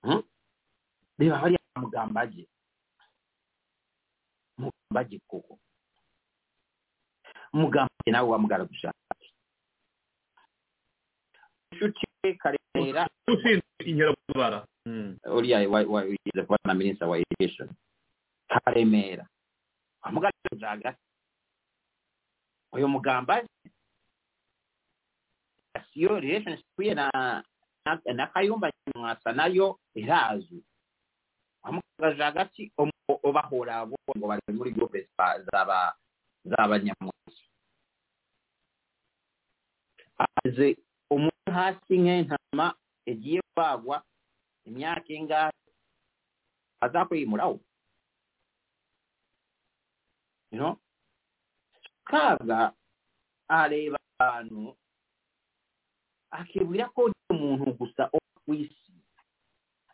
[0.04, 0.22] Hmm?
[1.18, 2.44] reba hariya mugambage
[4.60, 5.58] mugambage koko
[7.52, 8.88] mugambage nawe wamugaragusha
[11.72, 13.08] inshuti we karemera
[13.84, 14.64] inkeragutabara
[15.36, 17.68] uriya wigeze kuba na minisita wa irrigation
[18.48, 19.28] karemera
[20.02, 21.02] wamugaragaje hagati
[22.72, 23.48] oyo mugambazi
[25.92, 26.94] siyo relationship ye
[28.14, 30.62] nakayumba mwasa nayo era azu?
[31.62, 32.72] Amukaza hagati
[33.22, 35.09] obahoora abo ngo bali muri groupe
[36.44, 37.44] z'abanyamwasa
[40.44, 40.76] aze
[41.10, 42.66] omuntu hasi nk'entama
[43.10, 43.97] egiye kwagwa
[44.66, 45.52] emyaka engahe
[46.84, 47.60] azakweyimurawo
[50.52, 50.74] you know?
[52.11, 52.73] Kaga
[53.49, 54.77] areba abantu
[56.31, 58.93] akibwira ko ndi umuntu gusa wo ku isi.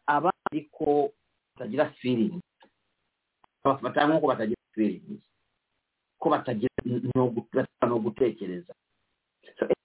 [0.07, 1.13] Abandi ko
[1.57, 2.41] batagira feeling.
[3.65, 5.19] Bafata nk'uko batagira feeling.
[6.21, 6.73] Ko batagira
[7.85, 8.73] no gutekereza.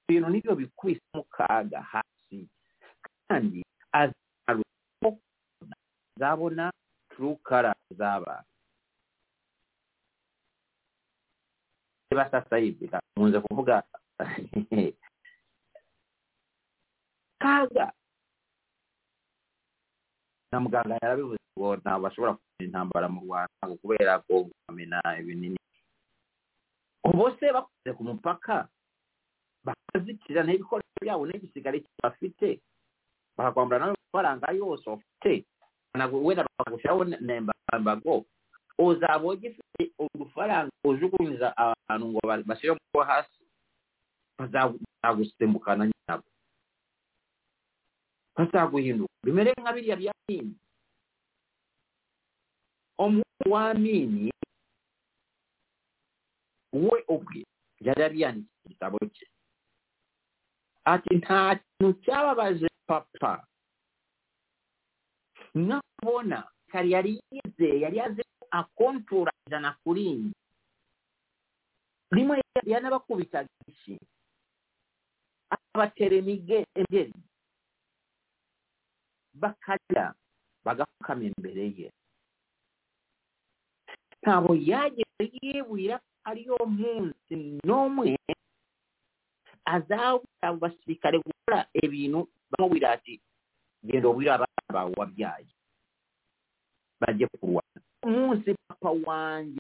[0.07, 2.39] Ibintu ni byo bikubise mu kaga hasi.
[3.27, 5.07] Kandi azaruko
[6.19, 6.67] zabona
[7.15, 8.50] true color z'abantu.
[12.11, 13.83] Reba sasa hivi nkunze kuvuga.
[17.39, 17.91] Kaga.
[20.51, 25.57] Na muganga yarabivuze ngo ntabwo bashobora kugira intambara mu rwanda ngo kubera ko bamena ibinini.
[27.07, 28.67] Ubu se bakoze ku mupaka
[29.63, 32.59] bakazitira n'ibikoresho byabo n'igisigari bafite.
[33.37, 34.91] Bakakwambura n'amafaranga yose
[35.95, 38.25] ntabwo wenda bakagushyiraho nembago
[38.81, 43.41] ozaaba ogifudde olufalanga ojugunyiza abantu nga basire omukwa hasi
[44.37, 46.25] bazagusembukana nabo
[48.35, 50.55] bazaguhinduka bimere nga birya bya miini.
[52.97, 54.31] Omuwulu wa miini
[56.73, 57.45] we obwe
[57.85, 59.27] yalabyani kitabo kye.
[60.85, 63.45] Ati nta kintu kyababaze papa.
[65.57, 70.33] Nga kubona kali yali yize yali aze akontrolaza nakulinnya
[72.11, 72.33] limu
[72.65, 73.95] yanabakubita gisi
[75.49, 77.13] abatera emigeri
[79.33, 80.13] bakalira
[80.65, 81.87] bagafukama embere ye.
[84.27, 87.33] Abo yagera yeebuira ali omunsi
[87.65, 88.17] n'omwe
[89.65, 93.17] azaawula abo basirikale kukola ebintu bamuwira ati
[93.85, 95.49] genda obwira abaana bawabyayi
[97.01, 97.63] bajje kulwa
[98.03, 99.59] munsi papa wange.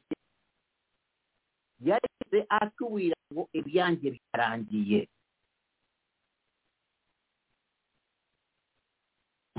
[1.81, 5.07] Yalese atuwira ngo ebyange byarangiye.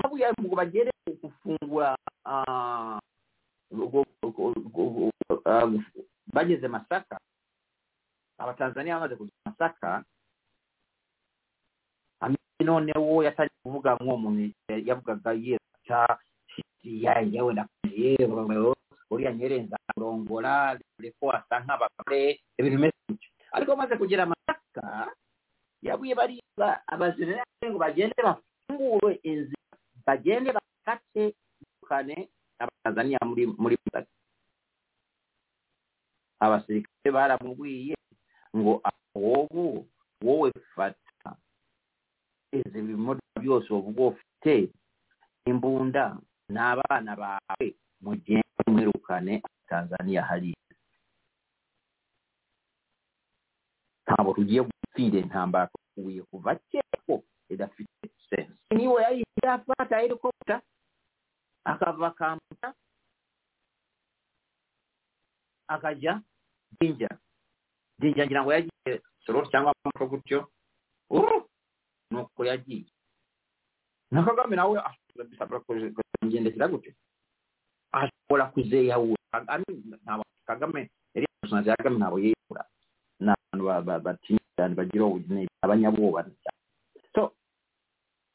[0.03, 1.95] Abu yali mu bagere okufungula
[6.33, 7.19] bageze masaka.
[8.37, 10.03] Abatanzania bamaze kuza masaka.
[12.63, 14.55] Nonewo yatandika kuvuga nkomuntu
[14.87, 16.19] yavugaga yeta
[16.83, 17.67] yawenda
[18.01, 18.73] yewe
[19.11, 20.79] uriya nyerenza kurongora
[21.19, 25.13] ko asa nk'abagore ibintu bimeze gutyo ariko bamaze kugera masaka
[25.85, 31.23] yabwiye bariya abajenerali ngo bagende bafungure inzira bagende bakate
[31.87, 32.17] kane
[32.61, 33.75] abatanzaniya muri muri
[36.43, 37.95] abasirikare baramubwiye
[38.57, 38.81] ngo
[39.15, 39.85] wowe
[40.25, 41.29] wowe fata
[42.57, 44.53] izi bimodoka byose uvuga ufite
[45.45, 46.17] imbunda
[46.49, 47.67] n'abana bawe
[48.01, 50.59] mugende mwirukane tanzaniya hariya
[54.05, 58.53] ntabwo tugiye gupfira intambara tuguye kuva kera ko idafite sense.
[58.75, 60.61] Niwe yari yafata helicopter
[61.63, 62.73] akava kambuta
[65.67, 66.21] akajya
[66.81, 67.09] jinja.
[67.99, 70.39] Jinja ngira ngo yagiye soro cyangwa amako gutyo
[71.09, 71.43] uh,
[72.11, 72.85] nuko yagiye.
[74.11, 74.77] Na kagame nawe
[75.13, 75.59] ashobora bisabwa
[76.21, 76.91] kugendekera gutyo
[77.93, 79.17] ashobora kuzeyahura
[80.47, 82.63] Kagame- yari personage ya kagame ntabwo yiyahura
[83.19, 85.05] ni abantu ba- ba- batinya cyane bagira
[86.43, 86.59] cyane
[87.15, 87.31] so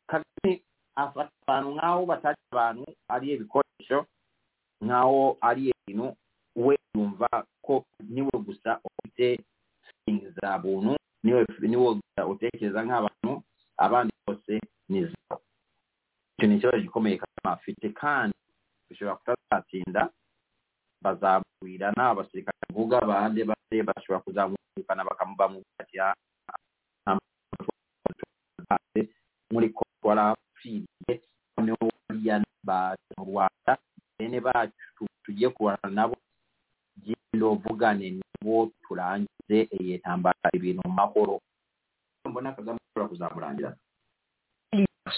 [0.09, 0.63] kagame
[0.97, 3.99] afata abantu nk'aho batari abantu ari ibikoresho
[4.85, 6.17] nk'aho ari ibintu
[6.57, 7.29] we yumva
[7.63, 9.39] ko ni we gusa ufite
[9.87, 11.45] feelings za buntu ni we
[12.25, 13.08] utekereza nk'abantu
[16.83, 18.37] gikomeye kagame afite kandi
[18.89, 20.03] bishobora kutazatsinda
[21.03, 26.15] bazamubwirana abasirikare bavuga abandi bande bashobora kuzamukana bakamubamubwira ati "Ah,
[27.05, 27.71] nta mpamvu
[29.53, 31.13] muri ko warapfiriye
[31.57, 33.73] noneho bariya baje mu rwanda
[34.19, 36.17] bene bacu tugiye kubana nabo
[37.05, 41.41] genda vugane nabo turangize iyi ntambara ibintu mu mahoro.
[42.29, 43.71] Mbona kagame ashobora kuzamurangira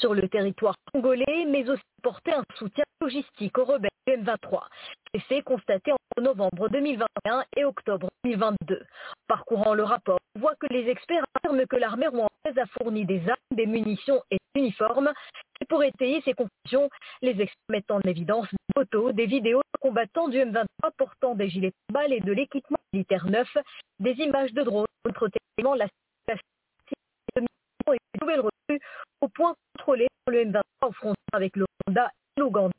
[0.01, 4.63] sur le territoire congolais, mais aussi porter un soutien logistique aux rebelles du M23.
[5.13, 8.83] Ces faits constatés entre novembre 2021 et octobre 2022.
[9.29, 13.21] Parcourant le rapport, on voit que les experts affirment que l'armée rwandaise a fourni des
[13.29, 15.13] armes, des munitions et des uniformes.
[15.61, 16.89] Et pour étayer ces conclusions,
[17.21, 20.67] les experts mettent en évidence des photos, des vidéos de combattants du M23
[20.97, 23.49] portant des gilets de balles et de l'équipement militaire neuf,
[23.99, 24.87] des images de drones
[25.59, 26.47] également la situation
[27.37, 27.45] de
[28.21, 28.81] nouvelles recrues
[29.21, 29.55] au point
[29.91, 32.75] contrôlé par le M23 aux frontières avec le Rwanda et l'Ouganda.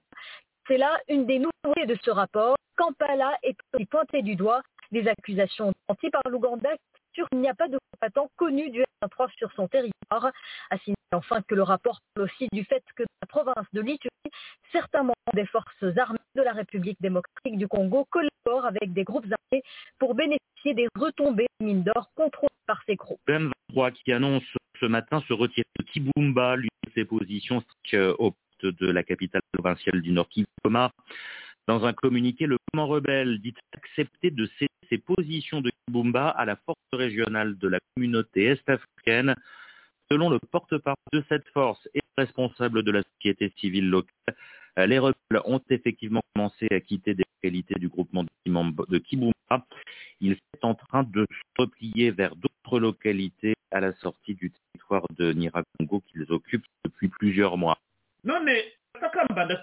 [0.67, 2.55] C'est là une des nouveautés de ce rapport.
[2.77, 4.61] Kampala est aussi pointé du doigt
[4.91, 6.69] des accusations menties par l'Ouganda
[7.13, 10.31] sur qu'il n'y a pas de combattants connus du M23 sur son territoire.
[10.83, 14.31] Signaler enfin que le rapport parle aussi du fait que dans la province de l'Ituri,
[14.71, 19.25] certains membres des forces armées de la République démocratique du Congo collaborent avec des groupes
[19.25, 19.63] armés
[19.99, 23.19] pour bénéficier des retombées de mines d'or contrôlées par ces groupes.
[23.27, 24.43] Le M23 qui annonce
[24.81, 27.63] ce matin se retirer de Kibumba, lui ses positions
[27.93, 30.91] euh, au poste de la capitale provinciale du Nord Kibuma.
[31.67, 36.45] Dans un communiqué, le mouvement rebelle dit accepter de céder ses positions de Kibumba à
[36.45, 39.35] la force régionale de la communauté est-africaine.
[40.11, 44.35] Selon le porte-parole de cette force et responsable de la société civile locale,
[44.77, 49.65] les rebelles ont effectivement commencé à quitter des localités du groupement de Kibumba.
[50.19, 55.05] Ils sont en train de se replier vers d'autres localités à la sortie du territoire
[55.17, 57.77] de Niragongo qu'ils occupent depuis plusieurs mois.
[58.23, 58.49] none
[58.93, 59.61] atakambanda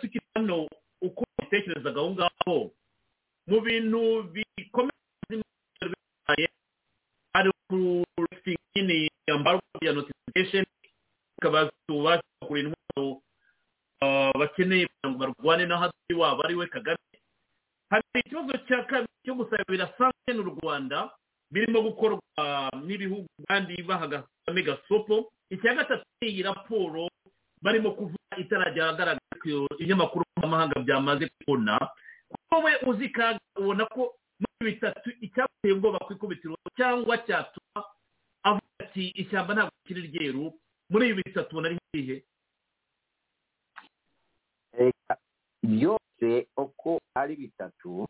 [14.03, 16.99] bakeneye kugira ngo barwane n'ahandi wabo ari we kagame.
[17.91, 21.11] Hari ikibazo cya kabiri cyo gusabira sanke n'u rwanda
[21.51, 22.21] birimo gukorwa
[22.87, 24.07] n'ibihugu kandi baha
[24.47, 25.31] gasopo.
[25.51, 27.09] Icya gatatu ni iyi raporo
[27.63, 29.21] barimo kuvuga itarajya ahagaragara
[29.81, 31.79] ibinyamakuru mpuzamahanga byamaze kubona.
[32.53, 37.81] Wowe uzi kaga ubona ko muri bitatu icyateye ubwoba ku ikubitiro cyangwa cyatuma
[38.45, 40.53] avuga ati ishyamba ntabwo rikiri ryeru.
[40.93, 41.79] Muri ibi bitatu ubona ari
[44.79, 45.15] nk'igihe
[45.75, 48.07] byose uko ari bitatu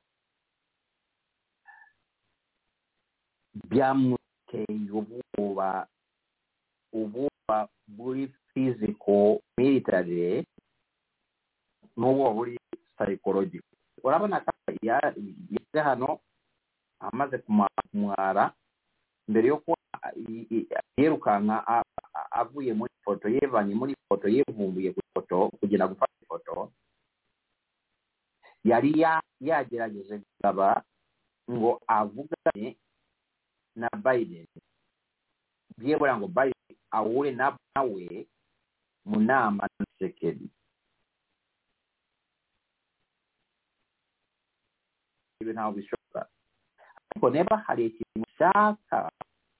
[3.68, 5.86] byamuteye ubwoba.
[6.92, 10.44] Ubwoba buri fiziko military
[11.96, 12.54] n'ubwoba buri
[12.96, 13.76] psychological.
[14.04, 14.50] Urabona ko
[15.84, 16.20] hano
[17.00, 18.52] amaze kumwara
[19.28, 19.76] mbere yo kuba
[20.96, 21.84] yirukanka
[22.30, 26.72] avuye muri foto yevanye muri foto yevumbuye ku foto kugira gufata ifoto
[28.64, 28.92] yari
[29.40, 30.84] yagerageje gusaba
[31.50, 32.76] ngo avugane
[33.76, 34.46] na biden.
[35.78, 38.26] Byebura ngo biden ahure nawe
[39.08, 39.84] mu nama na
[45.52, 46.28] ntabwo bishoboka
[47.10, 49.08] ariko niba hari ikintu ushaka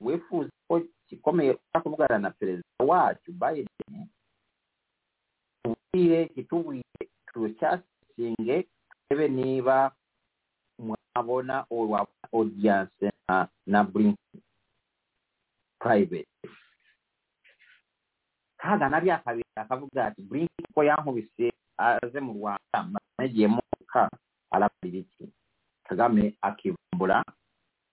[0.01, 4.09] wifuza ko gikomeye ushaka kuvugana na perezida wacu biden.
[5.99, 6.83] Tubwire kitubwire
[7.33, 8.67] turacyasinge
[9.09, 9.93] turebe niba
[10.79, 14.41] mwabona wabona audience na na blinken
[15.79, 16.29] private.
[18.57, 24.09] Kaga nabyo akabiri akavuga ati blinken ko yankubise aze mu rwanda nagiyemo ka
[24.51, 25.27] arabwira iki
[25.85, 27.23] kagame akivumbura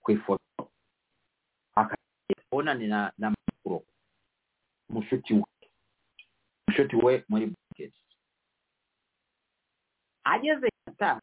[0.04, 0.70] ku ifoto
[1.76, 3.82] akabonane na na makuro
[4.90, 5.44] mushuti we
[6.68, 7.46] mushuti we muri
[7.76, 7.94] package.
[10.24, 11.22] ageze ata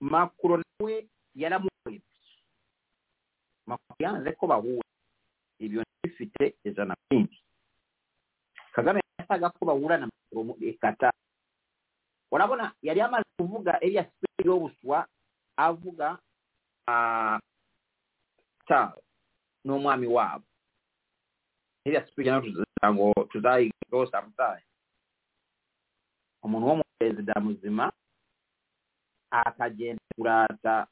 [0.00, 2.00] makulu nawe yalamuweebye
[3.66, 4.84] makulu yanzeko bawuula
[5.60, 7.42] ebyo bifite ejana bingi
[8.72, 11.12] kagame yasagako bawuula na makulu ekata.
[12.30, 15.06] Olabona yali amaze kuvuga ebya sipiidi obuswa
[15.56, 16.18] avuga
[18.66, 18.80] ta
[19.64, 20.46] n'omwami waabo
[21.84, 22.30] ebya sipiidi
[22.84, 24.64] nayo tuzagira ngo tuzayigaho samutayi
[26.44, 26.84] umuntu wo mu
[27.40, 27.84] muzima
[29.30, 30.86] akagenda kurata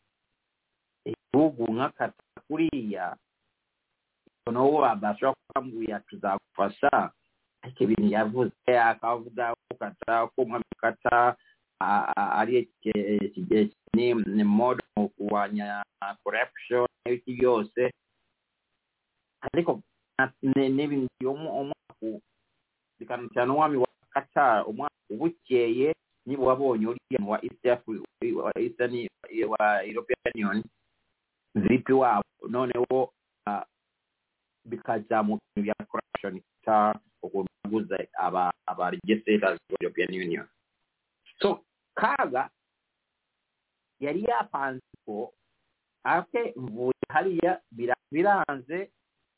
[1.05, 3.17] igihugu nk'akata kuriya
[4.47, 7.13] noneho bashobora kubambwira tuzagufasha
[7.63, 10.65] ariko ibintu yavuze akavuga ukata ko umwami
[12.41, 12.53] ari
[13.95, 15.83] ni modo mu kurwanya
[16.23, 17.91] corruption n'ibiti byose.
[19.47, 19.79] Ariko
[20.43, 21.07] n'ibindi
[23.09, 24.65] kano kyano mwami wa kata
[25.11, 25.95] obukyeeye
[26.27, 29.09] nyi bwaba onyoolya wa eastern
[29.49, 30.65] wa european union
[31.55, 33.13] zipiwaabo noonewo
[34.65, 37.99] bikaza mu bintu bya corruption kita okunaguza
[38.67, 40.47] aba legislators wa european union.
[41.41, 41.65] So
[41.95, 42.51] kaaga
[44.01, 45.35] yali yapanzeko
[46.05, 47.61] ate nvuye haliya
[48.11, 48.91] biranze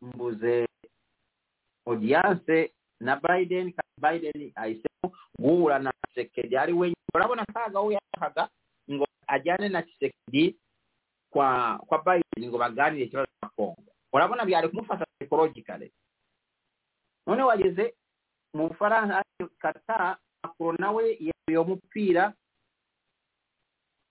[0.02, 0.68] mbuze
[1.86, 8.48] audience na Biden Biden ahisemo guhura na kisekedi ari wenyine urabona kaga we yashakaga
[8.90, 10.56] ngo ajyane na kisekedi
[11.30, 13.82] kwa kwa Biden ngo baganire ikibazo cya Kongo
[14.12, 15.92] urabona byari kumufasha psychologically.
[17.26, 17.94] None wageze
[18.54, 19.24] mu Bufaransa
[19.58, 22.32] kata Macron nawe yabiye umupira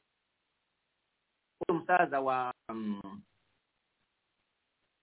[1.60, 3.22] huyo msaza wa um,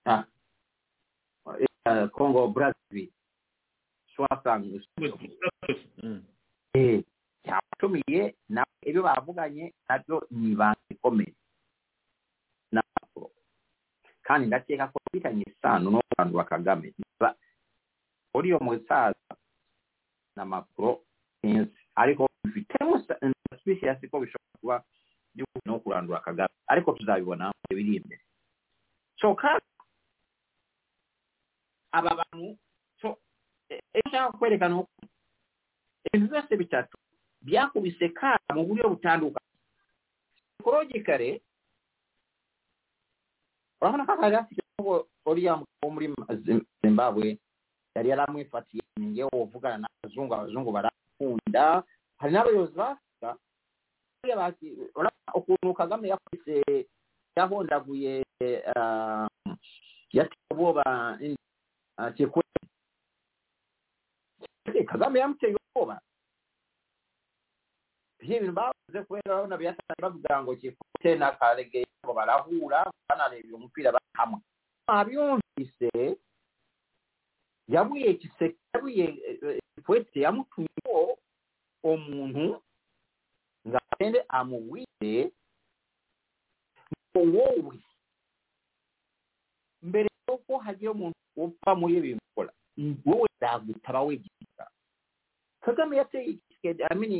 [0.04, 0.26] ha,
[1.44, 3.12] uh, congo brazzaville
[4.16, 4.80] swasang
[6.02, 6.24] mm.
[6.74, 7.04] eh,
[8.48, 11.34] na ibyo bavuganye nabyo nibangikomeye
[12.72, 13.30] nabo
[14.22, 17.34] kandi ndakeka ko bitanye isano no bantu bakagame niba
[18.60, 19.36] musaza
[20.36, 21.00] na makro
[21.42, 23.02] kensi ariko bifitemo
[23.50, 24.76] suspicious ko bishobora kuba
[25.34, 28.22] by'ukuri no kurandura Kagame ariko tuzabibona mu biri imbere.
[29.20, 29.66] So kandi
[31.92, 32.56] aba bantu
[33.00, 33.18] so
[34.06, 34.90] nshaka kwerekana uko
[36.06, 36.96] ibintu byose bitatu
[37.42, 39.54] byakubise kara mu buryo butandukanye.
[40.58, 41.40] Psychologically
[43.80, 46.06] urabona ko afite ngo uriya wo muri
[46.44, 47.38] Zim- zimbabwe
[47.94, 50.70] yari yaramwifatiye ngewe uvugana n'abazungu abazungu
[51.20, 51.82] barakunda
[52.18, 52.74] hari n'abayobozi
[54.94, 56.86] urabona ukuntu kagame yakubise
[57.36, 58.24] yahondaguye
[58.76, 59.28] ah,
[60.12, 60.84] yateye ubwoba
[62.16, 62.44] Kikwete
[64.86, 66.00] kagame yamuteye ubwoba?
[68.20, 73.92] Ibyo bintu bavuze kubera urabona byatangiye bavuga ngo Kikwete na Karegeya ngo barahura banareba umupira
[73.92, 74.38] bari hamwe
[74.86, 75.90] abyumvise
[77.68, 79.04] yabuye Kiseke yabuye
[79.78, 81.18] eh, Kikwete yamutumyeho
[81.82, 82.58] umuntu
[83.66, 85.30] ngo agende amubwire
[87.14, 87.76] ngo wowe
[89.82, 92.52] mbere yuko hagira umuntu upfa muri ibi bintu ukora
[93.06, 94.66] wowe nzagutaba wegera
[95.62, 97.18] kagame yateye Tshisekedi amini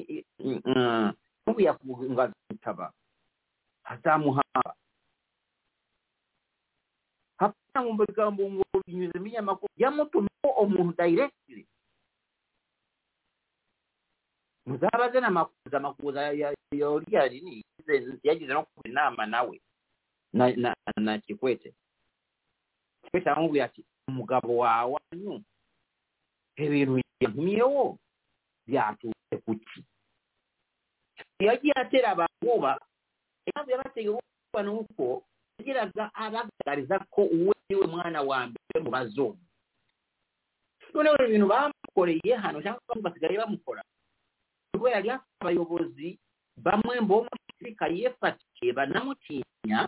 [1.46, 2.86] n'ubu yakuvuga ngo azamutaba
[3.84, 4.74] azamuhamba
[7.38, 11.62] hapana mu bigambo ngo binyuze mu binyamakuru yamutumyeho umuntu directly.
[14.68, 16.20] Muzabaze n'amakuza makuza
[16.72, 17.64] yoriya nini?
[18.22, 19.60] Yagize no kuba inama nawe?
[20.32, 21.72] Na na na Kikwete.
[23.04, 24.94] Kikwete aramubwira ati umugabo wawanyu
[25.30, 25.42] wanyu.
[26.56, 27.98] Ibintu yantumyeho
[28.66, 29.80] byaturutse kuki
[31.40, 32.80] yagiye atera abanguba
[33.46, 35.22] impamvu yabateye ubwoba ni uko
[35.58, 39.38] yagiraga abagaragariza ko uwe niwe mwana wa mbere mu bazungu
[40.94, 43.82] noneho ibintu bamukoreye hano cyangwa basigaye bamukora
[44.78, 45.08] bwe yali
[45.40, 46.08] abayobozi
[46.64, 49.80] bamwemba omusirika yeefatike bannamutiinya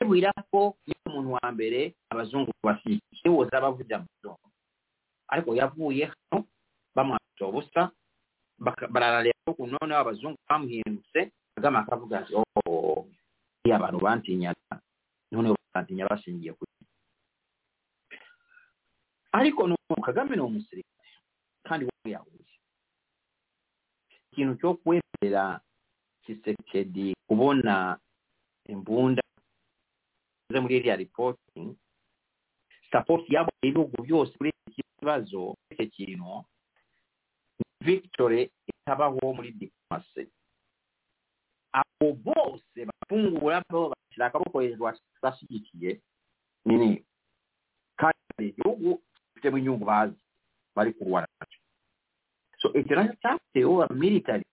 [0.00, 0.60] ebwirako
[0.90, 1.80] yemunwambere
[2.12, 4.48] abazungu basiike woza abavuja muzungu
[5.32, 6.38] ariko yavuye hano
[6.94, 7.82] bamwambisa obusa
[8.94, 11.20] balala leero kunoonawo abazungu bamuhinduse
[11.56, 13.06] agamba akavuga nti oo oh,
[13.78, 14.74] abantu bantinyana
[15.32, 16.64] none bantinya basingiye ku
[19.32, 21.12] ariko no kagame n'omusirikale
[21.66, 22.41] kandi weyawu
[24.32, 25.60] ikintu cyo kwemerera
[26.24, 27.98] kisekedi kubona
[28.68, 29.22] imbunda
[30.60, 31.76] muri iriya ripoti
[32.90, 36.44] sapoti yabo ibihugu byose kuri iki kibazo iki kintu
[37.80, 40.28] victory itabaho muri diplomasi
[41.72, 44.92] abo bose bafungura bo bashyira akaboko hejuru
[45.22, 46.00] bashyigikiye
[46.64, 47.04] nini
[47.96, 49.00] kandi igihugu
[49.32, 50.20] gifitemo inyungu bazi
[50.76, 51.26] bari kurwana.
[51.40, 51.58] na cyo
[52.62, 54.46] so na cyo cyatewe military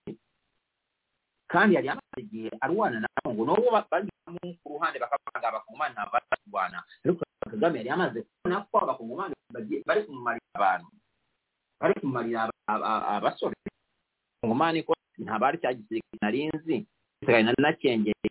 [1.50, 6.26] kandi yari amaze igihe arwana nabo ngo nabo banyuramo ku ruhande bakavuga abakongomani ntabwo bari
[6.42, 9.34] kurwana ariko kagame yari yamaze kubona ko abakongomani
[9.86, 10.88] bari kumumarira abantu
[11.80, 11.94] bari
[12.38, 13.54] aba- abasore
[14.42, 18.30] abakongomani ko nta bari cya gisirikare nari nzi gisirikare nari nakengeye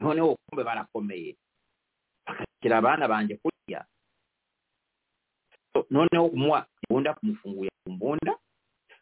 [0.00, 1.30] noneho kumbe barakomeye
[2.26, 3.80] bagashyira abana banjye kurya
[5.90, 8.32] noneho kumuha imbunda kumufunguye ku mbunda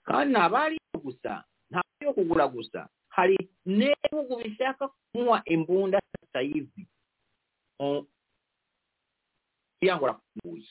[0.08, 1.32] kandi ntabwo ari yo gusa
[1.78, 3.36] ari iyo kugura gusa hari
[3.66, 6.82] n'ibihugu bishaka kumuha imbunda sasa hivi
[9.84, 10.68] ngo arafunguye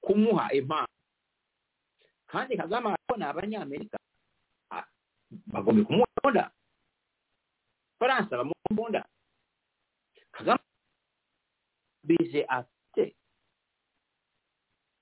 [0.00, 0.88] kumuha impano
[2.26, 3.96] kandi kagame arabona abanyamerika
[5.52, 6.44] bagomba kumuha imbunda
[7.98, 9.00] abafaransa bamumbunda
[10.32, 10.64] kagame
[12.04, 13.16] bije afite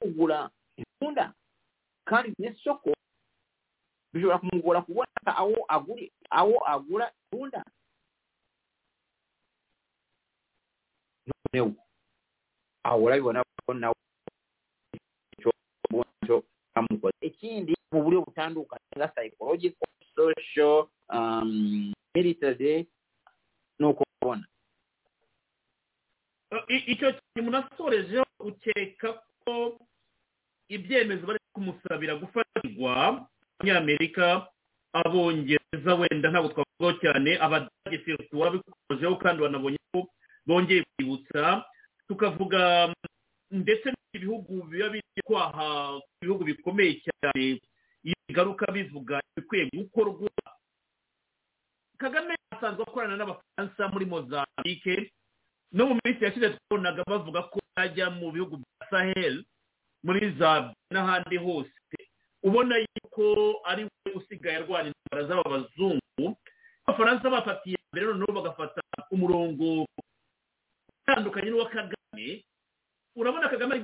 [0.00, 1.34] kugura imbunda
[2.04, 2.90] kandi n'isoko
[4.16, 7.60] bishobora kumugora kubona aho aguri aho agura imbunda
[11.28, 11.70] noneho
[12.84, 13.94] aho urabibona ko nawe
[17.20, 22.86] ikindi mu buryo butandukanye nka psychological social um, military
[23.78, 24.46] ni uko ubona
[26.68, 29.08] icyo kintu munasorejeho ukeka
[29.44, 29.78] ko
[30.68, 33.26] ibyemezo bari kumusabira gufatirwa
[33.60, 34.46] abanyamerika
[34.92, 40.08] abongereza wenda ntabwo twavugaho cyane abadage sirtu wabikojeho kandi banabonye ko
[40.46, 41.64] bongeye kwibutsa
[42.08, 42.92] tukavuga
[43.50, 47.60] ndetse n'ibihugu biba biri kwaha ibihugu bikomeye cyane
[48.04, 50.30] iyo bigaruka bivuga ibikwiye gukorwa.
[51.98, 55.10] Kagame asanzwe akorana n'abafaransa muri mozambique
[55.72, 59.44] no mu minsi yashize twabonaga bavuga ko ajya mu bihugu bya sahel
[60.04, 61.72] muri za n'ahandi hose.
[62.42, 63.24] Ubona yuko
[63.64, 66.36] ari we usigaye arwanya indwara z'aba bazungu
[66.86, 68.80] abafaransa bafatiye mbere noneho bagafata
[69.10, 69.86] umurongo
[71.02, 72.44] utandukanye n'uwa kagame.
[73.16, 73.74] Urabona kagame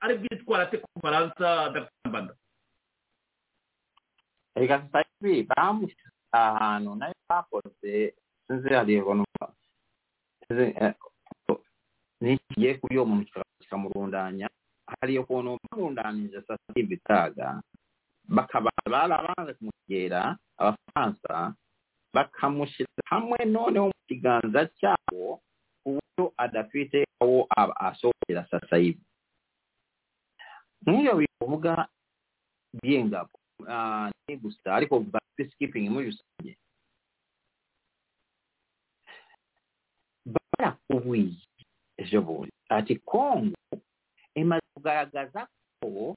[0.00, 2.32] ari bwitwara ate ku bufaransa adakambana
[4.56, 8.14] reka sitayiri bamushyize ahantu nayo bakoze
[8.46, 9.24] sinzi hariya ukuntu
[10.48, 10.94] sinzi, eh,
[12.20, 14.48] nikigiye kuri uwo muntu kika- kikamurundanya
[15.00, 17.62] hari ukuntu bamurundanije sasa ibitaga
[18.30, 21.54] bakaba barabanze kumugera abafaransa
[22.14, 25.42] bakamushyira hamwe noneho mu kiganza cyabo
[25.82, 29.02] ku buryo adafite aho aba asohokera sasa hivi
[30.86, 31.74] nk'iyo bivuga
[32.80, 33.34] by'ingabo.
[33.68, 36.52] Ah, ni gusa ariko ba peacekeeping muri rusange.
[40.24, 41.36] Barakubwiye
[42.00, 42.52] ejo bundi.
[42.68, 43.56] Ati kongo
[44.34, 45.40] imaze kugaragaza
[45.80, 46.16] ko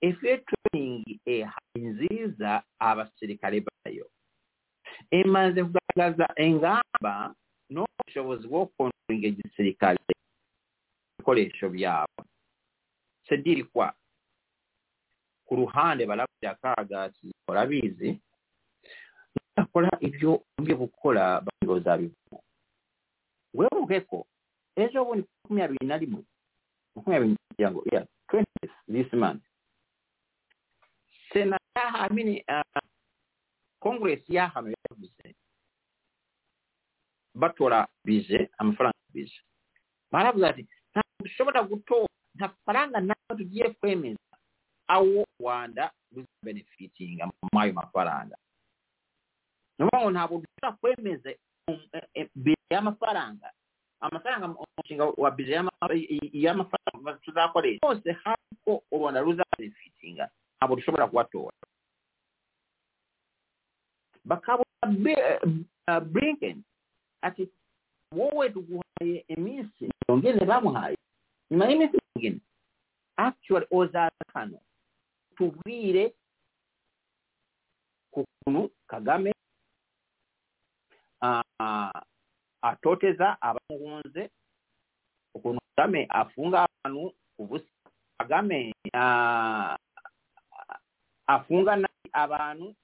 [0.00, 4.10] efiyo training ehayi nziza abasirikale bayo.
[5.10, 7.34] Emaze kugaragaza engamba
[7.70, 9.98] n'obushobozi bw'okukontrolinga egisirikale
[11.14, 12.20] ebikoresho byabo
[13.28, 13.92] sedirikwa
[15.46, 18.20] ku ruhande barabira akaaga kikola biizi
[19.56, 22.38] bakola ibyo byo gukora bandoza bivugu
[23.54, 24.26] weebukeko
[24.76, 26.22] ejo obuni kumi na limwe
[26.94, 28.44] makumi ngo yeah, 20
[28.92, 29.42] this month
[31.78, 32.82] sena yahamini uh,
[33.80, 35.34] congress yahano yavuze
[37.34, 39.40] batora bije amafaranga bije
[40.12, 44.18] baravuze ati ntabwo dushobora gutora nta faranga ntabwo tugiye kwemeza.
[44.88, 48.36] Awo rwanda ruzabenefitinga mu ayo mafaranga.
[49.78, 51.30] Ni ukuvuga ngo ntabwo dushobora kwemeza
[51.68, 53.52] um, eh, eh, bije y'amafaranga
[54.00, 55.52] amafaranga umushinga wa bije
[56.32, 61.56] y'amafaranga tuzakoresha hose hari ko u rwanda ruzabenefitinga ntabwo tusobola kubatora
[64.24, 64.66] bakabona
[66.12, 66.62] blinken
[67.22, 67.48] ati
[68.12, 70.96] wowe tuguhaye iminsi mirongo ine bamuhaye.
[71.50, 72.40] Nyuma y'iminsi mirongo ine
[73.16, 74.58] actually ozaza hano
[75.36, 76.14] tubwire
[78.10, 79.32] ku kuntu kagame
[81.22, 81.92] ah,
[82.62, 84.30] atoteza abamuhunze
[85.34, 87.66] ukuntu kagame afunga abantu ubusa
[88.18, 89.76] kagame ah,
[91.28, 91.76] afunga
[92.12, 92.74] abantu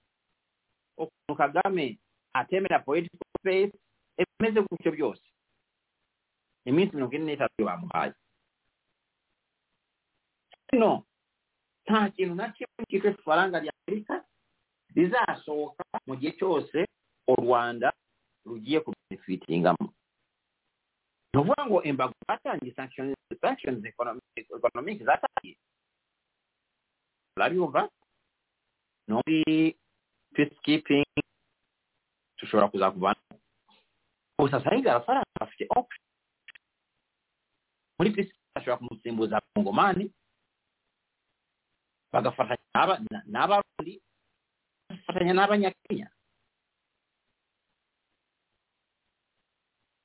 [1.00, 1.98] ukuntu kagame
[2.32, 3.72] atemera political space
[4.20, 5.24] emeze gutyo byose.
[6.68, 8.14] Iminsi mirongo ine n'itatu bamuhaye.
[10.72, 11.04] No
[11.86, 14.24] nta kintu na kimwe cyitwa ifaranga rya amerika
[14.96, 16.86] rizasohoka mu gihe cyose
[17.28, 17.92] u rwanda
[18.46, 19.86] rugiye kubenefitingamo
[21.32, 25.56] ni ukuvuga ngo imbago zatangiye sanctions economic zatangiye.
[27.36, 27.88] Urabyumva
[29.08, 29.76] muri
[30.34, 31.04] peacekeeping.
[32.38, 33.20] Dushobora kuzakuvana
[34.38, 36.04] ubu sasa hivi amafaranga afite option.
[37.98, 40.12] Muri peacekeeping ashobora kumusimbuza kongomani.
[42.12, 43.94] Bagafatanya n'abarundi
[44.88, 46.08] bagafatanya n'abanyakenya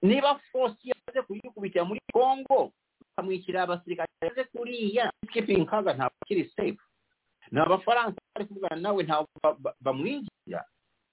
[0.02, 5.12] niba fosi yaze kuyikubitira muri congo bakamwishyira abasirikare yaze kuriya.
[5.22, 6.80] Peacekeeping kaga ntabwo akiri safe
[7.52, 10.62] ni abafaransa bari kuvugana nawe ntabwo ba- ba- bamwinjira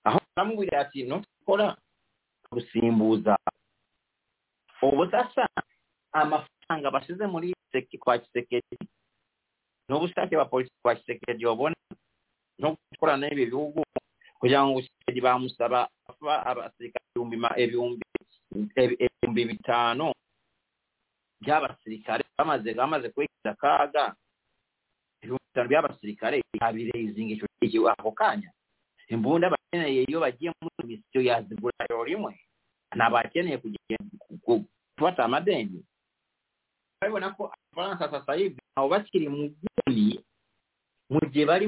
[0.04, 1.76] aho baramubwira ati ntukora
[2.52, 3.36] gusimbuza
[4.82, 5.48] ubu sasa
[6.12, 8.76] amafaranga bashyize muri seki kwa kisekedi.
[9.88, 11.74] N'ubushake bwa polisi kwa kisekedi babona
[12.58, 13.82] no gukorana n'ibi bihugu
[14.38, 15.88] kugira ngo kisekedi bamusaba
[16.46, 17.36] abasirikare ibihumbi
[18.76, 20.12] ibihumbi bitanu
[21.40, 24.14] by'abasirikare bamaze bamaze kwekiza akaga
[25.22, 28.50] bitanu by'abasirikare yabirezinga icyo gihe ako kanya.
[29.08, 32.32] Imbunda bakeneye iyo bagiye muri misiyo yazigura rimwe
[32.96, 33.56] ntabakeneye
[34.46, 35.82] gufata amadeni
[37.02, 40.18] urabona ko abafaransa sasa hivi ntabwo bakiri mu bwuni
[41.12, 41.66] mu gihe bari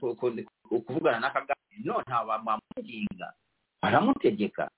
[0.00, 1.80] ku- ku- ku- kuvugana na kagame.
[1.84, 3.28] No ntabwo bamuginga
[3.82, 4.68] baramutegeka.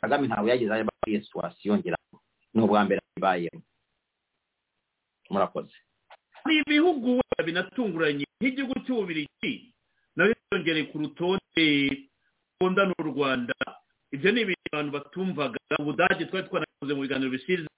[0.00, 1.96] Kagame ntabwo yageze aho muri situwasiyo ngira
[2.54, 3.60] ni ubwa mbere bibayemo
[5.30, 5.74] murakoze.
[6.48, 9.52] Hari ibihugu binatunguranye nk'igihugu cy'ububirigi
[10.16, 11.66] na byo byongereye ku rutonde
[12.56, 13.54] rukunda n'u rwanda.
[14.16, 15.60] Ibyo ni ibintu abantu batumvaga.
[15.78, 17.68] Ubudage twari twanakoze mu biganiro bishize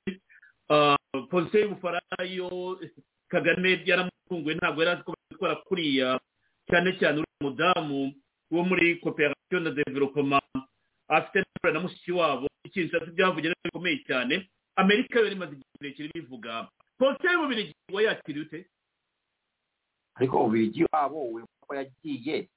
[0.70, 0.94] Ah,
[1.30, 2.78] polisi y'ubufaransa yo
[3.26, 6.14] kagame yaramutunguye ntabwo yari azi ko batwara kuriya.
[6.70, 8.14] Cyane cyane uriya mudamu
[8.54, 10.38] wo muri koperasiyo na developoma
[11.10, 11.42] afite
[11.74, 14.46] na mushiki wabo ikintu cyose byavugira bikomeye cyane.
[14.78, 16.70] Amerika yari imaze igihe kirekire ibivuga.
[17.00, 18.60] Polisi y'ububirigi we yakiriye ute
[20.20, 22.48] ariko ububirigi wabo we ko yagiye.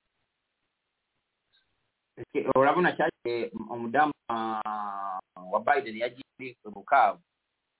[2.55, 5.19] Urabona cyagiye umudamu ah,
[5.51, 7.21] wa biden yagiye muri bukavu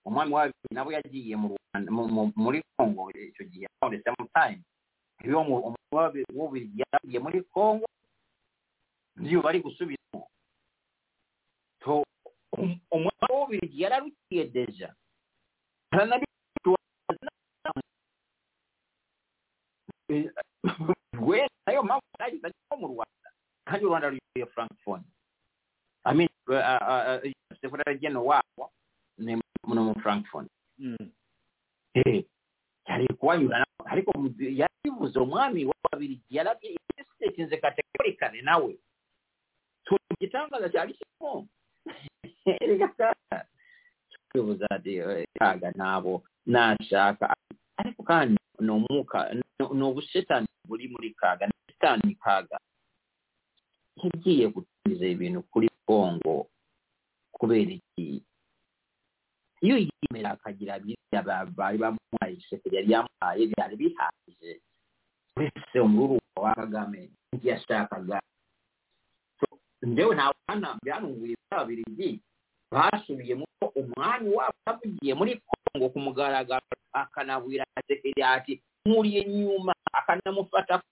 [0.05, 4.59] umwami wa nabo yagiye mu Rwanda mu- mu- muri congo icyo gihe the same time.
[5.23, 5.75] Iyo mu-
[6.33, 7.85] w'ububirigi yagiye muri congo
[9.15, 10.25] niyo bari gusubiramo
[12.57, 14.95] um- umwami w'ububirigi yararukiye deja.
[23.93, 25.03] wanaluya francophone
[26.03, 26.29] amin
[27.61, 28.71] sekutara jeno wawo
[29.67, 30.47] muno mu francophone
[32.87, 37.57] yalikuwanyula nabo ariko yalibuza omwami wababirigi yalabye estate nze
[38.41, 38.75] nawe
[39.85, 41.47] tugitangaza kyali kimu
[44.31, 44.99] kwibuza ati
[45.39, 47.35] kaaga n'abo n'ashaka
[47.77, 49.19] ariko kandi n'omuuka
[49.73, 52.57] n'obusetani buli muri kaaga nesitaani kaaga
[54.01, 56.47] tegiye kutumiza ebintu kuli bongo
[57.31, 58.23] kubeera eki
[59.61, 60.79] yo yimera akagira
[61.55, 64.51] baali bamuwaye kisekeri yali amuwaye byali bihaaize
[65.39, 68.27] ese omululu wakagame nti yasaakagame
[69.81, 72.21] ndewe n'abaana byanungulira babirigi
[72.71, 73.45] baasubyemu
[73.79, 78.53] omwami waabwe tabugiye muri kongo ku mugaragaro akanabwira asekeri ati
[78.85, 80.83] muli ennyuma akanamufatako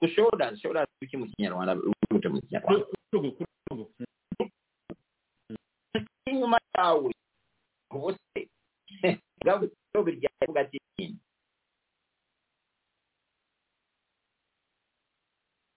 [0.00, 2.86] kushora shora wiki mu kinyarwanda umuntu mu kinyarwanda.
[6.30, 7.10] Nyuma yawe
[7.94, 8.40] ubuse
[9.44, 11.18] gabu cyo birya kuvuga kintu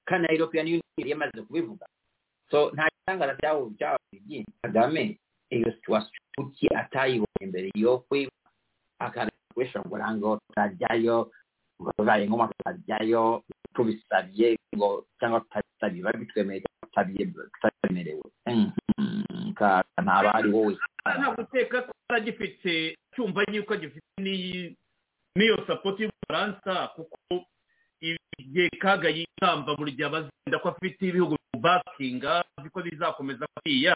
[0.06, 1.86] kana European Union yamaze kubivuga.
[2.52, 3.98] So nta cyangara cyawo cyawo
[4.62, 5.20] Kagame
[5.50, 6.12] iyo situation
[6.76, 8.32] atayibonye mbere yo kwiba
[9.00, 9.32] akana
[9.86, 11.32] ngo rango tajyayo
[11.97, 13.43] tuzaye ngoma tutajyayo
[13.76, 19.53] tubisabye ngo cyangwa tutabisabye babitwemeye cyangwa tutabiye- tutabemerewe Mhm.
[19.53, 20.73] Ka- ntaba ari wowe
[21.05, 24.01] nta guteka ko aragifite cyumva yuko agifite
[25.35, 27.18] n'iyo sapoti y'ubufaransa kuko
[28.39, 33.95] igihe kaga yikamba buri gihe abazenda ko afite ibihugu bakinga azi ko bizakomeza kuriya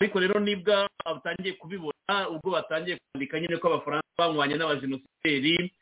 [0.00, 5.72] ariko rero nibwa batangiye kubibona ubwo batangiye kwandika nyine ko abafaransa banywanye n'abajenosideri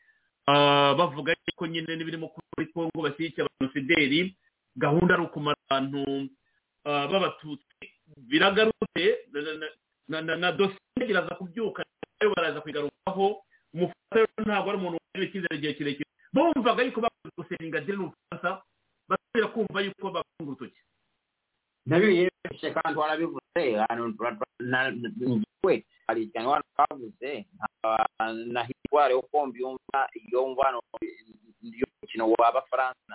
[0.47, 4.35] bavuga ko nyine n'ibirimo kuba muri kongo bashyigikiye abajenosideri
[4.77, 6.01] gahunda ari ukumara abantu
[6.85, 7.85] ah, b'abatutsi
[8.29, 9.03] biragarutse
[10.07, 13.41] na- dosiye iraza kubyuka na yo baraza kuyigarukaho
[13.73, 18.49] umufasha rero ntabwo ari umuntu wagirira icyizere igihe kirekire bumvaga yuko bakoze gusenga dini n'ubufaransa
[19.09, 20.79] basubira kumva yuko bakunga urutoki
[21.85, 23.61] na byo yeshe kandi warabivuze
[26.07, 30.79] hari ikintu hano bavuze nka- na hitware uko mbyumva iyo mvano
[31.61, 33.13] y'umukino w'abafaransa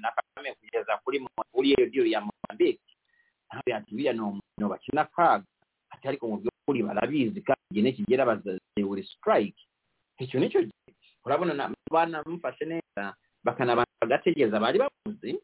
[0.00, 2.80] na kagame kugeza kuri kuri iyo diyo ya mozambique.
[3.50, 5.44] Ntabwo ati biriya ni umukino bakina kaga
[5.90, 9.58] ati ariko mu by'ukuri barabizi kandi igihe nikigera baza they will strike.
[10.18, 10.94] Icyo ni cyo gihe.
[11.26, 15.34] Urabona na- banamufashe neza bakanabanza bagategereza bari bamuzi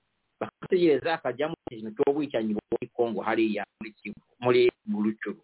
[0.41, 5.41] bagategereza akajya mu kintu cy'ubwicanyi muri kongo hariya muri kivu muri burucuru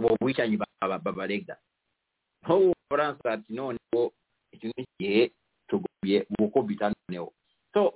[0.00, 1.56] oba obuyitanyi babalega.
[2.48, 4.12] Obufalansa ti noonewo
[4.52, 5.30] ekino kihe
[5.68, 7.32] tugobye bukubi tanoonewo
[7.72, 7.92] so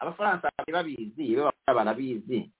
[0.00, 2.50] abafalansa tebabiizi bebalaba nabiizi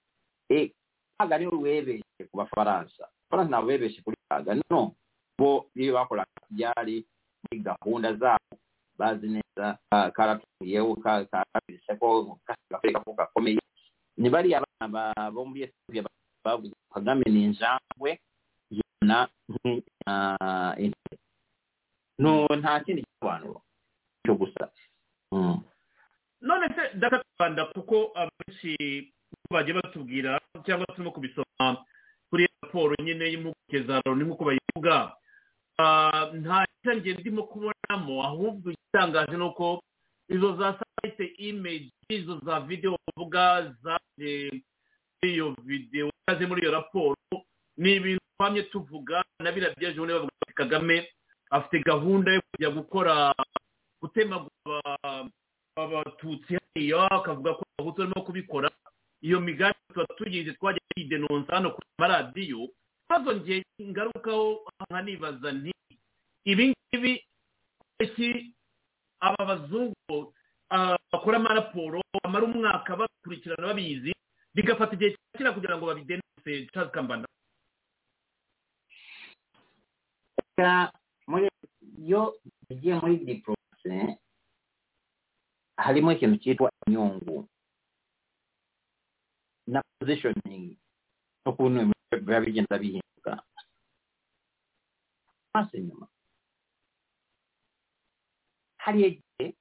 [0.50, 0.70] e,
[1.18, 4.94] kaagani olwebeese ku bafalansa abafalansa nabo bebeese kuli kaagano
[5.38, 7.06] bo bye bakolanga gyali
[7.50, 8.54] gahunda zaabo
[8.98, 9.78] bazineza
[10.12, 12.38] kalatuyewo kalabiriseko
[12.70, 13.60] kafeekako kakomeye.
[14.18, 16.04] Ne bali abana b'omuli ethiopia
[16.44, 16.74] bavuze
[22.56, 23.62] nta kindi gisobanuro
[24.24, 24.70] cyo gusa.
[25.32, 25.60] Mm.
[26.40, 28.76] none se ndakakanda kuko abenshi
[29.50, 31.84] bagiye batubwira cyangwa turimo kubisoma
[32.30, 35.16] kuri raporo nyine y'impuguke za loni nk'uko bayivuga.
[35.78, 39.82] Ah, nta cyange ndimo kubonamo ahubwo igitangaje ni uko
[40.28, 44.62] izo za sayite imeji izo za videwo bavuga zaje
[45.18, 47.16] muri iyo videwo zaje muri iyo raporo.
[47.76, 50.96] Ni ibintu twamye tuvuga na biriya byaje ubundi bavuga ati kagame
[51.50, 53.14] afite gahunda yo kujya gukora
[54.02, 55.28] gutemagura aba-
[55.76, 58.70] abatutsi hariya akavuga ko abahutu barimo kubikora.
[59.24, 62.68] Iyo migambi tuba tugize twajya tuyidenonsa hano ku maradiyo
[63.08, 64.60] ikibazo ngiye ngarukaho
[64.90, 65.72] nkanibaza nti
[66.44, 67.12] ibi ngibi
[68.00, 68.54] iki?
[69.20, 70.34] Aba bazungu
[70.70, 74.12] ah, bakora amaraporo bamara umwaka bakurikirana babizi
[74.54, 76.68] bigafata igihe kirekire kugira ngo babidenonse.
[76.72, 76.92] Charles
[81.26, 81.48] muri
[81.98, 82.38] yo
[82.70, 84.18] yagiye muri diporomasi
[85.76, 87.48] harimo ikintu cyitwa inyungu
[89.66, 90.78] na positioning
[91.44, 93.42] n'ukuntu biba bigenda bihinduka
[95.54, 96.06] maso inyuma
[98.78, 99.56] hari igihe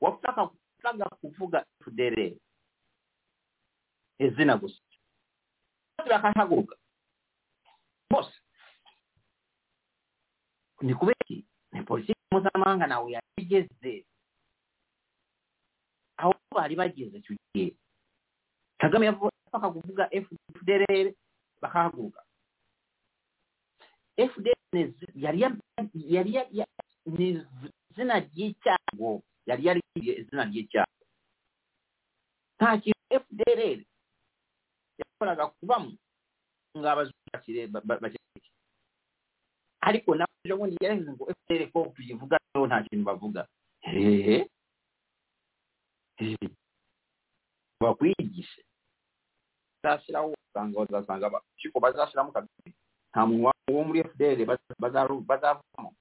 [0.00, 2.38] wapfaga kuvuga tudere
[4.18, 4.78] izina gusa
[5.98, 6.76] turahahaguruka
[8.10, 8.34] bose
[10.82, 14.04] ni kubera iki ni politiki mpuzamahanga nawe yageze
[16.16, 17.76] aho bari bageze icyo gihe
[18.80, 20.04] kagame yapfaga kuvuga
[20.54, 21.12] fdr
[21.62, 22.20] bakahaguruka
[24.32, 24.80] fdr ni
[27.90, 31.02] izina ry'icyago yari yaririye izina ry'icyago
[32.58, 33.60] nta kintu fdr
[34.98, 35.92] yakoraga kubamo
[36.76, 38.48] ngo abazungu bakire ba- ba- bakire
[39.80, 42.36] ariko nawe ejo bundi yarahize ngo fpr ko tuyivuga
[42.66, 43.46] nta kintu bavuga.
[43.80, 44.46] Hehe?
[47.80, 48.64] Bakwigishe.
[49.82, 52.74] Bazashyiraho usanga bazasanga abashiko bazashyiramo kabiri.
[53.10, 54.02] Nta muntu wo muri
[54.80, 55.94] bazaru- bazavamo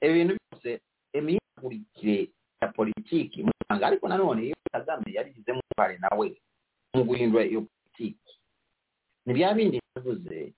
[0.00, 0.80] ibintu byose
[1.12, 6.26] imihindagurikire ya politiki musanga ariko nanone iyo kagame yarigizemo uruhare nawe
[6.94, 8.32] mu guhindura iyo politiki.
[9.26, 10.52] Ni bya bindi yavuze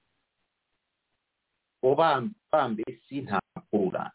[1.82, 4.12] ubamba isi ntakurura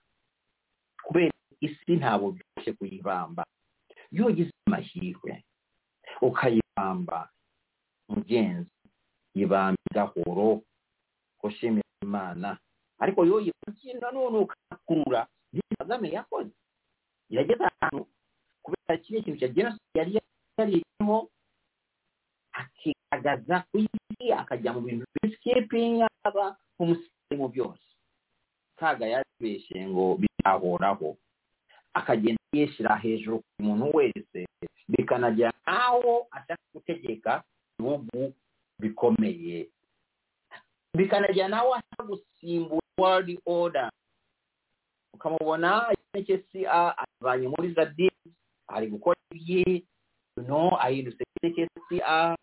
[1.04, 3.44] kubera isi ntabwo byoroshye kuyibamba
[4.12, 5.44] iyo ugize amahirwe.
[6.22, 7.30] Ukayibamba
[8.10, 8.72] mugenzi
[9.36, 10.62] yibamba gahoro
[11.42, 12.58] gushimira imana.
[13.00, 16.54] Ariko iyo yibagiye nanone ukakurura niyo kagame yakoze.
[17.30, 18.08] Yageze ahantu
[18.64, 20.12] kubera kiriya kintu cya jenoside yari
[20.58, 21.18] yariho
[22.60, 27.84] akigaragaza ku isi akajya mu bintu bisikipinga aba umusirimu mu byose.
[28.80, 31.18] Kaga yaribeshye ngo bizahoraho
[31.94, 34.46] akagenda yishyira hejuru ku muntu wese
[34.88, 37.44] bikanajya nk'aho ashaka gutegeka
[37.80, 38.34] ibihugu
[38.80, 39.68] bikomeye.
[40.96, 43.90] Bikanajya nawe ashaka gusimbura world order.
[45.14, 48.08] Ukamubona NHCA azanye muri zadi
[48.70, 49.84] ari gukora ibye
[50.48, 52.38] no ahindutse NHCA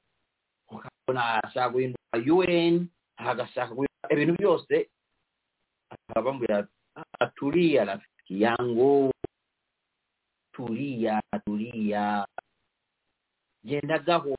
[0.69, 3.75] ukabona ashaka guhinduka UN agashaka
[4.11, 4.89] ebintu byose
[6.17, 6.67] abambwira
[7.21, 9.11] atulia rafiki yangu.
[10.55, 12.27] Tuliya tulia.
[13.65, 14.35] Genda gaho.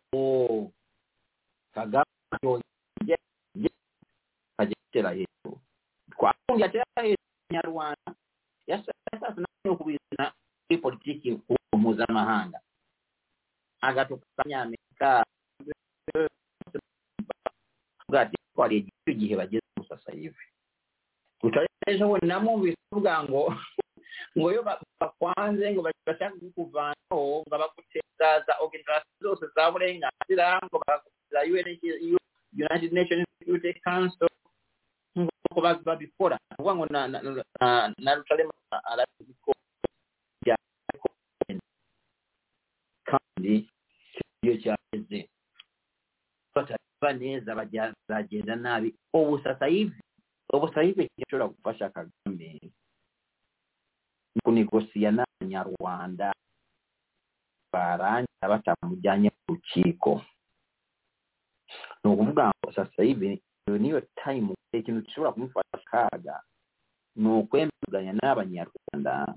[1.75, 2.61] Kagabo
[4.57, 5.51] kajetera yesu.
[7.51, 8.15] Nyarwanda
[8.67, 8.91] yasa
[9.35, 10.33] tunanyo kubizina
[10.67, 11.27] kuri politiki
[11.73, 12.59] mpuzamahanga
[18.55, 20.43] bwati twari icyo gihe bageze musasa yive
[21.43, 23.41] utari ejo bundi namwumvise uvuga ngo
[24.37, 24.61] ngo iyo
[24.99, 31.39] bakwanze ngo bashaka kukuvanaho ngo baguteza za organization zose za burenganzira ngo baguteza
[32.55, 34.31] United Nations Security Council
[35.19, 36.35] ngo ba- babikora.
[36.39, 36.85] Ni ukuvuga ngo
[37.99, 38.51] na Rutarema
[38.91, 39.59] arabikora.
[43.05, 43.53] Kandi
[44.43, 45.19] iyo cyageze
[47.05, 48.95] batareba neza bazagenda nabi.
[49.13, 50.01] Ubu sasa hivi
[50.53, 52.59] ubu sasa hivi gishobora gufasha kagame?
[54.35, 56.33] Ni kunegosiya n'abanyarwanda
[57.73, 60.21] barangira batamujyanye mu rukiko.
[62.03, 66.41] Ni ukuvuga ngo sasa hivi niyo tayimu ikintu gishobora kumufasha akaga
[67.15, 69.35] ni ukwemeranya n'abanyarwanda.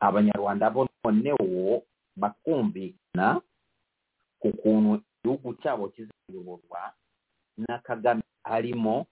[0.00, 1.82] Abanyarwanda bo noneho
[2.16, 3.40] bakumvikana
[4.40, 6.94] ku kuntu igihugu cyabo kizayoborwa
[7.58, 9.06] na kagame arimo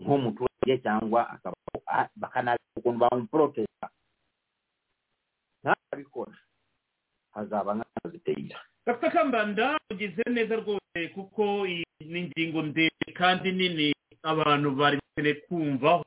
[0.00, 1.56] nk'umuturage cyangwa akaba
[2.16, 3.86] bakanareba ukuntu bamuporotesa
[5.62, 6.34] ntabikora.
[7.34, 9.10] Hazaba nk'aziteyira dr.
[9.14, 16.04] Kambanda ugize neza rwose kuko iyi ni ingingo ndende kandi nini abantu bari bakeneye kumvaho.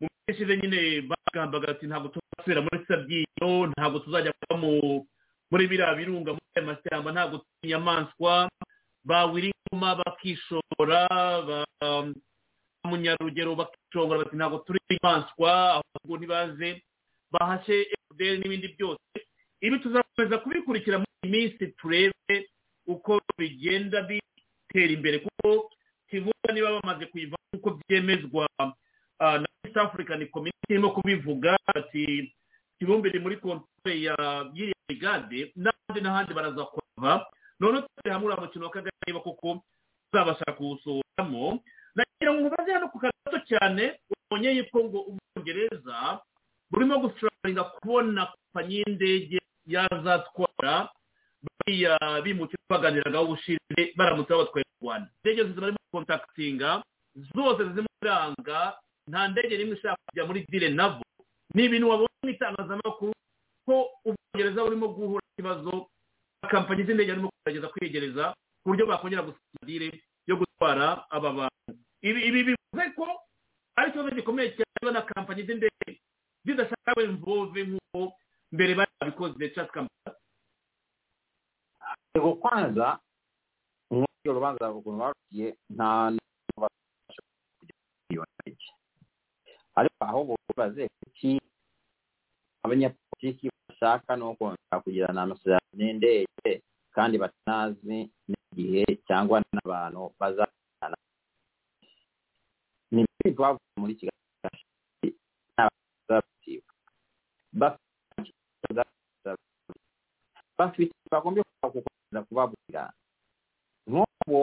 [0.00, 4.56] Mu minsi ishize nyine bagambaga ati ntabwo tuzasubira muri sabyinyo ntabwo tuzajya kuba
[5.50, 8.48] muri biriya birunga muri aya mashyamba ntabwo inyamaswa
[9.04, 11.00] bawira ingoma bakishora
[12.84, 15.50] munyarugero bakishongora bati ntabwo turi inyamaswa
[15.82, 16.82] ahubwo ntibaze.
[17.32, 19.02] Bahashe fdr n'ibindi byose.
[19.60, 22.36] Ibi tuzakomeza kubikurikira muri minsi turebe
[22.86, 25.70] uko bigenda bitera imbere kuko
[26.10, 28.46] kivuga niba bamaze kuyiva nk'uko byemezwa
[29.20, 32.30] na east african community irimo kubivuga ati
[32.78, 34.14] kibumbe iri muri kontwari ya
[34.54, 35.52] y'iriya brigade
[35.88, 37.26] n'ahandi n'ahandi baraza kuhava
[37.60, 39.62] noneho turi hamwe uriya mukino wa kagame niba koko
[40.10, 41.60] tuzabasha kuwusohoramo
[41.94, 46.20] nagira ngo mubaze hano ku gato cyane ubonye yuko ngo ubwongereza
[46.70, 50.88] burimo gushoboringa kubona kompanyi y'indege yazatwara
[51.44, 55.08] bariya bimukira baganiragaho ubushize baramutse babatwaye mu rwanda.
[55.24, 56.70] Indege zose barimo kontakitinga
[57.36, 58.58] zose zirimo ziranga
[59.08, 61.04] nta ndege n'imwe ishaka kujya muri dire nabo
[61.54, 63.12] ni ibintu wabonye mu itangazamakuru
[63.66, 63.74] ko
[64.04, 65.72] ubwongereza burimo guhura n'ikibazo
[66.50, 68.24] kampanyi z'indege barimo kugerageza kwiyegereza
[68.62, 69.24] ku buryo bakongera
[69.66, 69.88] dire
[70.28, 71.72] yo gutwara aba bantu.
[72.04, 73.06] Ibi bivuze ko
[73.76, 76.00] ari ikibazo gikomeye cyane na kampanyi z'indege
[76.44, 78.12] zidashaka imvove nk'uko
[78.52, 80.16] mbere bari babikoze chat kampani
[82.16, 83.00] ego kwanza
[83.90, 86.12] nk'uryo rubanza ukuntu barugiye nta
[89.74, 91.40] ariko aho bubaze kuki
[92.62, 93.50] abanyapolitiki
[93.84, 96.50] bashaka no kongera kugirana amasezerano n'indege
[96.96, 100.96] kandi batazi n'igihe cyangwa n'abantu bazana
[102.92, 104.16] ni ibintu twavuze muri kigali
[110.58, 112.82] bafite bagombye gukomeza kubabwira
[113.88, 114.36] nk'ubu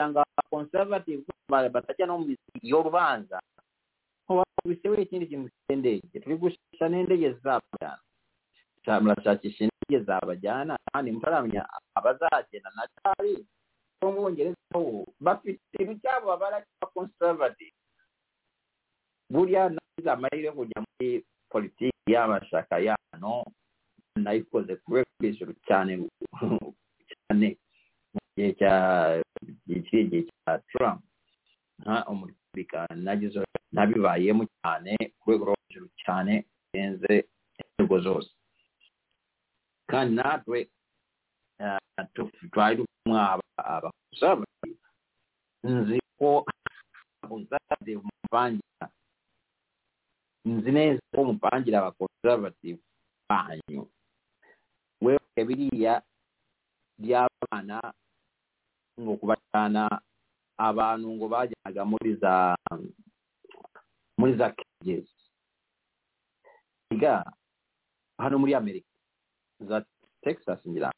[0.00, 2.24] abakonservative batajya no mu
[2.64, 2.78] iyo
[4.40, 8.00] bakubise we ikindi kintu cy'indege turi gushakisha n'indege zizabajyana
[9.02, 11.62] murashakisha indege zabajyana kandi mutaramenya
[11.94, 13.34] abazagenda na cyari
[14.00, 17.74] bo mu bongereza bo bafite ibintu cyabo babara cya conservative.
[19.30, 21.08] Buriya nagize amahirwe yo kujya muri
[21.48, 23.44] politiki y'amashaka yano
[24.18, 25.92] nayikoze kuri hejuru cyane
[27.10, 27.48] cyane
[28.12, 28.74] mu gihe cya
[29.64, 31.00] kiriya gihe cya trump.
[31.80, 33.38] Nka umurika nagize
[33.72, 36.32] nabibayemo cyane ku rwego rwo hejuru cyane
[36.72, 37.12] birenze
[37.60, 38.30] inzego zose.
[39.90, 40.58] Kandi natwe
[42.52, 43.14] twari dufitemo
[43.56, 44.78] abakonservative
[45.64, 46.44] nzi ko
[47.22, 48.86] abakonservative muvangira.
[50.44, 52.80] Nzi neza ko muvangira abakonservative
[53.28, 53.82] banyu.
[55.02, 56.02] Wewe biriya
[56.98, 57.78] by'abana
[59.00, 59.82] ngo kubajyana
[60.58, 62.54] abantu ngo bajyanaga muri za
[64.22, 65.10] muri za cages
[66.94, 67.26] iga
[68.18, 68.86] hano muri amerika.
[69.60, 69.82] Za
[70.22, 70.92] texas ngira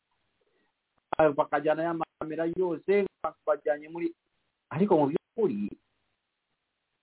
[1.36, 3.06] bakajyana y'amakamera yose
[3.46, 4.12] bajyanye muri
[4.68, 5.70] ariko mu by'ukuri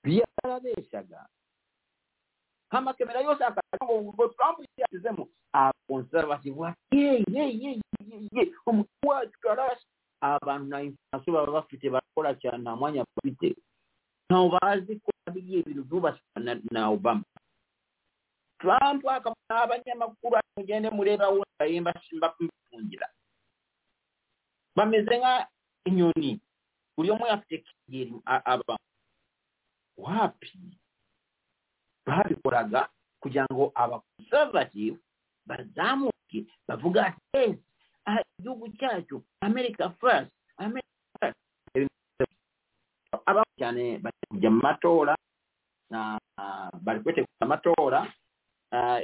[0.03, 1.26] byarabeshyaga.
[2.69, 5.27] Nk'amakamera yose akajya ngo ngo trump yashyizemo.
[5.53, 7.72] Abakonservative bati ye ye ye
[8.31, 9.85] ye umukuru wacu karasi
[10.22, 13.56] abantu na information baba bafite barakora cyane nta mwanya bafite
[14.31, 16.39] ntawe bazi ko bigiye ibintu byubashywe
[16.71, 17.23] na, obama.
[18.63, 21.27] Trump akabona abanyamakuru mugende mureba
[21.59, 23.07] wenda mbafungira
[24.75, 25.33] bameze nka
[25.85, 26.39] inyoni.
[26.95, 28.77] Buri umwe afite kigeri aba.
[29.97, 30.77] Wapi?
[32.05, 32.89] Babikoraga
[33.21, 34.97] kugira ngo abakonservative
[35.45, 37.59] bazamuke bavuga ati
[38.05, 40.87] aha igihugu cyacu america first america
[41.19, 41.37] first
[43.61, 45.13] cyane bari kujya mu matora
[46.81, 47.99] bari kwitegura amatora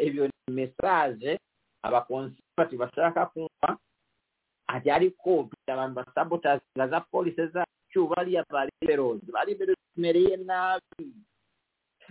[0.01, 1.37] ibyo ni mesaje
[1.85, 3.77] abakonservative bashaka kumva
[4.67, 11.05] ati ariko kugira abantu basabotazinga za polisi zacu bariya bariberozi liberozi ba liberozi tumereye nabi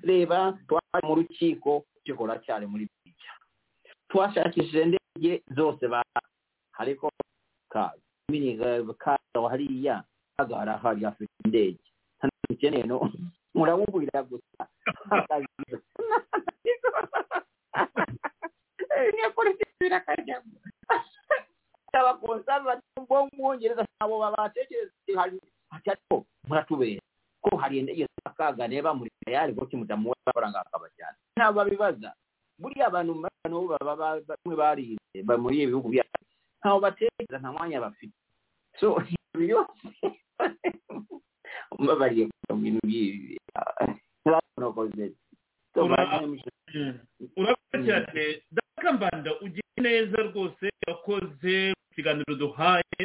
[0.02, 3.32] reba twari mu rukiko urukiko ruracyari muri bijya
[4.09, 5.85] twashakishije indege zose
[6.78, 7.10] ariko
[7.68, 10.05] kaza hariya
[10.36, 11.81] kaza harahari afite indege
[12.59, 13.01] じゃねえの。
[13.57, 14.69] mulawumbulira gusa
[19.23, 20.53] yakolesera kajamu
[21.93, 25.40] abakonservative b'omwongereza nabo babatekerezao
[26.48, 27.01] muratubeera
[27.40, 32.12] ko hari iyo sakaaga neba muri tayari ko kimutamuwa abakolanga akabajana nabo babibaza
[32.61, 33.57] buri abantu bano
[34.28, 36.24] bamwe barinze muri ibihugu byacu
[36.61, 38.12] ntawe batekereza nta mwanya bafite
[38.81, 39.01] so
[39.32, 40.07] ibyo byose
[41.78, 42.81] mbabariye mu bintu
[44.56, 45.05] urakoze
[47.36, 48.24] urakoze cyane
[48.56, 53.02] dakambanda ugiye neza rwose wakoze ikiganiro duhaye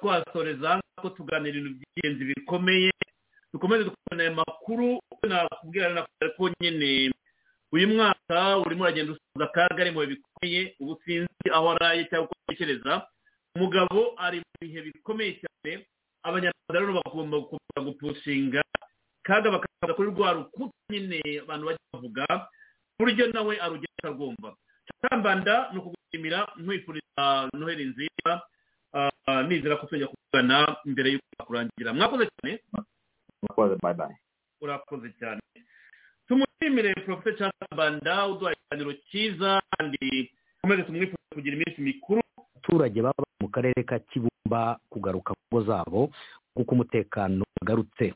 [0.00, 2.90] twasoreza ko tuganira ibintu by'ingenzi bikomeye
[3.52, 4.88] dukomeze dukubona aya makuru
[5.28, 7.10] nakubwira nakubwira ko nyine
[7.72, 12.26] uyu mwaka urimo uragenda usoza akaga ari mu bihe bikomeye ubu sinzi aho araye cyangwa
[12.28, 12.92] uko atekereza
[13.56, 15.72] umugabo ari mu bihe bikomeye cyane
[16.26, 18.62] abanyarwanda rero bagomba gukomeza gupushinga
[19.22, 22.24] kaga bakaza kuri rwa rukuta nyine abantu bajya bavuga
[22.98, 24.48] buryo nawe arugenda akarwumva
[25.02, 27.22] kambanda ni ukugushimira nkwifuriza
[27.54, 28.32] noheli nziza
[29.48, 32.58] nizera ko tujya kuvugana mbere y'uko kurangira mwakoze cyane?
[33.42, 34.16] Mwakoze bye bye.
[34.60, 35.40] Urakoze cyane.
[36.28, 42.20] Tumushimire porofesa kambanda uduha ikiganiro cyiza kandi ukomeze tumwifurize kugira iminsi mikuru.
[42.38, 46.10] Abaturage baba mu karere ka kibumba kugaruka ngo zabo
[46.54, 48.14] kuko umutekano wagarutse.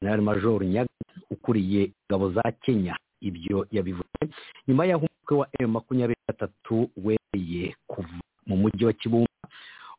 [0.00, 0.88] Jenerali major nyaga
[1.30, 2.96] ukuriye ingabo za kenya.
[3.20, 4.24] Ibyo yabivuze
[4.68, 8.08] nyuma y'aho umutwe wa emu makumyabiri na gatatu wereye kuva
[8.46, 9.28] mu mujyi wa kibumba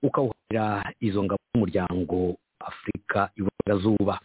[0.04, 4.20] ukawuharira izo ngabo z'umuryango afurika iburasirazuba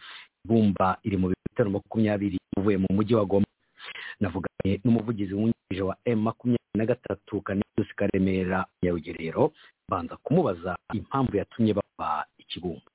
[0.45, 3.45] ibumba iri mu bitaro makumyabiri uvuye mu mujyi wa goma.
[4.19, 9.53] Navuganye n'umuvugizi wungirije wa emu makumyabiri na gatatu kanisius karemera nyarugerero
[9.89, 12.87] banza kumubaza impamvu yatumye bava ikibumba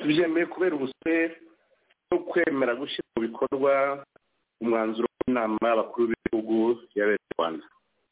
[0.00, 1.36] tubyemeye kubera ubusore
[2.10, 3.72] no kwemera gushyira mu bikorwa
[4.60, 6.56] umwanzuro w'inama y'abakuru b'ibihugu
[6.96, 7.64] yabereye mu rwanda.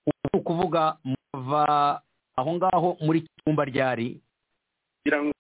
[0.07, 1.65] Ubu ni ukuvuga muva
[2.39, 4.09] aho ngaho muri kibumba ryari?
[5.03, 5.33] Kugira ngo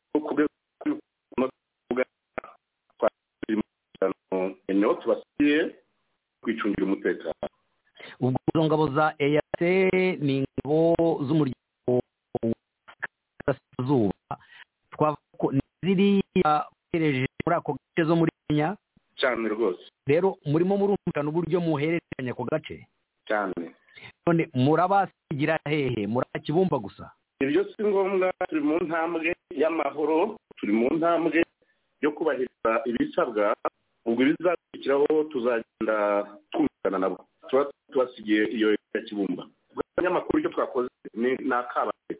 [4.68, 5.58] eneo tubasiye
[6.42, 7.48] kwicungira umutekano.
[8.20, 9.70] Ubwo izo ngabo za eyase
[10.24, 10.78] ni ingabo
[11.26, 11.92] z'umuryango
[12.42, 14.14] w'uburasirazuba
[15.82, 18.76] ziriya bohereje muri ako gace zo muri kenya.
[19.16, 19.82] Cyane rwose.
[20.06, 22.86] Rero murimo murumvikana uburyo muhererekanya ako gace.
[23.28, 23.74] Cyane.
[24.26, 26.06] None murabasigira hehe?
[26.06, 27.10] Murakibumba gusa?
[27.40, 31.42] Ibyo si ngombwa turi mu ntambwe y'amahoro turi mu ntambwe
[32.02, 33.54] yo kubahiriza ibisabwa
[34.06, 35.96] ubwo ibizakurikiraho tuzagenda
[36.50, 37.26] twumvikana nabo.
[37.50, 39.46] Tuba tubasigiye iyo ya kibumba
[39.98, 42.14] abanyamakuru icyo twakoze ni akabare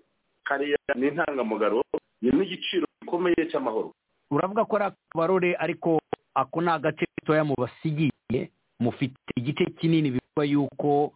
[0.44, 1.82] kariya ni intangamugaro
[2.22, 3.92] ni n'igiciro gikomeye cy'amahoro.
[4.30, 5.98] Uravuga ko ari akabarore ariko
[6.34, 8.50] ako ni agace gatoya mubasigiye
[8.80, 11.12] mufite igice kinini bivuga yuko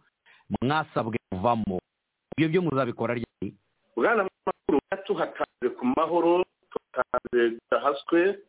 [0.61, 1.79] mwasabwe kuvamo.
[2.37, 3.53] Ibyo byo muzabikora ryari?
[3.95, 8.39] Bwana makuru tuhatanze ku mahoro tuhatanze tudahaswe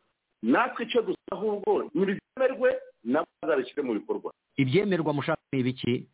[0.42, 2.70] natwe icyo dusaba ahubwo ntibyemerwe
[3.04, 4.32] nabo bazabishyire mu bikorwa.
[4.56, 6.06] Ibyemerwa mushaka ni ibiki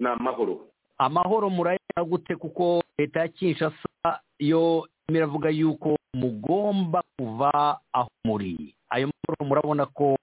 [0.00, 0.66] ni amahoro.
[0.98, 8.74] Amahoro murayabona gute kuko leta ya kinshasa yo iravuga yuko mugomba kuva aho muri.
[8.90, 10.16] Ayo mahoro murabona ko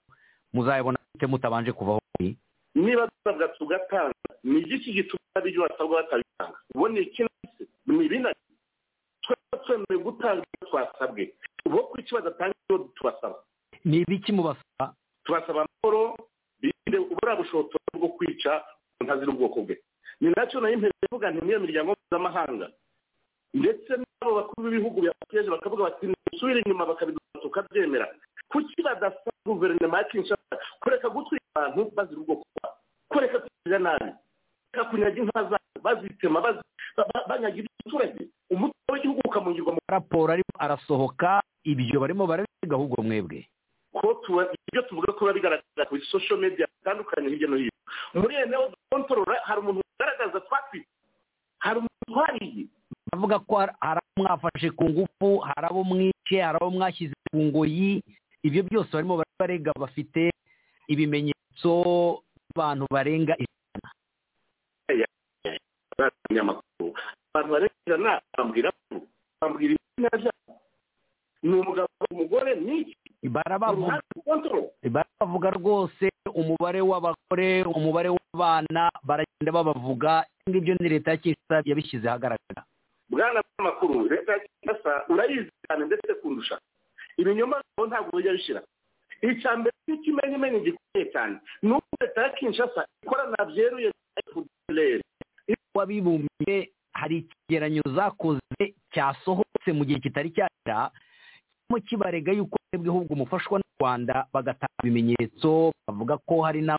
[0.53, 0.97] muzayabona
[1.27, 2.37] mutabanje kuva aho muri?
[2.75, 6.57] Niba dusabwa tugatanga ni igiki gituma ibyo basabwa batabitanga?
[6.75, 7.29] Ubu ni ikindi
[7.87, 8.29] ni ibindi
[9.21, 11.33] twaba twemerewe gutanga ibyo twasabwe.
[11.65, 13.35] Ubu ko icyo badatanga ibyo tubasaba
[13.85, 14.93] ni ibiki mubasaba?
[15.25, 16.15] Tubasaba amahoro
[16.61, 18.63] birinde uburiya bushotozi bwo kwica
[19.01, 19.75] umuntu azira ubwoko bwe.
[20.21, 22.67] Ni na cyo na yo imbere ivuga nti niyo miryango mpuzamahanga.
[23.53, 23.91] Ndetse
[24.21, 28.07] n'abo bakuru b'ibihugu byabateje bakavuga bati musubire inyuma bakabiduha tukabyemera
[28.51, 32.75] kuki badasaba guverinoma ya kinshasa kureka gutwika abantu bazira ubwoko bwabo
[33.09, 34.11] kureka kugira nabi.
[34.71, 36.39] Kureka kunyaga inka zabo bazitema
[37.29, 43.47] banyagira abaturage umutwe w'igihugu ukamungirwa mu raporo arimo arasohoka ibyo barimo barabiga ahubwo mwebwe.
[43.93, 44.19] Ko
[44.67, 47.71] ibyo tuvuga ko biba bigaragara kuri social media zitandukanye hirya no hino.
[48.13, 50.87] Muri eneo kontorora hari umuntu ugaragaza twatwite.
[51.59, 52.65] Hari umuntu twariye
[53.11, 58.03] bavuga ko hari abo mwafashe ku ngufu hari abo mwice hari abo mwashyize ku ngoyi
[58.43, 60.31] ibyo byose barimo barega bafite
[60.87, 61.71] ibimenyetso
[62.55, 63.89] by'abantu barenga ijana.
[67.29, 68.71] Abantu barenga ijana bambwira
[69.41, 70.53] bambwira izina ryabo
[71.43, 72.95] ni umugabo umugore ni
[73.29, 82.63] barabavuga rwose umubare w'abagore umubare w'abana baragenda babavuga ngibyo ni leta ya yabishyize ahagaragara.
[83.09, 86.59] Bwana makuru leta ya kinshasa urayizi cyane ndetse kundusha.
[87.17, 88.61] Ibinyoma ntabwo bijya bishira.
[89.21, 91.35] Icya mbere n'ikimenyimenyi gikomeye cyane.
[91.61, 95.01] Ni uko leta ya kinshasa ikorana byeruye na fdlr
[95.75, 98.63] wabibumbiye hari icyegeranyo zakoze
[98.93, 100.91] cyasohotse mu gihe kitari cyagera
[101.69, 106.75] kirimo kibarega yuko mwebwe ahubwo mufashwa n'u rwanda bagatanga ibimenyetso bavuga ko hari na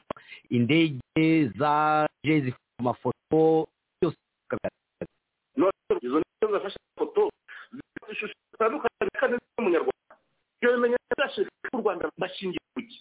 [0.50, 3.68] indege zaje zifite amafoto
[4.00, 4.79] byose bikagaragaza
[5.56, 5.72] none
[6.02, 7.30] izo nizo zafashe ifoto
[8.12, 10.14] ishusho zitandukanye kandi z'umunyarwanda
[10.60, 12.98] ibyo bimenyetso byashyizwe u rwanda bashingiye ku ki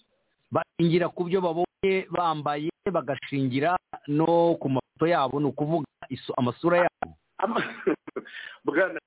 [0.54, 3.76] bashingira ku byo babonye bambaye bagashingira
[4.08, 5.86] no ku mafoto yabo ni ukuvuga
[6.38, 7.14] amasura yabo
[8.64, 8.98] bwana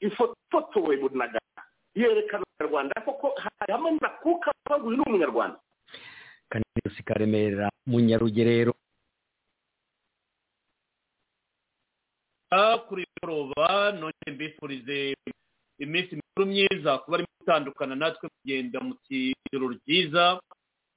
[0.00, 1.38] ifoto ifotowe bunaga
[1.94, 5.58] yerekana abanyarwanda koko hari hamwe nakuka bavuga uyu ni umunyarwanda
[6.50, 8.74] kanisi karemera munyarugerero
[12.88, 15.16] kuri mugoroba nongeye mbifurize
[15.78, 20.40] iminsi mikuru myiza kuba arimo gutandukana natwe kugenda mu kigero ryiza.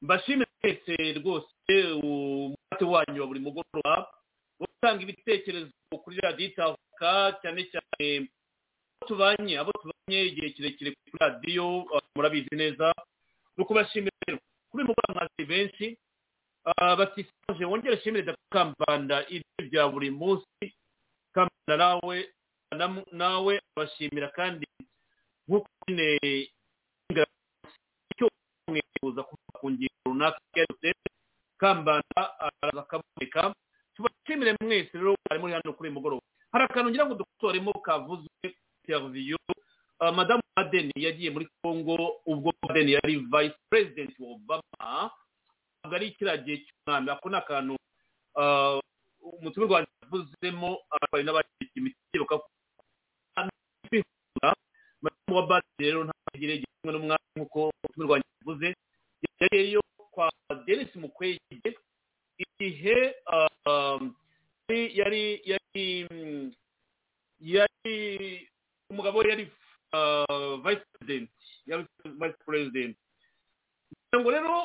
[0.02, 1.74] Mbashimire mwese rwose
[2.04, 3.94] umuhate wanyu wa buri mugoroba
[4.60, 5.72] wo gutanga ibitekerezo
[6.04, 8.08] kuri radiyo itahuka cyane cyane
[8.98, 11.86] abo tubanye abo tubanye igihe kirekire kuri radiyo
[12.16, 12.94] murabizi neza.
[13.58, 14.40] Ni ukubashimira rero.
[14.72, 15.86] Kuri uyu mugoroba mwazi benshi
[16.66, 18.42] uh, batisaje wongere shimire dr.
[18.52, 20.66] Kambanda ibyo bya buri munsi.
[21.68, 22.18] Nawe
[23.12, 24.66] nawe abashimira kandi
[25.48, 26.06] nk'uko nyine
[28.12, 28.28] icyo
[28.68, 30.88] mwifuza kuvuga ku ngingo runaka yose
[31.58, 33.54] kambanda araza akaboneka.
[33.96, 36.26] Tubashimire mwese rero bari muri hano kuri uyu mugoroba.
[36.52, 38.46] Hari akantu ngira ngo dukosoremo kavuzwe
[38.84, 39.38] interview
[40.02, 45.12] uh, madamu Biden yagiye muri congo ubwo Biden yari vice president wa obama.
[45.80, 47.10] Ntabwo ari kiriya gihe cy'umwami.
[47.12, 47.74] Ako ni akantu
[48.36, 48.80] uh,
[49.22, 52.36] umutima rwanda yavuzemo abatwari n'abashyigikira imiti ikiruka
[53.90, 54.50] kwifuza
[55.02, 58.68] madamu wa Biden rero ntagire kimwe n'umwami nk'uko umutima rwanda yavuze.
[59.42, 59.82] Yagiyeyo
[60.12, 60.30] kwa
[60.66, 61.70] Denis Mukwege.
[62.38, 64.02] Igihe uh,
[64.70, 65.86] yari yari
[67.40, 67.96] yari
[68.90, 69.46] umugabo yari
[69.94, 71.30] uh, vice president
[71.66, 72.96] yari vice president.
[74.16, 74.58] Ngo rero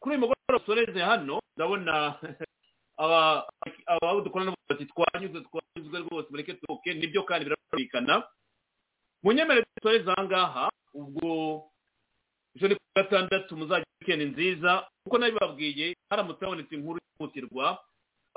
[0.00, 2.18] kuri uyu mugoroba dusoreze hano ndabona
[2.96, 3.46] aba
[3.86, 8.24] abo dukorana nabo bati twanyuze twanyuzwe rwose mureke tuke ni byo kandi birumvikana
[9.22, 10.64] munyemerere dusoreze aha ngaha
[10.94, 11.30] ubwo
[12.56, 17.78] ejo ni ku gatandatu muzagira wikendi nziza kuko nabibabwiye haramutse habonetse inkuru yihutirwa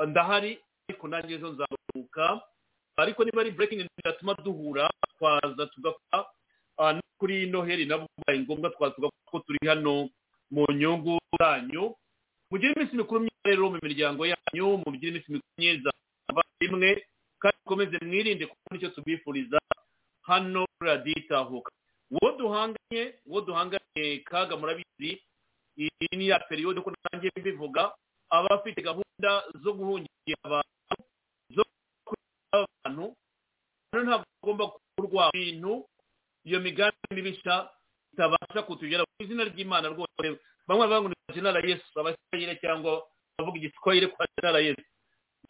[0.07, 0.59] ndahari
[0.89, 2.41] ariko nanjye ejo nzaruhuka
[2.97, 6.25] ariko niba ari breaking news yatuma duhura twaza tugapfa
[6.79, 10.09] ah, kuri noheli nabwo bibaye ngombwa twaza tugapfa ko turi hano
[10.51, 11.95] mu nyungu zanyu.
[12.51, 15.89] Mugire iminsi mikuru rero mu miryango yanyu mugire iminsi mikuru myiza
[16.29, 16.89] abavandimwe
[17.41, 19.59] kandi mukomeze mwirinde kuko ni cyo tubifuriza.
[20.25, 21.71] Hano kuri radiyo itahuka.
[22.11, 25.21] Uwo duhanganye uwo duhanganye kaga murabizi
[25.77, 27.93] iyi ni ya periyode ko nanjye mbivuga
[28.29, 29.29] aba afite gahunda
[29.63, 30.95] zo guhungira abantu
[31.55, 31.63] zo
[32.07, 33.13] kureba abantu
[33.91, 34.65] hano ntabwo agomba
[34.97, 35.85] kurwara ibintu
[36.45, 37.69] iyo migambi mibisha
[38.13, 43.03] itabasha kutugera ku izina ry'imana rwose bamwe bavuga ngo ni jenera yesu abasirayire cyangwa
[43.37, 44.81] bavuga igiswahili kwa yesu.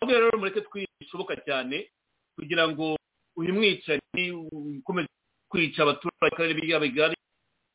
[0.02, 1.90] Ahubwo rero mureke twishoboka cyane
[2.36, 2.98] kugira ngo
[3.36, 4.32] uyu mwicanyi
[4.80, 5.10] ukomeze
[5.50, 7.16] kwica abaturage akarere b'ibiyaga bigari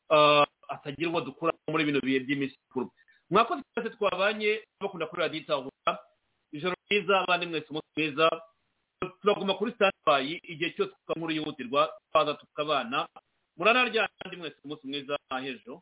[0.09, 2.91] ah, atagira uwo dukura muri bino bihe by'iminsi mikuru.
[3.29, 5.91] Mwakoze twese twabanye bakunda kuri radiyo itahuka
[6.51, 8.27] ijoro ryiza abandi mwese umunsi mwiza.
[9.21, 13.07] Turaguma kuri standby igihe cyose tukaba yihutirwa twaza tukabana.
[13.57, 15.81] Muranarya kandi mwese umunsi mwiza hejo